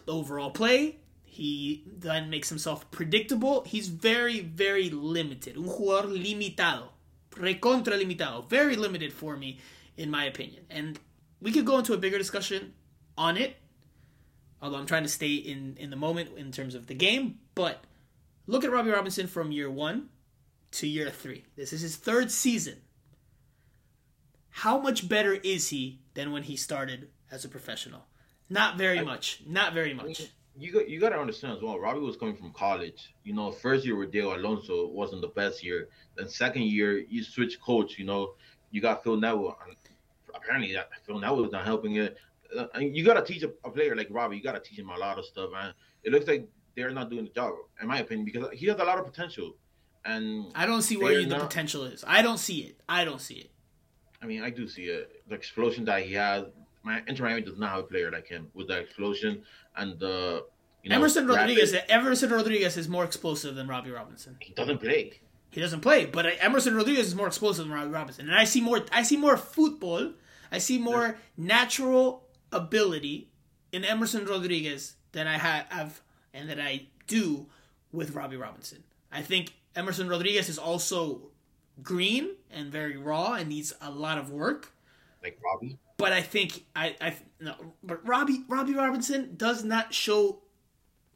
overall 0.08 0.52
play. 0.52 0.98
He 1.24 1.84
then 1.88 2.30
makes 2.30 2.50
himself 2.50 2.90
predictable. 2.92 3.64
He's 3.64 3.88
very, 3.88 4.42
very 4.42 4.90
limited. 4.90 5.58
Un 5.58 5.64
jugador 5.64 6.08
limitado. 6.08 6.90
Recontra 7.32 7.98
limitado. 7.98 8.50
Very 8.50 8.76
limited 8.76 9.14
for 9.14 9.38
me, 9.38 9.60
in 9.96 10.12
my 10.12 10.26
opinion. 10.26 10.64
And 10.70 11.00
we 11.42 11.52
could 11.52 11.66
go 11.66 11.78
into 11.78 11.94
a 11.94 11.98
bigger 11.98 12.18
discussion 12.18 12.74
on 13.18 13.38
it. 13.38 13.56
Although 14.62 14.78
I'm 14.78 14.86
trying 14.86 15.04
to 15.04 15.10
stay 15.10 15.36
in, 15.36 15.78
in 15.80 15.90
the 15.90 15.96
moment 15.96 16.32
in 16.38 16.52
terms 16.52 16.76
of 16.76 16.88
the 16.88 16.94
game. 16.94 17.40
But 17.56 17.86
look 18.46 18.66
at 18.66 18.72
Robbie 18.72 18.90
Robinson 18.90 19.28
from 19.28 19.54
year 19.54 19.70
one 19.70 20.10
to 20.72 20.88
year 20.88 21.10
three. 21.10 21.46
This 21.56 21.72
is 21.72 21.82
his 21.82 21.96
third 21.96 22.32
season. 22.32 22.82
How 24.50 24.78
much 24.80 25.08
better 25.08 25.36
is 25.36 25.70
he 25.70 26.02
than 26.16 26.34
when 26.34 26.44
he 26.44 26.58
started 26.58 27.08
as 27.32 27.46
a 27.46 27.50
professional? 27.50 28.06
Not 28.50 28.78
very 28.78 29.02
much. 29.02 29.42
Not 29.46 29.74
very 29.74 29.94
much. 29.94 30.32
You 30.58 30.74
got 30.74 30.90
you 30.90 31.00
got 31.00 31.10
to 31.10 31.20
understand 31.20 31.58
as 31.58 31.62
well. 31.62 31.80
Robbie 31.80 32.00
was 32.00 32.18
coming 32.18 32.36
from 32.36 32.52
college. 32.52 33.14
You 33.24 33.34
know, 33.34 33.52
first 33.52 33.86
year 33.86 33.96
with 33.96 34.12
Diego 34.12 34.36
Alonso 34.36 34.88
wasn't 34.88 35.22
the 35.22 35.30
best 35.30 35.64
year. 35.64 35.88
Then 36.16 36.28
second 36.28 36.64
year 36.64 36.98
you 36.98 37.24
switch 37.24 37.62
coach. 37.62 37.98
You 37.98 38.06
know, 38.06 38.34
you 38.72 38.82
got 38.82 39.04
Phil 39.04 39.18
Neville. 39.18 39.58
Apparently, 40.34 40.74
that 40.74 40.90
Phil 41.06 41.20
Neville 41.20 41.44
was 41.44 41.52
not 41.52 41.66
helping 41.66 41.96
it. 41.96 42.18
Uh, 42.56 42.66
you 42.80 43.06
got 43.06 43.14
to 43.14 43.34
teach 43.34 43.44
a, 43.44 43.52
a, 43.64 43.70
player 43.70 43.96
like 43.96 44.08
Robbie. 44.10 44.38
You 44.38 44.44
got 44.44 44.54
to 44.54 44.60
teach 44.60 44.80
him 44.80 44.90
a 44.90 44.98
lot 44.98 45.20
of 45.20 45.26
stuff, 45.26 45.52
man. 45.52 45.72
It 46.04 46.12
looks 46.12 46.28
like 46.28 46.48
they're 46.76 46.90
not 46.90 47.10
doing 47.10 47.26
the 47.26 47.30
job, 47.30 47.54
in 47.80 47.88
my 47.88 48.00
opinion, 48.00 48.26
because 48.26 48.50
he 48.54 48.66
has 48.68 48.80
a 48.80 48.84
lot 48.84 48.98
of 48.98 49.06
potential. 49.06 49.56
And 50.04 50.52
I 50.56 50.66
don't 50.66 50.82
see 50.82 50.98
where 50.98 51.24
the 51.24 51.38
potential 51.38 51.84
is. 51.84 52.04
I 52.08 52.22
don't 52.22 52.40
see 52.40 52.62
it. 52.62 52.80
I 52.90 53.06
don't 53.06 53.22
see 53.22 53.36
it. 53.36 53.52
I 54.22 54.26
mean, 54.26 54.42
I 54.42 54.50
do 54.50 54.68
see 54.68 54.84
it. 54.84 55.24
The 55.28 55.36
explosion 55.36 55.86
that 55.86 56.04
he 56.04 56.14
has. 56.14 56.46
My 56.84 57.02
Inter 57.08 57.26
Miami 57.26 57.42
does 57.42 57.58
not 57.58 57.72
have 57.72 57.80
a 57.80 57.84
player 57.84 58.12
like 58.12 58.28
him 58.28 58.48
with 58.54 58.68
that 58.68 58.80
explosion 58.82 59.44
and 59.76 60.00
the. 60.00 60.46
You 60.84 60.92
know, 60.92 60.96
Emerson 60.96 61.28
Rodriguez. 61.28 61.74
Rapid. 61.74 61.92
Emerson 61.92 62.32
Rodriguez 62.32 62.78
is 62.78 62.88
more 62.88 63.04
explosive 63.04 63.56
than 63.56 63.68
Robbie 63.68 63.92
Robinson. 63.92 64.38
He 64.40 64.54
doesn't 64.54 64.78
play. 64.80 65.20
He 65.52 65.60
doesn't 65.60 65.82
play, 65.82 66.06
but 66.06 66.26
Emerson 66.40 66.76
Rodriguez 66.76 67.08
is 67.08 67.16
more 67.16 67.28
explosive 67.28 67.66
than 67.68 67.74
Robbie 67.76 67.92
Robinson, 67.92 68.30
and 68.30 68.38
I 68.38 68.44
see 68.44 68.62
more. 68.62 68.86
I 68.92 69.04
see 69.04 69.18
more 69.18 69.36
football. 69.36 70.14
I 70.52 70.60
see 70.60 70.78
more 70.78 71.18
natural 71.36 72.24
ability 72.52 73.30
in 73.72 73.84
Emerson 73.84 74.26
Rodriguez 74.26 74.96
than 75.12 75.28
I 75.28 75.38
have 75.38 76.02
and 76.34 76.50
that 76.50 76.60
I 76.60 76.88
do 77.08 77.48
with 77.92 78.16
Robbie 78.16 78.38
Robinson. 78.38 78.84
I 79.12 79.22
think 79.22 79.54
Emerson 79.76 80.08
Rodriguez 80.08 80.50
is 80.50 80.58
also 80.58 81.30
green 81.82 82.36
and 82.52 82.72
very 82.72 82.98
raw 82.98 83.34
and 83.34 83.50
needs 83.50 83.74
a 83.82 83.90
lot 83.90 84.18
of 84.18 84.32
work. 84.32 84.72
Like 85.24 85.40
Robbie. 85.44 85.78
But 86.00 86.14
I 86.14 86.22
think 86.22 86.66
I 86.76 86.96
I 87.02 87.16
no, 87.42 87.54
but 87.84 88.08
Robbie 88.08 88.46
Robbie 88.48 88.74
Robinson 88.74 89.36
does 89.36 89.64
not 89.64 89.94
show 89.94 90.42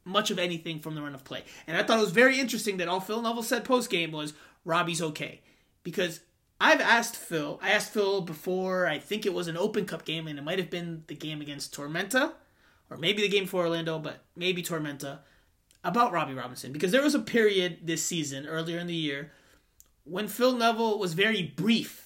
much 0.03 0.29
of 0.29 0.37
anything 0.37 0.81
from 0.81 0.93
the 0.93 1.01
run 1.01 1.15
of 1.15 1.23
play. 1.23 1.43
And 1.65 1.77
I 1.77 1.83
thought 1.83 1.97
it 1.97 2.01
was 2.01 2.11
very 2.11 2.37
interesting 2.37 2.77
that 2.77 2.89
all 2.89 2.99
Phil 2.99 3.21
Neville 3.21 3.43
said 3.43 3.63
post 3.63 3.89
game 3.89 4.11
was 4.11 4.33
Robbie's 4.65 5.01
okay. 5.01 5.41
Because 5.83 6.19
I've 6.59 6.81
asked 6.81 7.15
Phil, 7.15 7.59
I 7.61 7.71
asked 7.71 7.91
Phil 7.91 8.21
before, 8.21 8.85
I 8.85 8.99
think 8.99 9.25
it 9.25 9.33
was 9.33 9.47
an 9.47 9.57
Open 9.57 9.85
Cup 9.85 10.03
game, 10.03 10.27
and 10.27 10.37
it 10.37 10.43
might 10.43 10.59
have 10.59 10.69
been 10.69 11.03
the 11.07 11.15
game 11.15 11.41
against 11.41 11.73
Tormenta, 11.73 12.33
or 12.89 12.97
maybe 12.97 13.21
the 13.21 13.29
game 13.29 13.45
for 13.45 13.63
Orlando, 13.63 13.99
but 13.99 14.23
maybe 14.35 14.61
Tormenta, 14.61 15.19
about 15.83 16.11
Robbie 16.11 16.33
Robinson. 16.33 16.71
Because 16.71 16.91
there 16.91 17.01
was 17.01 17.15
a 17.15 17.19
period 17.19 17.79
this 17.83 18.05
season, 18.05 18.45
earlier 18.45 18.79
in 18.79 18.87
the 18.87 18.93
year, 18.93 19.31
when 20.03 20.27
Phil 20.27 20.55
Neville 20.55 20.99
was 20.99 21.13
very 21.13 21.41
brief 21.41 22.02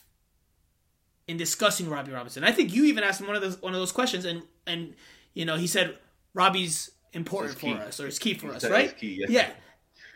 in 1.27 1.37
discussing 1.37 1.89
Robbie 1.89 2.11
Robinson. 2.11 2.43
I 2.43 2.51
think 2.51 2.73
you 2.73 2.85
even 2.85 3.03
asked 3.03 3.19
him 3.19 3.27
one 3.27 3.35
of 3.35 3.41
those 3.41 3.61
one 3.61 3.73
of 3.73 3.79
those 3.79 3.91
questions, 3.91 4.25
and 4.25 4.43
and 4.65 4.93
you 5.33 5.45
know 5.45 5.55
he 5.55 5.67
said 5.67 5.97
Robbie's 6.33 6.91
important 7.13 7.59
for 7.59 7.75
us 7.75 7.99
or 7.99 8.07
it's 8.07 8.19
key 8.19 8.33
for 8.33 8.51
us, 8.53 8.63
right? 8.65 8.97
Key, 8.97 9.17
yeah. 9.21 9.25
yeah, 9.29 9.49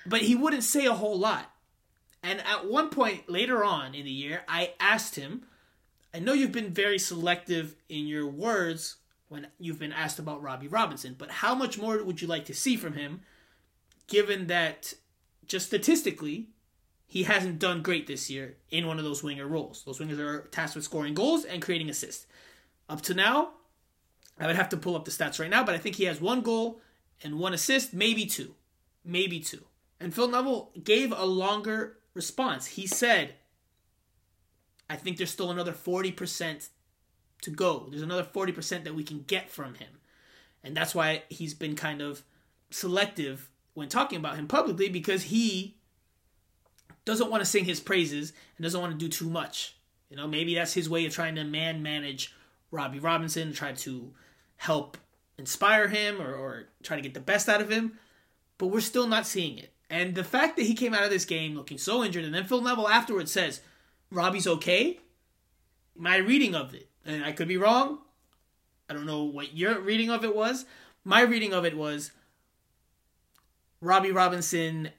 but 0.05 0.21
he 0.21 0.35
wouldn't 0.35 0.63
say 0.63 0.85
a 0.85 0.93
whole 0.93 1.17
lot. 1.17 1.51
And 2.23 2.39
at 2.41 2.69
one 2.69 2.89
point 2.89 3.29
later 3.29 3.63
on 3.63 3.95
in 3.95 4.05
the 4.05 4.11
year, 4.11 4.43
I 4.47 4.73
asked 4.79 5.15
him, 5.15 5.43
"I 6.13 6.19
know 6.19 6.33
you've 6.33 6.51
been 6.51 6.73
very 6.73 6.99
selective 6.99 7.75
in 7.89 8.07
your 8.07 8.27
words 8.27 8.97
when 9.27 9.47
you've 9.59 9.79
been 9.79 9.93
asked 9.93 10.19
about 10.19 10.41
Robbie 10.41 10.67
Robinson, 10.67 11.15
but 11.17 11.31
how 11.31 11.55
much 11.55 11.77
more 11.77 12.03
would 12.03 12.21
you 12.21 12.27
like 12.27 12.45
to 12.45 12.53
see 12.53 12.75
from 12.75 12.93
him, 12.93 13.21
given 14.07 14.47
that 14.47 14.93
just 15.45 15.67
statistically 15.67 16.49
he 17.11 17.23
hasn't 17.23 17.59
done 17.59 17.81
great 17.81 18.07
this 18.07 18.29
year 18.29 18.55
in 18.69 18.87
one 18.87 18.97
of 18.97 19.03
those 19.03 19.21
winger 19.21 19.45
roles. 19.45 19.83
Those 19.83 19.99
wingers 19.99 20.17
are 20.17 20.47
tasked 20.47 20.77
with 20.77 20.85
scoring 20.85 21.13
goals 21.13 21.43
and 21.43 21.61
creating 21.61 21.89
assists. 21.89 22.25
Up 22.87 23.01
to 23.01 23.13
now, 23.13 23.49
I 24.39 24.47
would 24.47 24.55
have 24.55 24.69
to 24.69 24.77
pull 24.77 24.95
up 24.95 25.03
the 25.03 25.11
stats 25.11 25.37
right 25.37 25.49
now, 25.49 25.61
but 25.61 25.75
I 25.75 25.77
think 25.77 25.97
he 25.97 26.05
has 26.05 26.21
one 26.21 26.39
goal 26.39 26.79
and 27.21 27.37
one 27.37 27.53
assist, 27.53 27.93
maybe 27.93 28.25
two. 28.25 28.55
Maybe 29.03 29.41
two. 29.41 29.65
And 29.99 30.15
Phil 30.15 30.29
Neville 30.29 30.71
gave 30.81 31.11
a 31.11 31.25
longer 31.25 31.97
response. 32.13 32.65
He 32.65 32.87
said, 32.87 33.33
I 34.89 34.95
think 34.95 35.17
there's 35.17 35.31
still 35.31 35.51
another 35.51 35.73
40% 35.73 36.69
to 37.41 37.49
go. 37.49 37.87
There's 37.89 38.03
another 38.03 38.23
40% 38.23 38.85
that 38.85 38.95
we 38.95 39.03
can 39.03 39.23
get 39.23 39.49
from 39.49 39.73
him. 39.73 39.99
And 40.63 40.77
that's 40.77 40.95
why 40.95 41.23
he's 41.27 41.55
been 41.55 41.75
kind 41.75 42.01
of 42.01 42.23
selective 42.69 43.49
when 43.73 43.89
talking 43.89 44.17
about 44.17 44.37
him 44.37 44.47
publicly 44.47 44.87
because 44.87 45.23
he 45.23 45.75
doesn't 47.05 47.29
want 47.29 47.41
to 47.41 47.49
sing 47.49 47.65
his 47.65 47.79
praises 47.79 48.33
and 48.57 48.63
doesn't 48.63 48.79
want 48.79 48.93
to 48.93 48.97
do 48.97 49.09
too 49.09 49.29
much. 49.29 49.75
You 50.09 50.17
know, 50.17 50.27
maybe 50.27 50.55
that's 50.55 50.73
his 50.73 50.89
way 50.89 51.05
of 51.05 51.13
trying 51.13 51.35
to 51.35 51.43
man 51.43 51.81
manage 51.81 52.33
Robbie 52.69 52.99
Robinson, 52.99 53.53
try 53.53 53.73
to 53.73 54.13
help 54.57 54.97
inspire 55.37 55.87
him 55.87 56.21
or, 56.21 56.33
or 56.33 56.65
try 56.83 56.95
to 56.95 57.01
get 57.01 57.13
the 57.13 57.19
best 57.19 57.49
out 57.49 57.61
of 57.61 57.71
him. 57.71 57.97
But 58.57 58.67
we're 58.67 58.81
still 58.81 59.07
not 59.07 59.25
seeing 59.25 59.57
it. 59.57 59.73
And 59.89 60.15
the 60.15 60.23
fact 60.23 60.55
that 60.55 60.63
he 60.63 60.73
came 60.73 60.93
out 60.93 61.03
of 61.03 61.09
this 61.09 61.25
game 61.25 61.55
looking 61.55 61.77
so 61.77 62.03
injured, 62.03 62.23
and 62.23 62.33
then 62.33 62.45
Phil 62.45 62.61
Neville 62.61 62.87
afterwards 62.87 63.31
says, 63.31 63.59
Robbie's 64.09 64.47
okay. 64.47 64.99
My 65.95 66.17
reading 66.17 66.55
of 66.55 66.73
it, 66.73 66.89
and 67.05 67.25
I 67.25 67.33
could 67.33 67.47
be 67.47 67.57
wrong. 67.57 67.99
I 68.89 68.93
don't 68.93 69.05
know 69.05 69.23
what 69.23 69.55
your 69.55 69.79
reading 69.79 70.09
of 70.09 70.23
it 70.23 70.35
was. 70.35 70.65
My 71.03 71.21
reading 71.21 71.53
of 71.53 71.65
it 71.65 71.75
was 71.75 72.11
Robbie 73.81 74.11
Robinson 74.11 74.91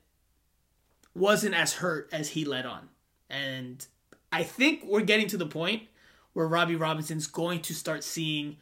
wasn't 1.15 1.55
as 1.55 1.75
hurt 1.75 2.09
as 2.13 2.31
he 2.31 2.45
let 2.45 2.67
on. 2.67 2.89
And 3.29 3.85
I 4.31 4.43
think 4.43 4.85
we're 4.85 5.03
getting 5.03 5.27
to 5.29 5.37
the 5.37 5.47
point 5.47 5.85
where 6.33 6.47
Robbie 6.47 6.77
Robinson's 6.77 7.27
going 7.27 7.61
to 7.61 7.75
start 7.75 8.05
seeing 8.05 8.57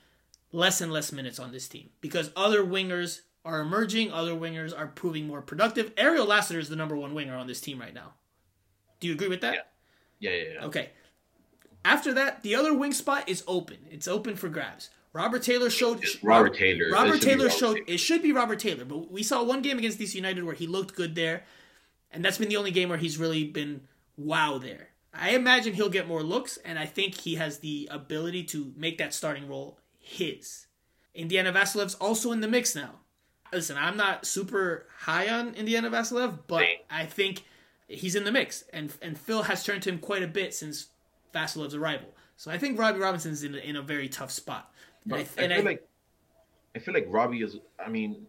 less 0.52 0.80
and 0.80 0.92
less 0.92 1.12
minutes 1.12 1.38
on 1.38 1.52
this 1.52 1.68
team 1.68 1.90
because 2.00 2.30
other 2.36 2.64
wingers 2.64 3.20
are 3.44 3.60
emerging, 3.60 4.12
other 4.12 4.32
wingers 4.32 4.76
are 4.76 4.88
proving 4.88 5.26
more 5.26 5.42
productive. 5.42 5.92
Ariel 5.96 6.26
Lassiter 6.26 6.58
is 6.58 6.68
the 6.68 6.76
number 6.76 6.96
one 6.96 7.14
winger 7.14 7.36
on 7.36 7.46
this 7.46 7.60
team 7.60 7.80
right 7.80 7.94
now. 7.94 8.14
Do 8.98 9.06
you 9.06 9.14
agree 9.14 9.28
with 9.28 9.40
that? 9.40 9.54
Yeah. 9.54 9.60
Yeah, 10.20 10.36
yeah, 10.36 10.52
yeah. 10.54 10.64
Okay. 10.66 10.90
After 11.84 12.12
that, 12.14 12.42
the 12.42 12.54
other 12.54 12.74
wing 12.74 12.92
spot 12.92 13.28
is 13.28 13.42
open. 13.46 13.78
It's 13.90 14.06
open 14.06 14.36
for 14.36 14.48
grabs. 14.50 14.90
Robert 15.12 15.42
Taylor 15.42 15.70
showed 15.70 16.02
it's 16.02 16.22
Robert 16.22 16.54
Taylor. 16.54 16.90
Robert 16.92 17.20
Taylor 17.20 17.50
showed 17.50 17.74
Taylor. 17.76 17.86
it 17.88 17.98
should 17.98 18.22
be 18.22 18.32
Robert 18.32 18.60
Taylor, 18.60 18.84
but 18.84 19.10
we 19.10 19.22
saw 19.22 19.42
one 19.42 19.62
game 19.62 19.78
against 19.78 19.98
DC 19.98 20.14
United 20.14 20.44
where 20.44 20.54
he 20.54 20.66
looked 20.66 20.94
good 20.94 21.14
there. 21.14 21.44
And 22.12 22.24
that's 22.24 22.38
been 22.38 22.48
the 22.48 22.56
only 22.56 22.70
game 22.70 22.88
where 22.88 22.98
he's 22.98 23.18
really 23.18 23.44
been 23.44 23.82
wow 24.16 24.58
there. 24.58 24.88
I 25.12 25.30
imagine 25.30 25.74
he'll 25.74 25.88
get 25.88 26.06
more 26.06 26.22
looks, 26.22 26.56
and 26.58 26.78
I 26.78 26.86
think 26.86 27.14
he 27.14 27.34
has 27.34 27.58
the 27.58 27.88
ability 27.90 28.44
to 28.44 28.72
make 28.76 28.98
that 28.98 29.12
starting 29.12 29.48
role 29.48 29.78
his. 29.98 30.66
Indiana 31.14 31.52
Vasilev's 31.52 31.94
also 31.96 32.32
in 32.32 32.40
the 32.40 32.48
mix 32.48 32.74
now. 32.74 33.00
Listen, 33.52 33.76
I'm 33.76 33.96
not 33.96 34.24
super 34.24 34.86
high 34.98 35.28
on 35.28 35.54
Indiana 35.54 35.90
Vasilev, 35.90 36.38
but 36.46 36.64
I 36.88 37.06
think 37.06 37.44
he's 37.88 38.14
in 38.14 38.22
the 38.22 38.30
mix, 38.30 38.62
and 38.72 38.92
and 39.02 39.18
Phil 39.18 39.42
has 39.42 39.64
turned 39.64 39.82
to 39.82 39.90
him 39.90 39.98
quite 39.98 40.22
a 40.22 40.28
bit 40.28 40.54
since 40.54 40.88
Vasilev's 41.34 41.74
arrival. 41.74 42.14
So 42.36 42.50
I 42.50 42.58
think 42.58 42.78
Robbie 42.78 43.00
Robinson's 43.00 43.42
in 43.42 43.54
a, 43.54 43.58
in 43.58 43.76
a 43.76 43.82
very 43.82 44.08
tough 44.08 44.30
spot. 44.30 44.72
And 45.04 45.14
I, 45.14 45.18
I, 45.18 45.24
feel 45.24 45.52
I, 45.52 45.60
like 45.60 45.88
I 46.74 46.78
feel 46.78 46.94
like 46.94 47.06
Robbie 47.08 47.42
is. 47.42 47.58
I 47.84 47.88
mean, 47.88 48.26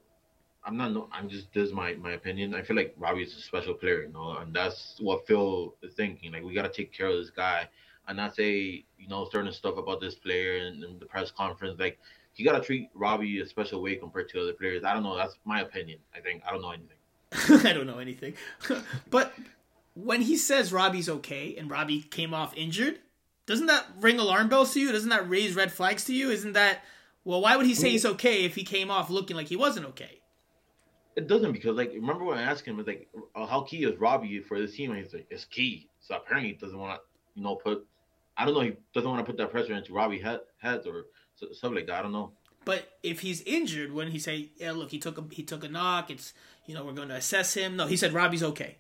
I'm 0.64 0.78
not. 0.78 0.92
No, 0.92 1.08
I'm 1.12 1.28
just. 1.28 1.52
This 1.54 1.70
is 1.70 1.74
my 1.74 1.94
my 1.96 2.12
opinion. 2.12 2.54
I 2.54 2.62
feel 2.62 2.76
like 2.76 2.94
Robbie 2.98 3.24
is 3.24 3.36
a 3.36 3.42
special 3.42 3.74
player, 3.74 4.04
you 4.04 4.14
know, 4.14 4.38
and 4.38 4.54
that's 4.54 4.98
what 5.00 5.26
Phil 5.26 5.76
is 5.82 5.94
thinking. 5.94 6.32
Like 6.32 6.44
we 6.44 6.54
got 6.54 6.64
to 6.64 6.70
take 6.70 6.94
care 6.94 7.08
of 7.08 7.18
this 7.18 7.32
guy, 7.32 7.68
and 8.08 8.18
not 8.18 8.36
say 8.36 8.86
you 9.00 9.08
know 9.08 9.28
certain 9.32 9.52
stuff 9.52 9.78
about 9.78 10.02
this 10.02 10.16
player 10.16 10.58
in, 10.58 10.84
in 10.84 11.00
the 11.00 11.06
press 11.06 11.32
conference. 11.32 11.80
Like 11.80 11.98
you 12.36 12.46
got 12.46 12.58
to 12.58 12.64
treat 12.64 12.90
Robbie 12.94 13.42
a 13.42 13.46
special 13.46 13.82
way 13.82 13.96
compared 13.96 14.30
to 14.30 14.42
other 14.42 14.54
players. 14.54 14.84
I 14.84 14.94
don't 14.94 15.04
know. 15.04 15.18
That's 15.18 15.38
my 15.46 15.62
opinion. 15.62 16.00
I 16.16 16.20
think 16.20 16.44
I 16.48 16.52
don't 16.52 16.62
know 16.62 16.72
anything. 16.72 16.98
I 17.68 17.74
don't 17.74 17.88
know 17.88 18.00
anything, 18.00 18.34
but 19.10 19.34
when 19.96 20.22
he 20.22 20.38
says 20.38 20.72
Robbie's 20.72 21.10
okay 21.10 21.56
and 21.58 21.70
Robbie 21.70 22.02
came 22.02 22.34
off 22.34 22.56
injured, 22.56 23.00
doesn't 23.46 23.68
that 23.68 23.86
ring 24.00 24.20
alarm 24.20 24.48
bells 24.48 24.74
to 24.74 24.80
you? 24.80 24.92
Doesn't 24.92 25.10
that 25.10 25.30
raise 25.30 25.56
red 25.56 25.72
flags 25.72 26.06
to 26.06 26.14
you? 26.14 26.30
Isn't 26.30 26.54
that 26.54 26.84
well? 27.24 27.42
Why 27.42 27.58
would 27.58 27.66
he 27.66 27.76
say 27.76 27.90
he's 27.90 28.06
okay 28.06 28.46
if 28.46 28.56
he 28.56 28.64
came 28.64 28.92
off 28.92 29.10
looking 29.10 29.36
like 29.36 29.48
he 29.48 29.56
wasn't 29.56 29.88
okay? 29.88 30.21
It 31.16 31.28
doesn't 31.28 31.52
because 31.52 31.76
like 31.76 31.92
remember 31.94 32.24
when 32.24 32.38
I 32.38 32.44
asked 32.44 32.66
him, 32.66 32.80
it's 32.80 32.88
like 32.88 33.10
uh, 33.36 33.46
how 33.46 33.62
key 33.62 33.84
is 33.84 33.98
Robbie 33.98 34.40
for 34.40 34.60
this 34.60 34.76
team? 34.76 34.92
And 34.92 35.04
he's 35.04 35.14
like, 35.14 35.28
it's 35.30 35.46
key. 35.46 35.90
So 36.00 36.16
apparently 36.16 36.54
he 36.54 36.56
doesn't 36.56 36.78
want 36.78 36.96
to, 36.96 37.02
you 37.36 37.44
know, 37.44 37.56
put. 37.56 37.86
I 38.38 38.46
don't 38.46 38.54
know. 38.54 38.62
He 38.62 38.74
doesn't 38.94 39.10
want 39.10 39.20
to 39.26 39.30
put 39.30 39.38
that 39.38 39.52
pressure 39.52 39.74
into 39.74 39.94
Robbie 39.94 40.20
head, 40.20 40.40
heads 40.58 40.88
or 40.88 41.06
stuff 41.52 41.74
like 41.74 41.88
that. 41.88 42.00
I 42.00 42.02
don't 42.02 42.14
know. 42.14 42.32
But 42.64 42.88
if 43.04 43.20
he's 43.22 43.42
injured, 43.42 43.92
when 43.92 44.12
he 44.12 44.20
say, 44.20 44.52
"Yeah, 44.56 44.72
look, 44.72 44.92
he 44.92 45.00
took 45.00 45.18
a 45.18 45.24
he 45.32 45.44
took 45.44 45.64
a 45.64 45.68
knock. 45.70 46.10
It's 46.10 46.34
you 46.66 46.74
know 46.76 46.86
we're 46.86 46.94
going 46.94 47.10
to 47.10 47.16
assess 47.16 47.54
him." 47.54 47.76
No, 47.76 47.88
he 47.88 47.98
said 47.98 48.14
Robbie's 48.14 48.44
okay. 48.44 48.78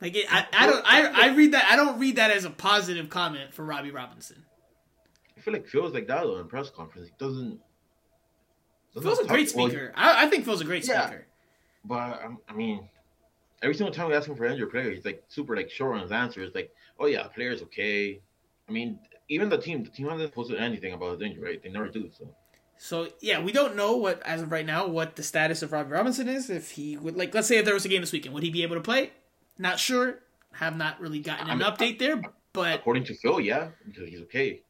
Like 0.00 0.16
it, 0.16 0.26
I, 0.32 0.46
I 0.52 0.66
don't 0.66 0.84
I, 0.86 1.26
I 1.26 1.34
read 1.34 1.52
that 1.52 1.66
I 1.70 1.76
don't 1.76 1.98
read 1.98 2.16
that 2.16 2.30
as 2.30 2.44
a 2.44 2.50
positive 2.50 3.08
comment 3.10 3.52
for 3.54 3.64
Robbie 3.64 3.90
Robinson. 3.90 4.44
I 5.36 5.40
feel 5.40 5.52
like 5.52 5.68
Phil's 5.68 5.92
like 5.92 6.08
that 6.08 6.22
though 6.22 6.38
in 6.38 6.48
press 6.48 6.70
conference. 6.70 7.08
He 7.08 7.14
doesn't. 7.18 7.60
doesn't 8.94 9.02
Phil's 9.08 9.20
a 9.20 9.26
great 9.28 9.52
well, 9.54 9.68
speaker. 9.68 9.92
I, 9.94 10.24
I 10.24 10.28
think 10.28 10.44
Phil's 10.44 10.60
a 10.60 10.64
great 10.64 10.86
Yeah. 10.86 11.06
speaker. 11.06 11.26
But 11.88 12.22
um, 12.22 12.38
I 12.48 12.52
mean, 12.52 12.88
every 13.62 13.74
single 13.74 13.92
time 13.92 14.08
we 14.08 14.14
ask 14.14 14.28
him 14.28 14.36
for 14.36 14.44
injured 14.44 14.70
player, 14.70 14.90
he's 14.90 15.04
like 15.04 15.24
super 15.28 15.56
like 15.56 15.70
short 15.70 15.96
on 15.96 16.02
his 16.02 16.12
answers. 16.12 16.54
Like, 16.54 16.70
oh 17.00 17.06
yeah, 17.06 17.26
player's 17.28 17.62
okay. 17.62 18.20
I 18.68 18.72
mean, 18.72 18.98
even 19.28 19.48
the 19.48 19.58
team, 19.58 19.82
the 19.82 19.90
team 19.90 20.08
hasn't 20.08 20.34
posted 20.34 20.58
anything 20.58 20.92
about 20.92 21.12
his 21.12 21.22
injury, 21.22 21.42
right? 21.42 21.62
They 21.62 21.70
never 21.70 21.88
do. 21.88 22.10
So 22.16 22.28
So 22.76 23.08
yeah, 23.20 23.42
we 23.42 23.52
don't 23.52 23.74
know 23.74 23.96
what 23.96 24.22
as 24.22 24.42
of 24.42 24.52
right 24.52 24.66
now 24.66 24.86
what 24.86 25.16
the 25.16 25.22
status 25.22 25.62
of 25.62 25.72
Robbie 25.72 25.90
Robinson 25.90 26.28
is. 26.28 26.50
If 26.50 26.72
he 26.72 26.96
would 26.96 27.16
like, 27.16 27.34
let's 27.34 27.48
say 27.48 27.56
if 27.58 27.64
there 27.64 27.74
was 27.74 27.84
a 27.84 27.88
game 27.88 28.02
this 28.02 28.12
weekend, 28.12 28.34
would 28.34 28.42
he 28.42 28.50
be 28.50 28.62
able 28.62 28.76
to 28.76 28.82
play? 28.82 29.12
Not 29.58 29.78
sure. 29.78 30.20
Have 30.52 30.76
not 30.76 31.00
really 31.00 31.20
gotten 31.20 31.48
an 31.48 31.62
I 31.62 31.64
mean, 31.64 31.76
update 31.76 31.98
there, 31.98 32.20
but 32.52 32.74
according 32.74 33.04
to 33.04 33.14
Phil, 33.14 33.38
yeah, 33.40 33.68
because 33.86 34.08
he's 34.08 34.20
okay. 34.22 34.62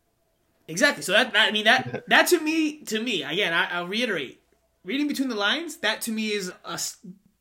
exactly. 0.66 1.02
So 1.02 1.12
that, 1.12 1.32
that 1.32 1.48
I 1.48 1.52
mean 1.52 1.64
that 1.64 2.04
that 2.08 2.26
to 2.28 2.40
me 2.40 2.82
to 2.84 3.00
me 3.00 3.22
again, 3.22 3.52
I, 3.52 3.70
I'll 3.72 3.88
reiterate. 3.88 4.42
Reading 4.89 5.07
between 5.07 5.28
the 5.28 5.34
lines, 5.34 5.76
that 5.80 6.01
to 6.01 6.11
me 6.11 6.32
is 6.32 6.51
a 6.64 6.80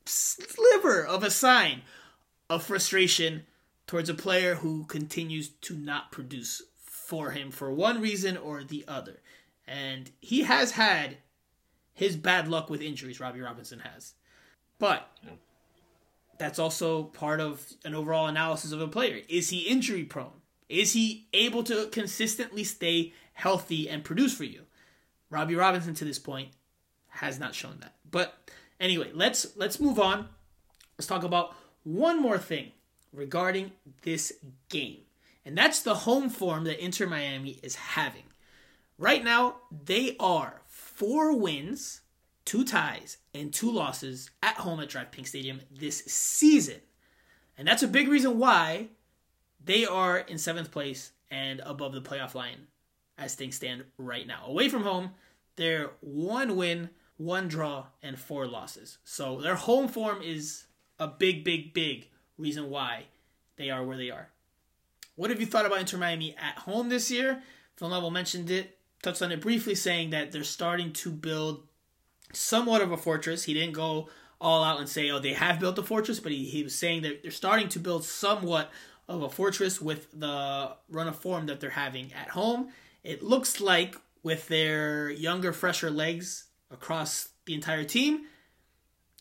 sliver 0.04 1.06
of 1.06 1.24
a 1.24 1.32
sign 1.32 1.82
of 2.50 2.62
frustration 2.62 3.46
towards 3.86 4.10
a 4.10 4.14
player 4.14 4.56
who 4.56 4.84
continues 4.84 5.48
to 5.62 5.78
not 5.78 6.12
produce 6.12 6.62
for 6.84 7.32
him 7.32 7.50
for 7.50 7.72
one 7.72 8.02
reason 8.02 8.36
or 8.36 8.66
the 8.66 8.84
other. 8.86 9.22
And 9.66 10.12
he 10.20 10.42
has 10.42 10.72
had 10.72 11.20
his 11.94 12.18
bad 12.18 12.50
luck 12.50 12.70
with 12.70 12.82
injuries, 12.82 13.22
Robbie 13.22 13.40
Robinson 13.40 13.80
has. 13.80 14.16
But 14.78 15.10
that's 16.38 16.60
also 16.60 17.04
part 17.04 17.40
of 17.40 17.66
an 17.86 17.96
overall 17.96 18.28
analysis 18.28 18.74
of 18.74 18.82
a 18.82 18.90
player. 18.90 19.22
Is 19.30 19.52
he 19.52 19.60
injury 19.60 20.04
prone? 20.04 20.42
Is 20.68 20.92
he 20.92 21.30
able 21.32 21.64
to 21.64 21.88
consistently 21.94 22.66
stay 22.66 23.14
healthy 23.32 23.90
and 23.90 24.04
produce 24.04 24.36
for 24.36 24.44
you? 24.44 24.64
Robbie 25.30 25.56
Robinson 25.56 25.94
to 25.94 26.04
this 26.04 26.20
point 26.20 26.50
has 27.18 27.40
not 27.40 27.56
shown 27.56 27.78
that. 27.82 27.96
But 28.10 28.52
anyway, 28.80 29.12
let's 29.14 29.56
let's 29.56 29.80
move 29.80 30.00
on. 30.00 30.30
Let's 30.98 31.08
talk 31.08 31.24
about 31.24 31.56
one 31.84 32.22
more 32.22 32.38
thing 32.38 32.72
regarding 33.14 33.72
this 34.04 34.34
game. 34.70 35.00
And 35.46 35.58
that's 35.58 35.82
the 35.82 35.96
home 35.96 36.30
form 36.30 36.66
that 36.66 36.84
Inter 36.84 37.08
Miami 37.08 37.60
is 37.64 37.76
having. 37.76 38.24
Right 38.98 39.24
now, 39.24 39.58
they 39.86 40.16
are 40.20 40.62
four 40.68 41.38
wins, 41.38 42.02
two 42.44 42.66
ties, 42.66 43.18
and 43.34 43.54
two 43.54 43.72
losses 43.72 44.30
at 44.44 44.56
home 44.56 44.80
at 44.80 44.90
DRV 44.90 45.12
PNK 45.12 45.28
Stadium 45.28 45.62
this 45.72 46.04
season. 46.06 46.82
And 47.58 47.68
that's 47.68 47.84
a 47.84 47.88
big 47.88 48.08
reason 48.08 48.38
why 48.38 48.88
they 49.64 49.86
are 49.86 50.18
in 50.18 50.38
seventh 50.38 50.72
place 50.72 51.12
and 51.32 51.62
above 51.66 51.94
the 51.94 52.02
playoff 52.02 52.36
line 52.36 52.68
as 53.18 53.36
things 53.36 53.56
stand 53.56 53.84
right 53.98 54.28
now. 54.28 54.44
Away 54.46 54.70
from 54.70 54.84
home, 54.84 55.12
they're 55.56 55.92
one 56.02 56.56
win, 56.56 56.90
one 57.18 57.48
draw, 57.48 57.88
and 58.02 58.18
four 58.18 58.48
losses. 58.48 59.00
So 59.04 59.42
their 59.42 59.56
home 59.56 59.88
form 59.88 60.22
is 60.22 60.66
a 61.00 61.08
big, 61.08 61.44
big, 61.44 61.74
big 61.74 62.08
reason 62.38 62.70
why 62.70 63.06
they 63.58 63.70
are 63.70 63.84
where 63.84 63.98
they 63.98 64.12
are. 64.12 64.30
What 65.16 65.32
have 65.32 65.40
you 65.40 65.48
thought 65.48 65.66
about 65.66 65.80
Inter 65.80 65.98
Miami 65.98 66.36
at 66.38 66.60
home 66.60 66.90
this 66.90 67.10
year? 67.10 67.42
Phil 67.76 67.90
Neville 67.90 68.12
mentioned 68.12 68.52
it, 68.52 68.78
touched 69.02 69.22
on 69.22 69.32
it 69.32 69.42
briefly, 69.42 69.74
saying 69.74 70.12
that 70.12 70.32
they're 70.32 70.44
starting 70.44 70.94
to 70.94 71.10
build 71.10 71.64
somewhat 72.34 72.82
of 72.82 72.92
a 72.92 72.98
fortress. 72.98 73.44
He 73.44 73.54
didn't 73.54 73.74
go 73.74 74.10
all 74.40 74.64
out 74.64 74.80
and 74.80 74.88
say, 74.88 75.10
oh, 75.10 75.20
they 75.20 75.34
have 75.34 75.60
built 75.60 75.80
a 75.80 75.84
fortress, 75.84 76.20
but 76.20 76.32
he, 76.32 76.46
he 76.46 76.62
was 76.62 76.76
saying 76.76 77.02
that 77.02 77.24
they're 77.24 77.32
starting 77.32 77.70
to 77.70 77.80
build 77.80 78.04
somewhat 78.04 78.72
of 79.08 79.24
a 79.24 79.30
fortress 79.30 79.82
with 79.82 80.08
the 80.20 80.72
run 80.90 81.08
of 81.08 81.16
form 81.16 81.48
that 81.48 81.60
they're 81.60 81.72
having 81.72 82.12
at 82.14 82.30
home. 82.30 82.70
It 83.04 83.24
looks 83.24 83.60
like 83.60 83.96
with 84.22 84.48
their 84.50 85.10
younger, 85.10 85.54
fresher 85.54 85.90
legs 85.90 86.47
across 86.72 87.30
the 87.46 87.54
entire 87.54 87.84
team, 87.84 88.26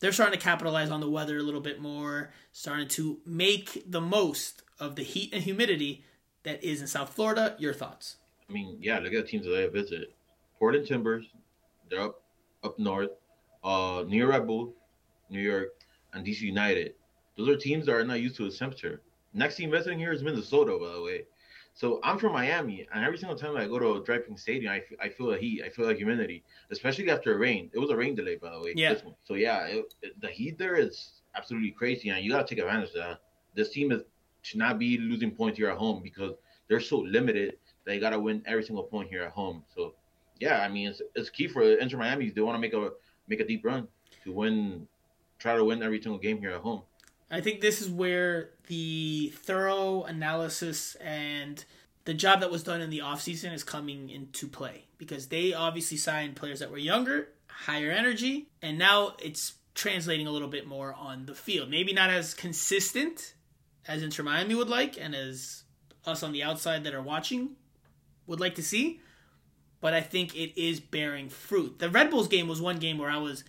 they're 0.01 0.13
starting 0.13 0.39
to 0.39 0.45
capitalize 0.45 0.91
on 0.91 1.01
the 1.01 1.11
weather 1.11 1.39
a 1.39 1.43
little 1.43 1.61
bit 1.61 1.81
more, 1.81 2.33
starting 2.53 2.89
to 2.89 3.19
make 3.25 3.91
the 3.91 4.01
most 4.01 4.63
of 4.79 4.97
the 4.97 5.03
heat 5.03 5.33
and 5.33 5.43
humidity 5.43 6.05
that 6.43 6.63
is 6.63 6.81
in 6.81 6.87
South 6.87 7.15
Florida. 7.15 7.57
Your 7.59 7.73
thoughts? 7.73 8.17
I 8.49 8.53
mean, 8.53 8.79
yeah, 8.81 8.99
look 8.99 9.13
at 9.13 9.25
the 9.25 9.31
teams 9.31 9.47
that 9.47 9.53
they 9.53 9.67
visit. 9.67 10.15
Portland 10.59 10.87
Timbers, 10.87 11.27
they're 11.91 12.03
up 12.03 12.23
up 12.63 12.79
north. 12.79 13.11
Uh, 13.65 14.05
New 14.07 14.19
York 14.19 14.31
Red 14.31 14.47
Bull, 14.47 14.75
New 15.31 15.41
York, 15.41 15.69
and 16.13 16.25
DC 16.25 16.41
United. 16.43 16.95
Those 17.37 17.49
are 17.49 17.57
teams 17.57 17.87
that 17.87 17.95
are 17.95 18.05
not 18.05 18.21
used 18.21 18.37
to 18.37 18.45
this 18.45 18.59
temperature. 18.59 19.03
Next 19.35 19.57
team 19.57 19.71
visiting 19.71 19.99
here 19.99 20.13
is 20.13 20.23
Minnesota, 20.23 20.79
by 20.81 20.93
the 20.93 21.03
way. 21.03 21.25
So 21.77 22.01
I'm 22.03 22.19
from 22.19 22.33
Miami, 22.33 22.89
and 22.93 23.05
every 23.05 23.19
single 23.19 23.37
time 23.37 23.55
I 23.55 23.67
go 23.67 23.79
to 23.79 23.89
a 23.93 24.01
DRV 24.03 24.27
PNK 24.31 24.39
Stadium, 24.41 24.73
I, 24.73 24.79
f- 24.79 24.99
I 24.99 25.09
feel 25.11 25.27
the 25.27 25.37
heat. 25.37 25.63
I 25.63 25.69
feel 25.69 25.87
the 25.87 25.95
humidity, 25.95 26.43
especially 26.71 27.11
after 27.11 27.35
a 27.35 27.39
rain. 27.39 27.71
It 27.75 27.79
was 27.79 27.91
a 27.91 27.97
rain 27.97 28.15
delay, 28.15 28.37
by 28.37 28.51
the 28.51 28.59
way. 28.61 28.73
Yeah. 28.75 28.95
So 29.25 29.35
yeah, 29.35 29.67
it, 29.67 29.95
it- 30.01 30.19
the 30.23 30.29
heat 30.29 30.57
there 30.57 30.77
is 30.77 31.21
absolutely 31.35 31.73
crazy, 31.73 32.09
and 32.09 32.25
you 32.25 32.31
gotta 32.33 32.47
take 32.49 32.61
advantage 32.61 32.89
of 32.91 32.95
that. 32.97 33.21
This 33.55 33.69
team 33.69 33.93
is 33.93 34.03
should 34.41 34.59
not 34.59 34.79
be 34.79 34.97
losing 34.97 35.31
points 35.31 35.59
here 35.59 35.69
at 35.69 35.77
home 35.77 36.01
because 36.03 36.33
they're 36.67 36.81
so 36.81 36.99
limited. 36.99 37.59
They 37.85 37.99
gotta 38.01 38.19
win 38.19 38.43
every 38.47 38.65
single 38.65 38.85
point 38.85 39.11
here 39.11 39.23
at 39.23 39.33
home. 39.33 39.63
So 39.75 39.95
yeah, 40.41 40.63
I 40.63 40.69
mean 40.69 40.89
it's, 40.89 41.03
it's 41.15 41.29
key 41.29 41.47
for 41.47 41.63
Inter 41.63 41.99
Miami. 41.99 42.31
They 42.31 42.41
want 42.41 42.57
to 42.57 42.61
make 42.61 42.73
a 42.73 42.93
make 43.29 43.41
a 43.41 43.47
deep 43.47 43.65
run 43.67 43.87
to 44.25 44.33
win, 44.33 44.89
try 45.39 45.55
to 45.57 45.65
win 45.65 45.83
every 45.83 46.01
single 46.01 46.19
game 46.19 46.39
here 46.39 46.53
at 46.53 46.61
home. 46.63 46.83
I 47.31 47.41
think 47.41 47.61
this 47.61 47.83
is 47.83 47.89
where 47.89 48.51
the 48.69 49.33
thorough 49.37 50.05
analysis 50.05 50.95
and 50.97 51.65
the 52.05 52.15
job 52.15 52.41
that 52.41 52.51
was 52.51 52.63
done 52.63 52.81
in 52.81 52.91
the 52.91 53.01
offseason 53.01 53.53
is 53.53 53.65
coming 53.65 54.11
into 54.11 54.47
play 54.47 54.85
because 54.97 55.27
they 55.27 55.53
obviously 55.53 55.97
signed 55.97 56.37
players 56.37 56.61
that 56.61 56.71
were 56.71 56.79
younger, 56.79 57.29
higher 57.49 57.91
energy, 57.91 58.49
and 58.63 58.79
now 58.79 59.15
it's 59.23 59.55
translating 59.75 60.27
a 60.27 60.31
little 60.31 60.49
bit 60.49 60.67
more 60.67 60.95
on 60.95 61.27
the 61.27 61.35
field. 61.35 61.69
Maybe 61.69 61.93
not 61.93 62.11
as 62.11 62.33
consistent 62.33 63.35
as 63.89 64.03
Inter 64.03 64.23
Miami 64.23 64.55
would 64.55 64.69
like 64.69 64.99
and 64.99 65.15
as 65.15 65.65
us 66.05 66.23
on 66.23 66.33
the 66.33 66.43
outside 66.43 66.85
that 66.85 66.95
are 66.95 67.03
watching 67.03 67.51
would 68.27 68.41
like 68.41 68.55
to 68.55 68.63
see, 68.63 69.01
but 69.81 69.93
I 69.93 70.01
think 70.01 70.35
it 70.35 70.61
is 70.61 70.81
bearing 70.81 71.29
fruit. 71.29 71.79
The 71.81 71.91
Red 71.91 72.11
Bulls 72.11 72.29
game 72.29 72.49
was 72.49 72.61
one 72.61 72.79
game 72.79 72.99
where 72.99 73.11
I 73.11 73.19
was 73.19 73.45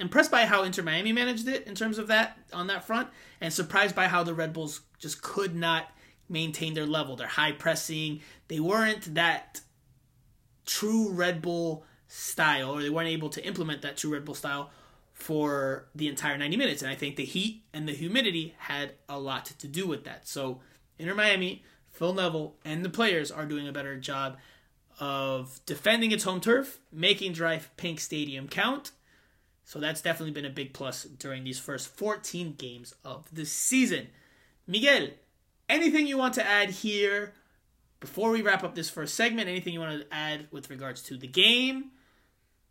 impressed 0.00 0.30
by 0.30 0.46
how 0.46 0.62
Inter 0.62 0.82
Miami 0.82 1.12
managed 1.12 1.48
it 1.48 1.66
in 1.66 1.74
terms 1.74 1.98
of 1.98 2.08
that 2.08 2.38
on 2.52 2.66
that 2.68 2.84
front, 2.84 3.08
and 3.40 3.52
surprised 3.52 3.94
by 3.94 4.08
how 4.08 4.22
the 4.22 4.34
Red 4.34 4.52
Bulls 4.52 4.80
just 4.98 5.22
could 5.22 5.54
not 5.54 5.90
maintain 6.28 6.74
their 6.74 6.86
level. 6.86 7.16
Their 7.16 7.26
high 7.26 7.52
pressing, 7.52 8.20
they 8.48 8.60
weren't 8.60 9.14
that 9.14 9.60
true 10.66 11.10
Red 11.10 11.42
Bull 11.42 11.84
style, 12.08 12.70
or 12.70 12.82
they 12.82 12.90
weren't 12.90 13.08
able 13.08 13.30
to 13.30 13.44
implement 13.44 13.82
that 13.82 13.96
true 13.96 14.12
Red 14.12 14.24
Bull 14.24 14.34
style 14.34 14.70
for 15.12 15.86
the 15.94 16.08
entire 16.08 16.36
90 16.36 16.56
minutes. 16.56 16.82
And 16.82 16.90
I 16.90 16.94
think 16.94 17.16
the 17.16 17.24
heat 17.24 17.62
and 17.72 17.86
the 17.86 17.92
humidity 17.92 18.54
had 18.58 18.92
a 19.08 19.18
lot 19.18 19.46
to 19.46 19.68
do 19.68 19.86
with 19.86 20.04
that. 20.04 20.26
So 20.26 20.60
Inter 20.98 21.14
Miami, 21.14 21.64
Phil 21.90 22.12
Neville, 22.12 22.54
and 22.64 22.84
the 22.84 22.90
players 22.90 23.30
are 23.30 23.46
doing 23.46 23.68
a 23.68 23.72
better 23.72 23.96
job 23.98 24.36
of 24.98 25.60
defending 25.64 26.12
its 26.12 26.24
home 26.24 26.40
turf, 26.40 26.80
making 26.92 27.34
DRV 27.34 27.62
PNK 27.76 28.00
Stadium 28.00 28.48
count. 28.48 28.92
So 29.64 29.78
that's 29.78 30.00
definitely 30.00 30.32
been 30.32 30.44
a 30.44 30.50
big 30.50 30.72
plus 30.72 31.04
during 31.04 31.44
these 31.44 31.58
first 31.58 31.88
14 31.88 32.54
games 32.58 32.94
of 33.04 33.26
the 33.32 33.44
season. 33.44 34.08
Miguel, 34.66 35.08
anything 35.68 36.06
you 36.06 36.18
want 36.18 36.34
to 36.34 36.46
add 36.46 36.70
here 36.70 37.34
before 38.00 38.30
we 38.30 38.42
wrap 38.42 38.64
up 38.64 38.74
this 38.74 38.90
first 38.90 39.14
segment? 39.14 39.48
Anything 39.48 39.72
you 39.72 39.80
want 39.80 40.00
to 40.00 40.14
add 40.14 40.48
with 40.50 40.68
regards 40.70 41.02
to 41.04 41.16
the 41.16 41.26
game, 41.26 41.92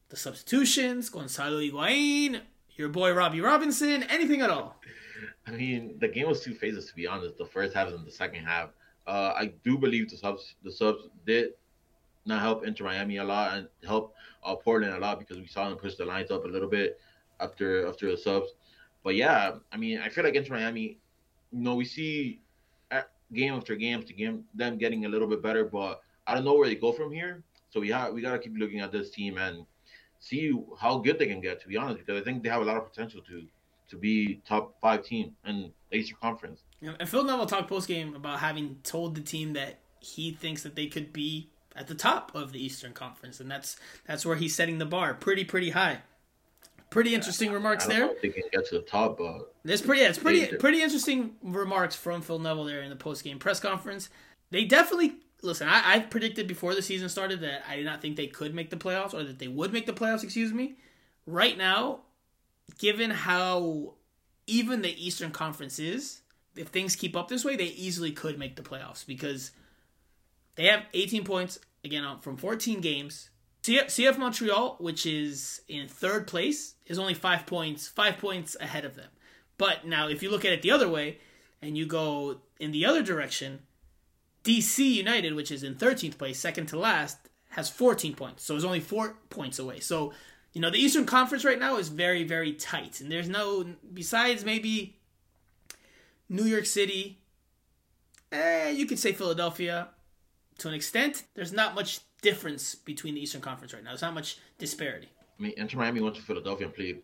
the 0.09 0.17
substitutions, 0.17 1.09
Gonzalo 1.09 1.59
Higuain, 1.59 2.41
your 2.75 2.89
boy 2.89 3.13
Robbie 3.13 3.41
Robinson, 3.41 4.03
anything 4.03 4.41
at 4.41 4.49
all? 4.49 4.79
I 5.47 5.51
mean, 5.51 5.97
the 5.99 6.07
game 6.07 6.27
was 6.27 6.41
two 6.41 6.53
phases 6.53 6.85
to 6.87 6.95
be 6.95 7.07
honest. 7.07 7.37
The 7.37 7.45
first 7.45 7.73
half 7.73 7.87
and 7.87 8.05
the 8.05 8.11
second 8.11 8.45
half. 8.45 8.69
Uh, 9.07 9.33
I 9.35 9.53
do 9.63 9.77
believe 9.77 10.09
the 10.09 10.17
subs 10.17 10.55
the 10.63 10.71
subs 10.71 11.07
did 11.25 11.51
not 12.25 12.41
help 12.41 12.65
Inter 12.65 12.85
Miami 12.85 13.17
a 13.17 13.23
lot 13.23 13.57
and 13.57 13.67
help 13.85 14.15
uh, 14.43 14.55
Portland 14.55 14.93
a 14.93 14.99
lot 14.99 15.19
because 15.19 15.37
we 15.37 15.47
saw 15.47 15.69
them 15.69 15.77
push 15.77 15.95
the 15.95 16.05
lines 16.05 16.31
up 16.31 16.45
a 16.45 16.47
little 16.47 16.69
bit 16.69 16.99
after 17.39 17.87
after 17.87 18.09
the 18.09 18.17
subs. 18.17 18.49
But 19.03 19.15
yeah, 19.15 19.55
I 19.71 19.77
mean, 19.77 19.99
I 19.99 20.09
feel 20.09 20.23
like 20.23 20.35
Inter 20.35 20.55
Miami, 20.55 20.99
you 21.51 21.59
know, 21.59 21.75
we 21.75 21.85
see 21.85 22.41
at 22.91 23.09
game 23.33 23.53
after 23.53 23.75
game 23.75 23.99
after 23.99 24.13
game 24.13 24.45
them 24.53 24.77
getting 24.77 25.05
a 25.05 25.09
little 25.09 25.27
bit 25.27 25.41
better, 25.41 25.65
but 25.65 26.01
I 26.27 26.35
don't 26.35 26.45
know 26.45 26.53
where 26.53 26.67
they 26.67 26.75
go 26.75 26.91
from 26.91 27.11
here. 27.11 27.43
So 27.69 27.79
we 27.79 27.89
have 27.89 28.13
we 28.13 28.21
gotta 28.21 28.39
keep 28.39 28.53
looking 28.57 28.81
at 28.81 28.91
this 28.91 29.09
team 29.09 29.37
and 29.37 29.65
see 30.19 30.53
how 30.79 30.99
good 30.99 31.17
they 31.17 31.27
can 31.27 31.41
get. 31.41 31.61
To 31.61 31.67
be 31.67 31.77
honest, 31.77 31.99
because 31.99 32.21
I 32.21 32.23
think 32.23 32.43
they 32.43 32.49
have 32.49 32.61
a 32.61 32.65
lot 32.65 32.77
of 32.77 32.85
potential 32.85 33.21
to 33.21 33.43
to 33.89 33.97
be 33.97 34.41
top 34.47 34.79
five 34.81 35.03
team 35.03 35.35
in 35.45 35.71
the 35.89 35.97
Eastern 35.97 36.17
Conference. 36.21 36.61
And 36.81 37.07
Phil 37.07 37.23
Neville 37.23 37.45
talked 37.45 37.69
post 37.69 37.87
game 37.87 38.15
about 38.15 38.39
having 38.39 38.77
told 38.83 39.15
the 39.15 39.21
team 39.21 39.53
that 39.53 39.79
he 39.99 40.31
thinks 40.31 40.63
that 40.63 40.75
they 40.75 40.87
could 40.87 41.13
be 41.13 41.49
at 41.75 41.87
the 41.87 41.95
top 41.95 42.33
of 42.35 42.51
the 42.51 42.63
Eastern 42.63 42.93
Conference, 42.93 43.39
and 43.39 43.49
that's 43.49 43.77
that's 44.05 44.25
where 44.25 44.35
he's 44.35 44.55
setting 44.55 44.77
the 44.77 44.85
bar 44.85 45.13
pretty 45.13 45.43
pretty 45.43 45.71
high. 45.71 45.99
Pretty 46.89 47.15
interesting 47.15 47.53
remarks 47.53 47.85
there. 47.85 48.07
know 48.07 48.15
if 48.21 48.21
can 48.33 48.43
get 48.51 48.67
to 48.67 48.75
the 48.75 48.81
top, 48.81 49.17
but 49.17 49.53
There's 49.63 49.81
pretty, 49.81 50.01
yeah, 50.01 50.09
it's 50.09 50.17
pretty, 50.17 50.45
pretty 50.57 50.81
interesting 50.81 51.35
remarks 51.41 51.95
from 51.95 52.21
Phil 52.21 52.37
Neville 52.37 52.65
there 52.65 52.81
in 52.81 52.89
the 52.89 52.97
post 52.97 53.23
game 53.23 53.39
press 53.39 53.61
conference. 53.61 54.09
They 54.49 54.65
definitely 54.65 55.13
listen. 55.41 55.69
I, 55.69 55.81
I 55.85 55.99
predicted 55.99 56.47
before 56.47 56.75
the 56.75 56.81
season 56.81 57.07
started 57.07 57.39
that 57.41 57.63
I 57.69 57.77
did 57.77 57.85
not 57.85 58.01
think 58.01 58.17
they 58.17 58.27
could 58.27 58.53
make 58.53 58.71
the 58.71 58.75
playoffs 58.75 59.13
or 59.13 59.23
that 59.23 59.39
they 59.39 59.47
would 59.47 59.71
make 59.71 59.85
the 59.85 59.93
playoffs. 59.93 60.23
Excuse 60.23 60.51
me. 60.51 60.75
Right 61.25 61.57
now, 61.57 62.01
given 62.77 63.09
how 63.09 63.93
even 64.45 64.81
the 64.81 65.05
Eastern 65.05 65.31
Conference 65.31 65.79
is, 65.79 66.23
if 66.57 66.67
things 66.67 66.97
keep 66.97 67.15
up 67.15 67.29
this 67.29 67.45
way, 67.45 67.55
they 67.55 67.67
easily 67.67 68.11
could 68.11 68.37
make 68.37 68.57
the 68.57 68.63
playoffs 68.63 69.05
because 69.05 69.51
they 70.55 70.65
have 70.65 70.85
18 70.93 71.23
points 71.23 71.59
again 71.83 72.05
from 72.21 72.37
14 72.37 72.81
games. 72.81 73.29
CF, 73.63 74.17
Montreal, 74.17 74.75
which 74.79 75.05
is 75.05 75.61
in 75.67 75.87
third 75.87 76.25
place, 76.27 76.75
is 76.87 76.97
only 76.97 77.13
five 77.13 77.45
points, 77.45 77.87
five 77.87 78.17
points 78.17 78.57
ahead 78.59 78.85
of 78.85 78.95
them. 78.95 79.09
But 79.57 79.85
now, 79.85 80.07
if 80.07 80.23
you 80.23 80.31
look 80.31 80.45
at 80.45 80.51
it 80.51 80.63
the 80.63 80.71
other 80.71 80.89
way, 80.89 81.19
and 81.61 81.77
you 81.77 81.85
go 81.85 82.41
in 82.59 82.71
the 82.71 82.85
other 82.85 83.03
direction, 83.03 83.59
DC 84.43 84.79
United, 84.79 85.35
which 85.35 85.51
is 85.51 85.63
in 85.63 85.75
13th 85.75 86.17
place, 86.17 86.39
second 86.39 86.65
to 86.67 86.79
last, 86.79 87.17
has 87.49 87.69
14 87.69 88.15
points. 88.15 88.43
So 88.43 88.55
it's 88.55 88.65
only 88.65 88.79
four 88.79 89.17
points 89.29 89.59
away. 89.59 89.79
So, 89.79 90.13
you 90.53 90.61
know, 90.61 90.71
the 90.71 90.79
Eastern 90.79 91.05
Conference 91.05 91.45
right 91.45 91.59
now 91.59 91.77
is 91.77 91.89
very, 91.89 92.23
very 92.23 92.53
tight. 92.53 92.99
And 92.99 93.11
there's 93.11 93.29
no, 93.29 93.65
besides 93.93 94.43
maybe 94.43 94.97
New 96.27 96.45
York 96.45 96.65
City, 96.65 97.19
eh, 98.31 98.69
you 98.69 98.87
could 98.87 98.99
say 98.99 99.11
Philadelphia 99.11 99.89
to 100.61 100.67
an 100.67 100.73
extent. 100.73 101.23
There's 101.33 101.51
not 101.51 101.75
much 101.75 102.01
difference 102.21 102.75
between 102.75 103.15
the 103.15 103.21
Eastern 103.21 103.41
Conference 103.41 103.73
right 103.73 103.83
now. 103.83 103.91
There's 103.91 104.01
not 104.01 104.13
much 104.13 104.37
disparity. 104.57 105.09
I 105.39 105.41
mean, 105.41 105.53
Inter 105.57 105.77
Miami 105.77 106.01
went 106.01 106.15
to 106.15 106.21
Philadelphia 106.21 106.67
and 106.67 106.75
played 106.75 107.01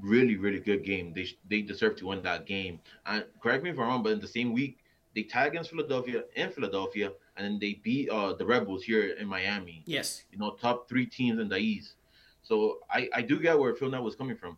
really, 0.00 0.36
really 0.36 0.60
good 0.60 0.84
game. 0.84 1.12
They 1.12 1.28
they 1.48 1.62
deserve 1.62 1.96
to 1.96 2.06
win 2.06 2.22
that 2.22 2.46
game. 2.46 2.80
And 3.06 3.24
correct 3.42 3.64
me 3.64 3.70
if 3.70 3.78
I'm 3.78 3.88
wrong, 3.88 4.02
but 4.02 4.12
in 4.12 4.20
the 4.20 4.28
same 4.28 4.52
week 4.52 4.78
they 5.14 5.24
tied 5.24 5.48
against 5.48 5.70
Philadelphia 5.70 6.22
in 6.36 6.50
Philadelphia, 6.50 7.10
and 7.36 7.44
then 7.44 7.58
they 7.58 7.80
beat 7.82 8.08
uh, 8.10 8.32
the 8.34 8.46
Red 8.46 8.64
Bulls 8.66 8.84
here 8.84 9.08
in 9.08 9.26
Miami. 9.26 9.82
Yes. 9.86 10.22
You 10.30 10.38
know, 10.38 10.52
top 10.52 10.88
three 10.88 11.06
teams 11.06 11.40
in 11.40 11.48
the 11.48 11.56
East. 11.56 11.94
So 12.42 12.78
I 12.90 13.08
I 13.12 13.22
do 13.22 13.40
get 13.40 13.58
where 13.58 13.74
Phil 13.74 13.90
Neville 13.90 14.04
was 14.04 14.14
coming 14.14 14.36
from. 14.36 14.56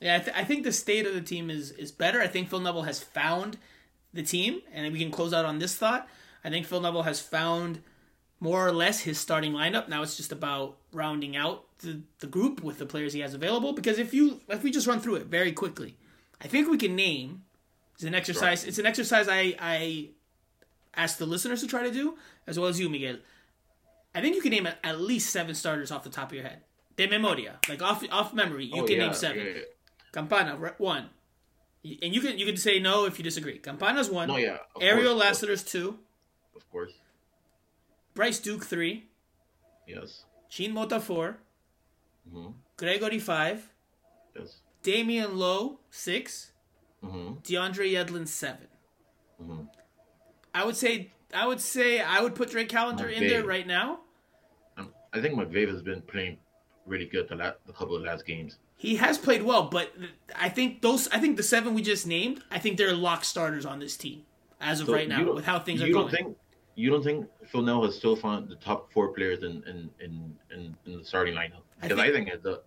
Yeah, 0.00 0.16
I, 0.16 0.18
th- 0.18 0.36
I 0.36 0.44
think 0.44 0.64
the 0.64 0.72
state 0.72 1.06
of 1.06 1.14
the 1.14 1.22
team 1.22 1.48
is 1.48 1.70
is 1.70 1.90
better. 1.90 2.20
I 2.20 2.26
think 2.26 2.50
Phil 2.50 2.60
Neville 2.60 2.82
has 2.82 3.00
found 3.02 3.56
the 4.12 4.22
team, 4.22 4.60
and 4.72 4.92
we 4.92 4.98
can 4.98 5.10
close 5.10 5.32
out 5.32 5.46
on 5.46 5.58
this 5.58 5.74
thought. 5.74 6.06
I 6.44 6.50
think 6.50 6.66
Phil 6.66 6.80
Neville 6.80 7.04
has 7.04 7.20
found 7.20 7.80
more 8.40 8.66
or 8.66 8.72
less 8.72 9.00
his 9.00 9.18
starting 9.18 9.52
lineup. 9.52 9.88
Now 9.88 10.02
it's 10.02 10.16
just 10.16 10.32
about 10.32 10.76
rounding 10.92 11.36
out 11.36 11.64
the, 11.78 12.00
the 12.20 12.26
group 12.26 12.62
with 12.62 12.78
the 12.78 12.86
players 12.86 13.12
he 13.12 13.20
has 13.20 13.34
available. 13.34 13.72
Because 13.72 13.98
if 13.98 14.12
you 14.14 14.40
if 14.48 14.62
we 14.62 14.70
just 14.70 14.86
run 14.86 15.00
through 15.00 15.16
it 15.16 15.26
very 15.26 15.52
quickly, 15.52 15.96
I 16.42 16.48
think 16.48 16.68
we 16.70 16.78
can 16.78 16.94
name. 16.96 17.42
It's 17.94 18.04
an 18.04 18.14
exercise. 18.14 18.64
It's 18.64 18.78
an 18.78 18.86
exercise 18.86 19.28
I 19.28 19.54
I 19.60 20.08
asked 20.96 21.18
the 21.18 21.26
listeners 21.26 21.60
to 21.60 21.66
try 21.66 21.82
to 21.84 21.90
do 21.90 22.16
as 22.46 22.58
well 22.58 22.68
as 22.68 22.78
you, 22.80 22.88
Miguel. 22.88 23.16
I 24.14 24.20
think 24.20 24.36
you 24.36 24.42
can 24.42 24.50
name 24.52 24.66
at, 24.66 24.78
at 24.84 25.00
least 25.00 25.30
seven 25.30 25.54
starters 25.54 25.90
off 25.90 26.04
the 26.04 26.10
top 26.10 26.28
of 26.30 26.34
your 26.34 26.44
head. 26.44 26.60
De 26.96 27.08
memoria, 27.08 27.58
like 27.68 27.82
off 27.82 28.04
off 28.12 28.32
memory, 28.32 28.66
you 28.66 28.82
Oh, 28.82 28.86
can 28.86 28.96
yeah, 28.96 29.04
name 29.06 29.14
seven. 29.14 29.44
yeah, 29.46 29.52
yeah. 29.52 29.60
Campana 30.12 30.56
one, 30.78 31.10
and 31.84 32.14
you 32.14 32.20
can 32.20 32.38
you 32.38 32.46
can 32.46 32.56
say 32.56 32.78
no 32.78 33.04
if 33.06 33.18
you 33.18 33.24
disagree. 33.24 33.58
Campana's 33.58 34.08
one. 34.08 34.28
No, 34.28 34.36
yeah. 34.36 34.58
Ariel 34.80 35.14
course, 35.14 35.24
Lassiter's 35.24 35.64
two. 35.64 35.98
Of 36.54 36.70
course. 36.70 36.92
Bryce 38.14 38.38
Duke 38.38 38.64
three. 38.64 39.06
Yes. 39.86 40.24
Jean 40.48 40.72
Mota 40.72 41.00
four. 41.00 41.38
hmm 42.30 42.48
Gregore 42.78 43.20
five. 43.20 43.68
Yes. 44.38 44.58
Damion 44.82 45.36
Lowe 45.36 45.78
six. 45.90 46.52
hmm 47.02 47.34
DeAndre 47.42 47.92
Yedlin 47.92 48.26
seven. 48.28 48.68
hmm 49.40 49.62
I 50.54 50.64
would 50.64 50.76
say 50.76 51.10
I 51.32 51.46
would 51.46 51.60
say 51.60 52.00
I 52.00 52.20
would 52.20 52.34
put 52.34 52.50
Drake 52.50 52.68
Callender 52.68 53.08
in 53.08 53.26
there 53.26 53.44
right 53.44 53.66
now. 53.66 54.00
Um, 54.76 54.94
I 55.12 55.20
think 55.20 55.34
McVey 55.34 55.66
has 55.68 55.82
been 55.82 56.00
playing 56.02 56.38
really 56.86 57.06
good 57.06 57.28
the 57.28 57.34
last 57.36 57.56
the 57.66 57.72
couple 57.72 57.96
of 57.96 58.02
last 58.02 58.24
games. 58.24 58.58
He 58.76 58.96
has 58.96 59.18
played 59.18 59.42
well, 59.42 59.64
but 59.64 59.92
I 60.36 60.48
think 60.48 60.82
those 60.82 61.08
I 61.08 61.18
think 61.18 61.36
the 61.36 61.42
seven 61.42 61.74
we 61.74 61.82
just 61.82 62.06
named, 62.06 62.42
I 62.50 62.58
think 62.58 62.76
they're 62.78 62.92
lock 62.94 63.24
starters 63.24 63.66
on 63.66 63.78
this 63.80 63.96
team 63.96 64.22
as 64.60 64.80
of 64.80 64.86
So 64.86 64.92
right 64.92 65.08
now 65.08 65.32
with 65.32 65.44
how 65.44 65.58
things 65.58 65.80
you 65.80 65.86
are 65.86 65.92
don't 65.92 66.02
going. 66.10 66.14
think 66.14 66.36
you 66.76 66.90
don't 66.90 67.02
think 67.02 67.26
Phil 67.46 67.62
Neville 67.62 67.84
has 67.86 67.96
still 67.96 68.16
found 68.16 68.48
the 68.48 68.56
top 68.56 68.92
four 68.92 69.08
players 69.12 69.42
in 69.42 69.62
in 69.66 69.90
in, 70.00 70.34
in, 70.54 70.76
in 70.86 70.98
the 70.98 71.04
starting 71.04 71.34
lineup? 71.34 71.62
Because 71.80 71.98
I 71.98 72.04
think- 72.10 72.26
think, 72.26 72.28
it's 72.28 72.42
the 72.42 72.62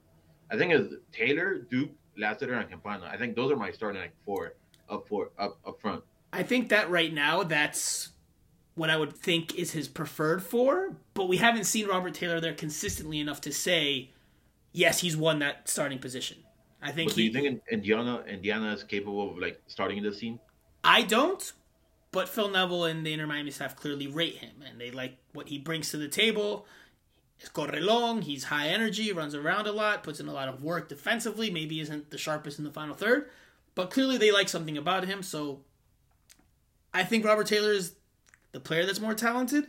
I 0.49 0.57
think 0.57 0.71
it's 0.73 0.93
Taylor, 1.11 1.59
Duke, 1.69 1.91
Lassiter, 2.17 2.53
and 2.53 2.69
Campana. 2.69 3.09
I 3.11 3.17
think 3.17 3.35
those 3.35 3.51
are 3.51 3.55
my 3.57 3.71
starting 3.71 4.01
like 4.01 4.13
four 4.25 4.53
up 4.89 5.07
four 5.07 5.31
up 5.37 5.57
up 5.65 5.79
front. 5.81 6.03
I 6.33 6.43
think 6.43 6.69
that 6.69 6.89
right 6.89 7.13
now 7.13 7.43
that's 7.43 8.09
what 8.75 8.89
I 8.89 8.97
would 8.97 9.13
think 9.13 9.55
is 9.55 9.71
his 9.71 9.87
preferred 9.87 10.43
four, 10.43 10.95
but 11.15 11.27
we 11.27 11.37
haven't 11.37 11.63
seen 11.63 11.87
Robert 11.87 12.13
Taylor 12.13 12.39
there 12.39 12.53
consistently 12.53 13.19
enough 13.19 13.41
to 13.41 13.51
say, 13.51 14.11
yes, 14.71 14.99
he's 15.01 15.17
won 15.17 15.39
that 15.39 15.67
starting 15.67 15.97
position. 15.99 16.37
I 16.81 16.91
think 16.91 17.09
But 17.09 17.15
do 17.15 17.21
he. 17.21 17.27
you 17.27 17.33
think 17.33 17.61
Indiana 17.71 18.23
Indiana 18.27 18.71
is 18.73 18.83
capable 18.83 19.31
of 19.31 19.37
like 19.39 19.59
starting 19.67 20.03
this 20.03 20.19
team? 20.19 20.39
I 20.83 21.01
don't, 21.01 21.51
but 22.11 22.29
Phil 22.29 22.49
Neville 22.49 22.85
and 22.85 23.05
the 23.05 23.13
Inter 23.13 23.27
Miami 23.27 23.51
staff 23.51 23.75
clearly 23.75 24.07
rate 24.07 24.37
him, 24.37 24.63
and 24.67 24.79
they 24.79 24.91
like 24.91 25.17
what 25.33 25.49
he 25.49 25.57
brings 25.57 25.91
to 25.91 25.97
the 25.97 26.07
table. 26.07 26.65
He's 27.37 27.49
correlong, 27.49 28.23
he's 28.23 28.45
high 28.45 28.69
energy, 28.69 29.11
runs 29.11 29.35
around 29.35 29.67
a 29.67 29.71
lot, 29.71 30.03
puts 30.03 30.19
in 30.19 30.27
a 30.27 30.33
lot 30.33 30.47
of 30.47 30.63
work 30.63 30.89
defensively. 30.89 31.51
Maybe 31.51 31.79
isn't 31.79 32.09
the 32.09 32.17
sharpest 32.17 32.57
in 32.57 32.65
the 32.65 32.71
final 32.71 32.95
third, 32.95 33.29
but 33.75 33.91
clearly 33.91 34.17
they 34.17 34.31
like 34.31 34.49
something 34.49 34.77
about 34.77 35.05
him. 35.05 35.21
So 35.21 35.61
I 36.93 37.03
think 37.03 37.25
Robert 37.25 37.47
Taylor 37.47 37.71
is 37.71 37.93
the 38.53 38.59
player 38.59 38.85
that's 38.85 38.99
more 38.99 39.13
talented, 39.13 39.67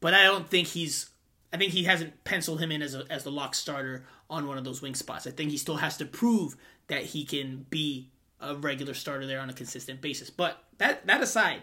but 0.00 0.14
I 0.14 0.24
don't 0.24 0.48
think 0.48 0.68
he's. 0.68 1.10
I 1.52 1.56
think 1.56 1.72
he 1.72 1.84
hasn't 1.84 2.24
penciled 2.24 2.60
him 2.60 2.72
in 2.72 2.82
as 2.82 2.94
a, 2.94 3.04
as 3.08 3.22
the 3.22 3.30
lock 3.30 3.54
starter 3.54 4.04
on 4.28 4.48
one 4.48 4.58
of 4.58 4.64
those 4.64 4.82
wing 4.82 4.96
spots. 4.96 5.26
I 5.26 5.30
think 5.30 5.52
he 5.52 5.56
still 5.56 5.76
has 5.76 5.96
to 5.98 6.04
prove 6.04 6.56
that 6.88 7.04
he 7.04 7.24
can 7.24 7.66
be 7.70 8.10
a 8.40 8.54
regular 8.54 8.94
starter 8.94 9.26
there 9.26 9.40
on 9.40 9.50
a 9.50 9.54
consistent 9.54 10.00
basis. 10.00 10.30
But 10.30 10.62
that 10.78 11.06
that 11.06 11.22
aside, 11.22 11.62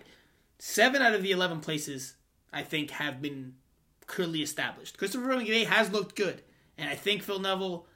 seven 0.60 1.02
out 1.02 1.14
of 1.14 1.24
the 1.24 1.32
eleven 1.32 1.60
places 1.60 2.16
I 2.54 2.64
think 2.64 2.92
have 2.92 3.22
been 3.22 3.56
clearly 4.08 4.42
established. 4.42 4.98
Christopher 4.98 5.28
McVey 5.28 5.66
has 5.66 5.92
looked 5.92 6.16
good, 6.16 6.42
and 6.78 6.90
I 6.90 6.96
think 6.96 7.24
Phil 7.24 7.40
Neville 7.40 7.88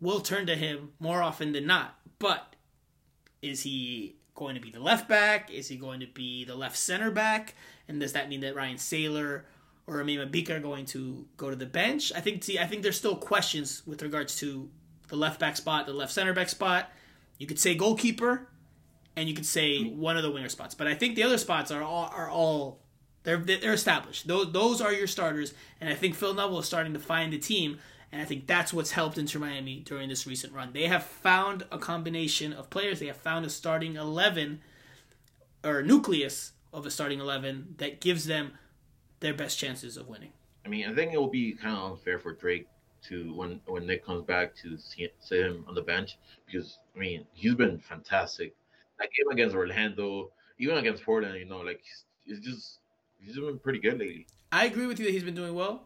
will 0.00 0.20
turn 0.20 0.46
to 0.46 0.56
him 0.56 0.92
more 0.98 1.22
often 1.22 1.52
than 1.52 1.66
not. 1.66 1.98
But 2.18 2.56
is 3.42 3.62
he 3.62 4.16
going 4.34 4.54
to 4.54 4.60
be 4.60 4.70
the 4.70 4.80
left 4.80 5.08
back? 5.08 5.50
Is 5.50 5.68
he 5.68 5.76
going 5.76 6.00
to 6.00 6.06
be 6.06 6.44
the 6.44 6.56
left 6.56 6.76
center 6.76 7.10
back? 7.10 7.54
And 7.88 8.00
does 8.00 8.12
that 8.14 8.28
mean 8.28 8.40
that 8.40 8.56
Ryan 8.56 8.78
Sailor 8.78 9.44
or 9.86 9.96
Aimé 9.96 10.18
Mabika 10.18 10.50
are 10.50 10.60
going 10.60 10.86
to 10.86 11.26
go 11.36 11.50
to 11.50 11.56
the 11.56 11.66
bench? 11.66 12.12
I 12.14 12.20
think 12.20 12.42
see, 12.42 12.58
I 12.58 12.66
think 12.66 12.82
there's 12.82 12.96
still 12.98 13.16
questions 13.16 13.82
with 13.86 14.02
regards 14.02 14.36
to 14.38 14.68
the 15.08 15.16
left 15.16 15.38
back 15.38 15.56
spot, 15.56 15.86
the 15.86 15.92
left 15.92 16.12
center 16.12 16.32
back 16.32 16.48
spot. 16.48 16.90
You 17.38 17.46
could 17.46 17.58
say 17.58 17.74
goalkeeper, 17.74 18.48
and 19.16 19.28
you 19.28 19.34
could 19.34 19.46
say 19.46 19.84
one 19.84 20.16
of 20.16 20.22
the 20.22 20.30
winger 20.30 20.48
spots. 20.48 20.74
But 20.74 20.86
I 20.86 20.94
think 20.94 21.14
the 21.14 21.22
other 21.22 21.38
spots 21.38 21.70
are 21.70 21.82
all 21.82 22.10
are 22.14 22.30
all 22.30 22.80
they're 23.22 23.38
they're 23.38 23.72
established. 23.72 24.26
Those 24.26 24.52
those 24.52 24.80
are 24.80 24.92
your 24.92 25.06
starters, 25.06 25.54
and 25.80 25.90
I 25.90 25.94
think 25.94 26.14
Phil 26.14 26.34
Neville 26.34 26.60
is 26.60 26.66
starting 26.66 26.92
to 26.94 26.98
find 26.98 27.32
the 27.32 27.38
team, 27.38 27.78
and 28.12 28.20
I 28.20 28.24
think 28.24 28.46
that's 28.46 28.72
what's 28.72 28.92
helped 28.92 29.18
Inter 29.18 29.38
Miami 29.38 29.80
during 29.80 30.08
this 30.08 30.26
recent 30.26 30.52
run. 30.52 30.72
They 30.72 30.86
have 30.86 31.04
found 31.04 31.64
a 31.72 31.78
combination 31.78 32.52
of 32.52 32.70
players. 32.70 33.00
They 33.00 33.06
have 33.06 33.16
found 33.16 33.44
a 33.46 33.50
starting 33.50 33.96
eleven 33.96 34.60
or 35.64 35.82
nucleus 35.82 36.52
of 36.72 36.86
a 36.86 36.90
starting 36.90 37.20
eleven 37.20 37.74
that 37.78 38.00
gives 38.00 38.26
them 38.26 38.52
their 39.20 39.34
best 39.34 39.58
chances 39.58 39.96
of 39.96 40.08
winning. 40.08 40.32
I 40.66 40.68
mean, 40.68 40.86
I 40.88 40.94
think 40.94 41.12
it 41.12 41.18
will 41.18 41.28
be 41.28 41.52
kind 41.52 41.76
of 41.76 41.92
unfair 41.92 42.18
for 42.18 42.32
Drake 42.32 42.66
to 43.08 43.34
when 43.34 43.60
when 43.66 43.86
Nick 43.86 44.04
comes 44.04 44.24
back 44.24 44.54
to 44.62 44.76
see, 44.78 45.08
see 45.20 45.40
him 45.40 45.64
on 45.68 45.74
the 45.74 45.82
bench 45.82 46.18
because 46.46 46.78
I 46.94 46.98
mean 46.98 47.26
he's 47.32 47.54
been 47.54 47.78
fantastic. 47.78 48.54
That 48.98 49.08
game 49.16 49.30
against 49.30 49.54
Orlando, 49.56 50.30
even 50.58 50.76
against 50.78 51.02
Portland, 51.04 51.38
you 51.38 51.46
know, 51.46 51.58
like 51.58 51.80
he's, 51.82 52.04
he's 52.24 52.40
just 52.40 52.78
he's 53.18 53.36
been 53.36 53.58
pretty 53.58 53.80
good 53.80 53.98
lately. 53.98 54.26
I 54.52 54.66
agree 54.66 54.86
with 54.86 54.98
you 54.98 55.06
that 55.06 55.12
he's 55.12 55.24
been 55.24 55.34
doing 55.34 55.54
well, 55.54 55.84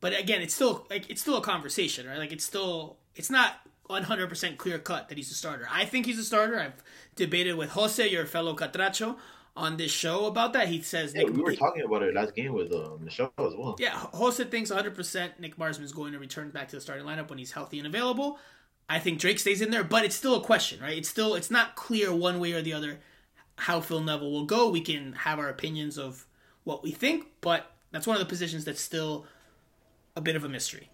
but 0.00 0.18
again, 0.18 0.42
it's 0.42 0.54
still 0.54 0.86
like 0.90 1.08
it's 1.10 1.20
still 1.20 1.36
a 1.36 1.42
conversation, 1.42 2.06
right? 2.06 2.18
Like 2.18 2.32
it's 2.32 2.44
still 2.44 2.98
it's 3.14 3.30
not 3.30 3.60
100% 3.90 4.56
clear 4.58 4.78
cut 4.78 5.08
that 5.08 5.16
he's 5.16 5.30
a 5.30 5.34
starter. 5.34 5.66
I 5.70 5.84
think 5.84 6.06
he's 6.06 6.18
a 6.18 6.24
starter. 6.24 6.60
I've 6.60 6.82
debated 7.16 7.54
with 7.54 7.70
Jose, 7.70 8.06
your 8.06 8.26
fellow 8.26 8.54
Catracho, 8.54 9.16
on 9.58 9.76
this 9.76 9.90
show 9.90 10.26
about 10.26 10.52
that. 10.54 10.68
He 10.68 10.80
says 10.82 11.14
Yeah, 11.14 11.22
Nick, 11.24 11.34
we 11.34 11.42
were 11.42 11.54
talking 11.54 11.82
about 11.82 12.02
it 12.02 12.14
last 12.14 12.34
game 12.34 12.52
with 12.52 12.72
uh, 12.72 12.96
Michelle 13.00 13.32
as 13.38 13.54
well. 13.56 13.76
yeah, 13.78 13.90
Jose 13.92 14.42
thinks 14.44 14.70
100% 14.70 15.38
Nick 15.38 15.58
Marsman 15.58 15.84
is 15.84 15.92
going 15.92 16.12
to 16.12 16.18
return 16.18 16.50
back 16.50 16.68
to 16.68 16.76
the 16.76 16.80
starting 16.80 17.04
lineup 17.06 17.28
when 17.28 17.38
he's 17.38 17.52
healthy 17.52 17.78
and 17.78 17.86
available. 17.86 18.38
I 18.88 18.98
think 18.98 19.18
Drake 19.18 19.38
stays 19.38 19.60
in 19.60 19.70
there, 19.70 19.84
but 19.84 20.04
it's 20.04 20.16
still 20.16 20.34
a 20.36 20.40
question, 20.40 20.80
right? 20.80 20.96
It's 20.96 21.08
still 21.08 21.34
it's 21.34 21.50
not 21.50 21.76
clear 21.76 22.14
one 22.14 22.40
way 22.40 22.52
or 22.52 22.62
the 22.62 22.72
other 22.72 23.00
how 23.56 23.80
Phil 23.80 24.00
Neville 24.00 24.30
will 24.30 24.46
go. 24.46 24.68
We 24.70 24.80
can 24.80 25.12
have 25.12 25.38
our 25.38 25.48
opinions 25.48 25.98
of 25.98 26.26
what 26.64 26.82
we 26.82 26.90
think, 26.92 27.26
but 27.40 27.72
That's 27.90 28.06
one 28.06 28.16
of 28.16 28.20
the 28.20 28.28
positions 28.28 28.64
that's 28.64 28.80
still 28.80 29.26
a 30.16 30.20
bit 30.20 30.36
of 30.36 30.44
a 30.44 30.48
mystery. 30.48 30.90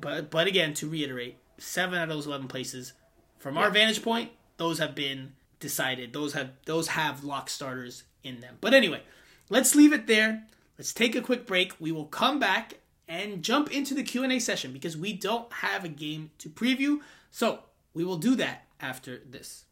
But 0.00 0.30
but 0.30 0.46
again, 0.46 0.72
to 0.74 0.88
reiterate, 0.88 1.36
seven 1.58 1.98
out 1.98 2.04
of 2.08 2.14
those 2.16 2.26
eleven 2.26 2.48
places, 2.48 2.92
from 3.38 3.56
our 3.58 3.70
vantage 3.70 4.02
point, 4.02 4.30
those 4.56 4.78
have 4.78 4.94
been 4.94 5.32
decided. 5.60 6.12
Those 6.12 6.32
have 6.34 6.50
those 6.64 6.88
have 6.88 7.24
lock 7.24 7.48
starters 7.48 8.04
in 8.22 8.40
them. 8.40 8.58
But 8.60 8.74
anyway, 8.74 9.02
let's 9.48 9.74
leave 9.74 9.92
it 9.92 10.06
there. 10.06 10.44
Let's 10.78 10.92
take 10.92 11.14
a 11.14 11.22
quick 11.22 11.46
break. 11.46 11.72
We 11.80 11.92
will 11.92 12.06
come 12.06 12.38
back 12.38 12.74
and 13.08 13.42
jump 13.42 13.70
into 13.70 13.94
the 13.94 14.02
Q&A 14.02 14.38
session 14.38 14.72
because 14.72 14.96
we 14.96 15.12
don't 15.12 15.50
have 15.52 15.84
a 15.84 15.88
game 15.88 16.30
to 16.38 16.50
preview. 16.50 17.00
So, 17.30 17.60
we 17.94 18.04
will 18.04 18.18
do 18.18 18.34
that 18.36 18.66
after 18.80 19.22
this. 19.30 19.64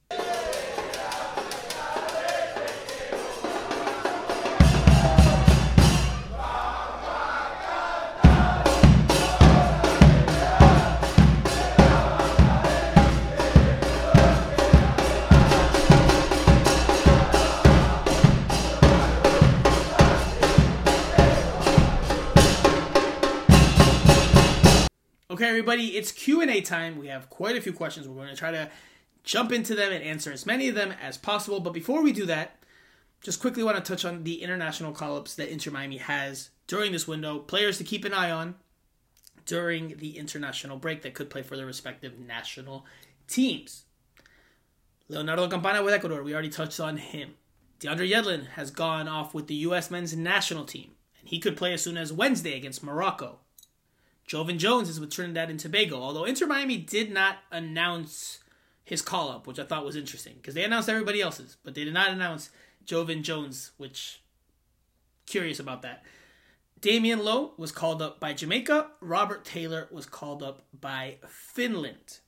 Okay, 25.34 25.48
everybody, 25.48 25.96
it's 25.96 26.12
Q&A 26.12 26.60
time. 26.60 26.96
We 26.96 27.08
have 27.08 27.28
quite 27.28 27.56
a 27.56 27.60
few 27.60 27.72
questions. 27.72 28.06
We're 28.06 28.14
going 28.14 28.28
to 28.28 28.36
try 28.36 28.52
to 28.52 28.70
jump 29.24 29.50
into 29.50 29.74
them 29.74 29.90
and 29.90 30.04
answer 30.04 30.30
as 30.30 30.46
many 30.46 30.68
of 30.68 30.76
them 30.76 30.94
as 31.02 31.18
possible. 31.18 31.58
But 31.58 31.72
before 31.72 32.04
we 32.04 32.12
do 32.12 32.24
that, 32.26 32.62
just 33.20 33.40
quickly 33.40 33.64
want 33.64 33.76
to 33.76 33.82
touch 33.82 34.04
on 34.04 34.22
the 34.22 34.44
international 34.44 34.92
call-ups 34.92 35.34
that 35.34 35.50
Inter 35.50 35.72
Miami 35.72 35.96
has 35.96 36.50
during 36.68 36.92
this 36.92 37.08
window. 37.08 37.40
Players 37.40 37.78
to 37.78 37.84
keep 37.84 38.04
an 38.04 38.14
eye 38.14 38.30
on 38.30 38.54
during 39.44 39.96
the 39.96 40.18
international 40.18 40.76
break 40.76 41.02
that 41.02 41.14
could 41.14 41.30
play 41.30 41.42
for 41.42 41.56
their 41.56 41.66
respective 41.66 42.16
national 42.16 42.86
teams. 43.26 43.86
Leonardo 45.08 45.48
Campana 45.48 45.82
with 45.82 45.94
Ecuador, 45.94 46.22
we 46.22 46.32
already 46.32 46.48
touched 46.48 46.78
on 46.78 46.96
him. 46.96 47.34
DeAndre 47.80 48.08
Yedlin 48.08 48.46
has 48.50 48.70
gone 48.70 49.08
off 49.08 49.34
with 49.34 49.48
the 49.48 49.56
U.S. 49.56 49.90
men's 49.90 50.16
national 50.16 50.64
team, 50.64 50.92
and 51.18 51.28
he 51.28 51.40
could 51.40 51.56
play 51.56 51.72
as 51.72 51.82
soon 51.82 51.96
as 51.96 52.12
Wednesday 52.12 52.56
against 52.56 52.84
Morocco. 52.84 53.40
Joevin 54.26 54.58
Jones 54.58 54.88
is 54.88 54.98
with 54.98 55.10
Trinidad 55.10 55.50
and 55.50 55.60
Tobago, 55.60 56.00
although 56.00 56.24
Inter 56.24 56.46
Miami 56.46 56.78
did 56.78 57.12
not 57.12 57.38
announce 57.50 58.40
his 58.84 59.02
call 59.02 59.30
up, 59.30 59.46
which 59.46 59.58
I 59.58 59.64
thought 59.64 59.84
was 59.84 59.96
interesting 59.96 60.34
because 60.36 60.54
they 60.54 60.64
announced 60.64 60.88
everybody 60.88 61.20
else's, 61.20 61.56
but 61.62 61.74
they 61.74 61.84
did 61.84 61.94
not 61.94 62.10
announce 62.10 62.50
Joevin 62.86 63.22
Jones, 63.22 63.72
which 63.76 64.22
curious 65.26 65.58
about 65.58 65.82
that. 65.82 66.04
Damion 66.80 67.22
Lowe 67.22 67.52
was 67.56 67.72
called 67.72 68.02
up 68.02 68.20
by 68.20 68.34
Jamaica. 68.34 68.88
Robert 69.00 69.44
Taylor 69.44 69.88
was 69.90 70.04
called 70.04 70.42
up 70.42 70.64
by 70.78 71.16
Finland. 71.26 72.18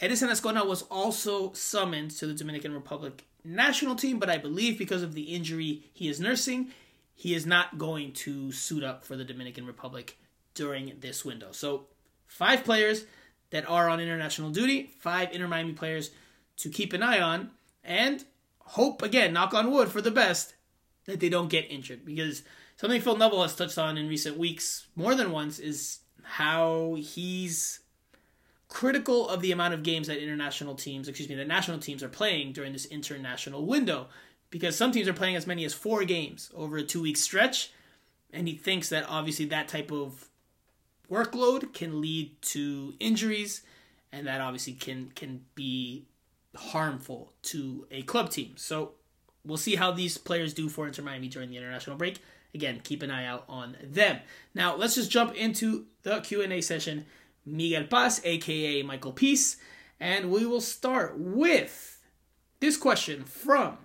Edison 0.00 0.28
Azcona 0.28 0.64
was 0.64 0.82
also 0.82 1.52
summoned 1.52 2.12
to 2.12 2.26
the 2.26 2.34
Dominican 2.34 2.72
Republic 2.72 3.26
national 3.44 3.96
team, 3.96 4.20
but 4.20 4.30
I 4.30 4.38
believe 4.38 4.78
because 4.78 5.02
of 5.02 5.14
the 5.14 5.34
injury 5.34 5.90
he 5.92 6.08
is 6.08 6.20
nursing, 6.20 6.68
he 7.14 7.34
is 7.34 7.44
not 7.44 7.78
going 7.78 8.12
to 8.12 8.52
suit 8.52 8.84
up 8.84 9.04
for 9.04 9.16
the 9.16 9.24
Dominican 9.24 9.66
Republic 9.66 10.16
during 10.58 10.92
this 10.98 11.24
window. 11.24 11.52
So, 11.52 11.86
five 12.26 12.64
players 12.64 13.04
that 13.50 13.68
are 13.70 13.88
on 13.88 14.00
international 14.00 14.50
duty, 14.50 14.90
five 14.98 15.32
Inter 15.32 15.46
Miami 15.46 15.72
players 15.72 16.10
to 16.58 16.68
keep 16.68 16.92
an 16.92 17.02
eye 17.02 17.20
on, 17.20 17.50
and 17.84 18.24
hope, 18.58 19.00
again, 19.00 19.32
knock 19.32 19.54
on 19.54 19.70
wood 19.70 19.88
for 19.88 20.02
the 20.02 20.10
best, 20.10 20.54
that 21.06 21.20
they 21.20 21.28
don't 21.28 21.48
get 21.48 21.70
injured. 21.70 22.04
Because 22.04 22.42
something 22.76 23.00
Phil 23.00 23.16
Neville 23.16 23.42
has 23.42 23.54
touched 23.54 23.78
on 23.78 23.96
in 23.96 24.08
recent 24.08 24.36
weeks 24.36 24.88
more 24.96 25.14
than 25.14 25.30
once 25.30 25.60
is 25.60 26.00
how 26.22 26.96
he's 26.98 27.80
critical 28.66 29.28
of 29.28 29.40
the 29.40 29.52
amount 29.52 29.74
of 29.74 29.84
games 29.84 30.08
that 30.08 30.22
international 30.22 30.74
teams, 30.74 31.08
excuse 31.08 31.28
me, 31.28 31.36
that 31.36 31.46
national 31.46 31.78
teams 31.78 32.02
are 32.02 32.08
playing 32.08 32.52
during 32.52 32.72
this 32.72 32.84
international 32.86 33.64
window. 33.64 34.08
Because 34.50 34.76
some 34.76 34.90
teams 34.90 35.06
are 35.06 35.14
playing 35.14 35.36
as 35.36 35.46
many 35.46 35.64
as 35.64 35.72
four 35.72 36.04
games 36.04 36.50
over 36.54 36.76
a 36.76 36.82
two 36.82 37.02
week 37.02 37.16
stretch. 37.16 37.70
And 38.32 38.48
he 38.48 38.56
thinks 38.56 38.88
that 38.88 39.06
obviously 39.08 39.46
that 39.46 39.68
type 39.68 39.92
of 39.92 40.28
workload 41.10 41.72
can 41.72 42.00
lead 42.00 42.40
to 42.42 42.94
injuries, 43.00 43.62
and 44.12 44.26
that 44.26 44.40
obviously 44.40 44.74
can 44.74 45.12
can 45.14 45.44
be 45.54 46.06
harmful 46.56 47.32
to 47.42 47.86
a 47.90 48.02
club 48.02 48.30
team. 48.30 48.52
So 48.56 48.92
we'll 49.44 49.56
see 49.56 49.76
how 49.76 49.92
these 49.92 50.18
players 50.18 50.54
do 50.54 50.68
for 50.68 50.86
Inter 50.86 51.02
Miami 51.02 51.28
during 51.28 51.50
the 51.50 51.56
international 51.56 51.96
break. 51.96 52.18
Again, 52.54 52.80
keep 52.82 53.02
an 53.02 53.10
eye 53.10 53.26
out 53.26 53.44
on 53.48 53.76
them. 53.82 54.20
Now 54.54 54.76
let's 54.76 54.94
just 54.94 55.10
jump 55.10 55.34
into 55.34 55.86
the 56.02 56.20
Q 56.20 56.42
and 56.42 56.52
A 56.52 56.60
session. 56.60 57.06
Miguel 57.44 57.84
Paz, 57.84 58.20
aka 58.24 58.82
Michael 58.82 59.12
Peace, 59.12 59.56
and 59.98 60.30
we 60.30 60.44
will 60.44 60.60
start 60.60 61.18
with 61.18 62.00
this 62.60 62.76
question 62.76 63.24
from 63.24 63.78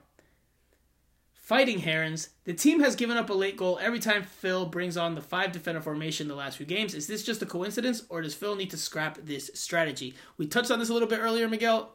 Fighting 1.43 1.79
Herons. 1.79 2.29
The 2.45 2.53
team 2.53 2.79
has 2.79 2.95
given 2.95 3.17
up 3.17 3.29
a 3.29 3.33
late 3.33 3.57
goal 3.57 3.77
every 3.81 3.99
time 3.99 4.23
Phil 4.23 4.65
brings 4.65 4.95
on 4.95 5.13
the 5.13 5.21
five 5.21 5.51
defender 5.51 5.81
formation 5.81 6.29
the 6.29 6.35
last 6.35 6.55
few 6.55 6.65
games. 6.65 6.93
Is 6.93 7.05
this 7.05 7.21
just 7.21 7.41
a 7.41 7.45
coincidence, 7.45 8.03
or 8.07 8.21
does 8.21 8.33
Phil 8.33 8.55
need 8.55 8.69
to 8.69 8.77
scrap 8.77 9.17
this 9.25 9.51
strategy? 9.53 10.15
We 10.37 10.47
touched 10.47 10.71
on 10.71 10.79
this 10.79 10.87
a 10.87 10.93
little 10.93 11.07
bit 11.07 11.19
earlier, 11.19 11.49
Miguel. 11.49 11.91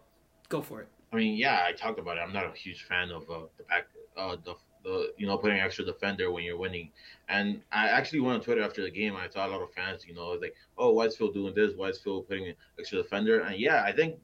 Go 0.50 0.60
for 0.60 0.82
it. 0.82 0.88
I 1.14 1.16
mean, 1.16 1.34
yeah, 1.34 1.64
I 1.66 1.72
talked 1.72 1.98
about 1.98 2.18
it. 2.18 2.20
I'm 2.20 2.32
not 2.34 2.44
a 2.44 2.52
huge 2.58 2.82
fan 2.82 3.08
of 3.08 3.22
uh, 3.30 3.46
the 3.56 3.62
back, 3.64 3.86
uh, 4.18 4.36
the, 4.44 4.54
the 4.84 5.14
you 5.16 5.26
know 5.26 5.38
putting 5.38 5.58
extra 5.58 5.82
defender 5.82 6.30
when 6.30 6.44
you're 6.44 6.58
winning. 6.58 6.90
And 7.30 7.62
I 7.72 7.88
actually 7.88 8.20
went 8.20 8.34
on 8.34 8.40
Twitter 8.42 8.62
after 8.62 8.82
the 8.82 8.90
game. 8.90 9.16
I 9.16 9.30
saw 9.30 9.46
a 9.46 9.48
lot 9.48 9.62
of 9.62 9.72
fans, 9.72 10.04
you 10.06 10.14
know, 10.14 10.32
like, 10.32 10.56
oh, 10.76 10.92
why 10.92 11.06
is 11.06 11.16
Phil 11.16 11.32
doing 11.32 11.54
this? 11.54 11.72
Why 11.74 11.88
is 11.88 11.98
Phil 11.98 12.20
putting 12.20 12.52
extra 12.78 13.02
defender? 13.02 13.40
And 13.40 13.58
yeah, 13.58 13.82
I 13.82 13.92
think 13.92 14.16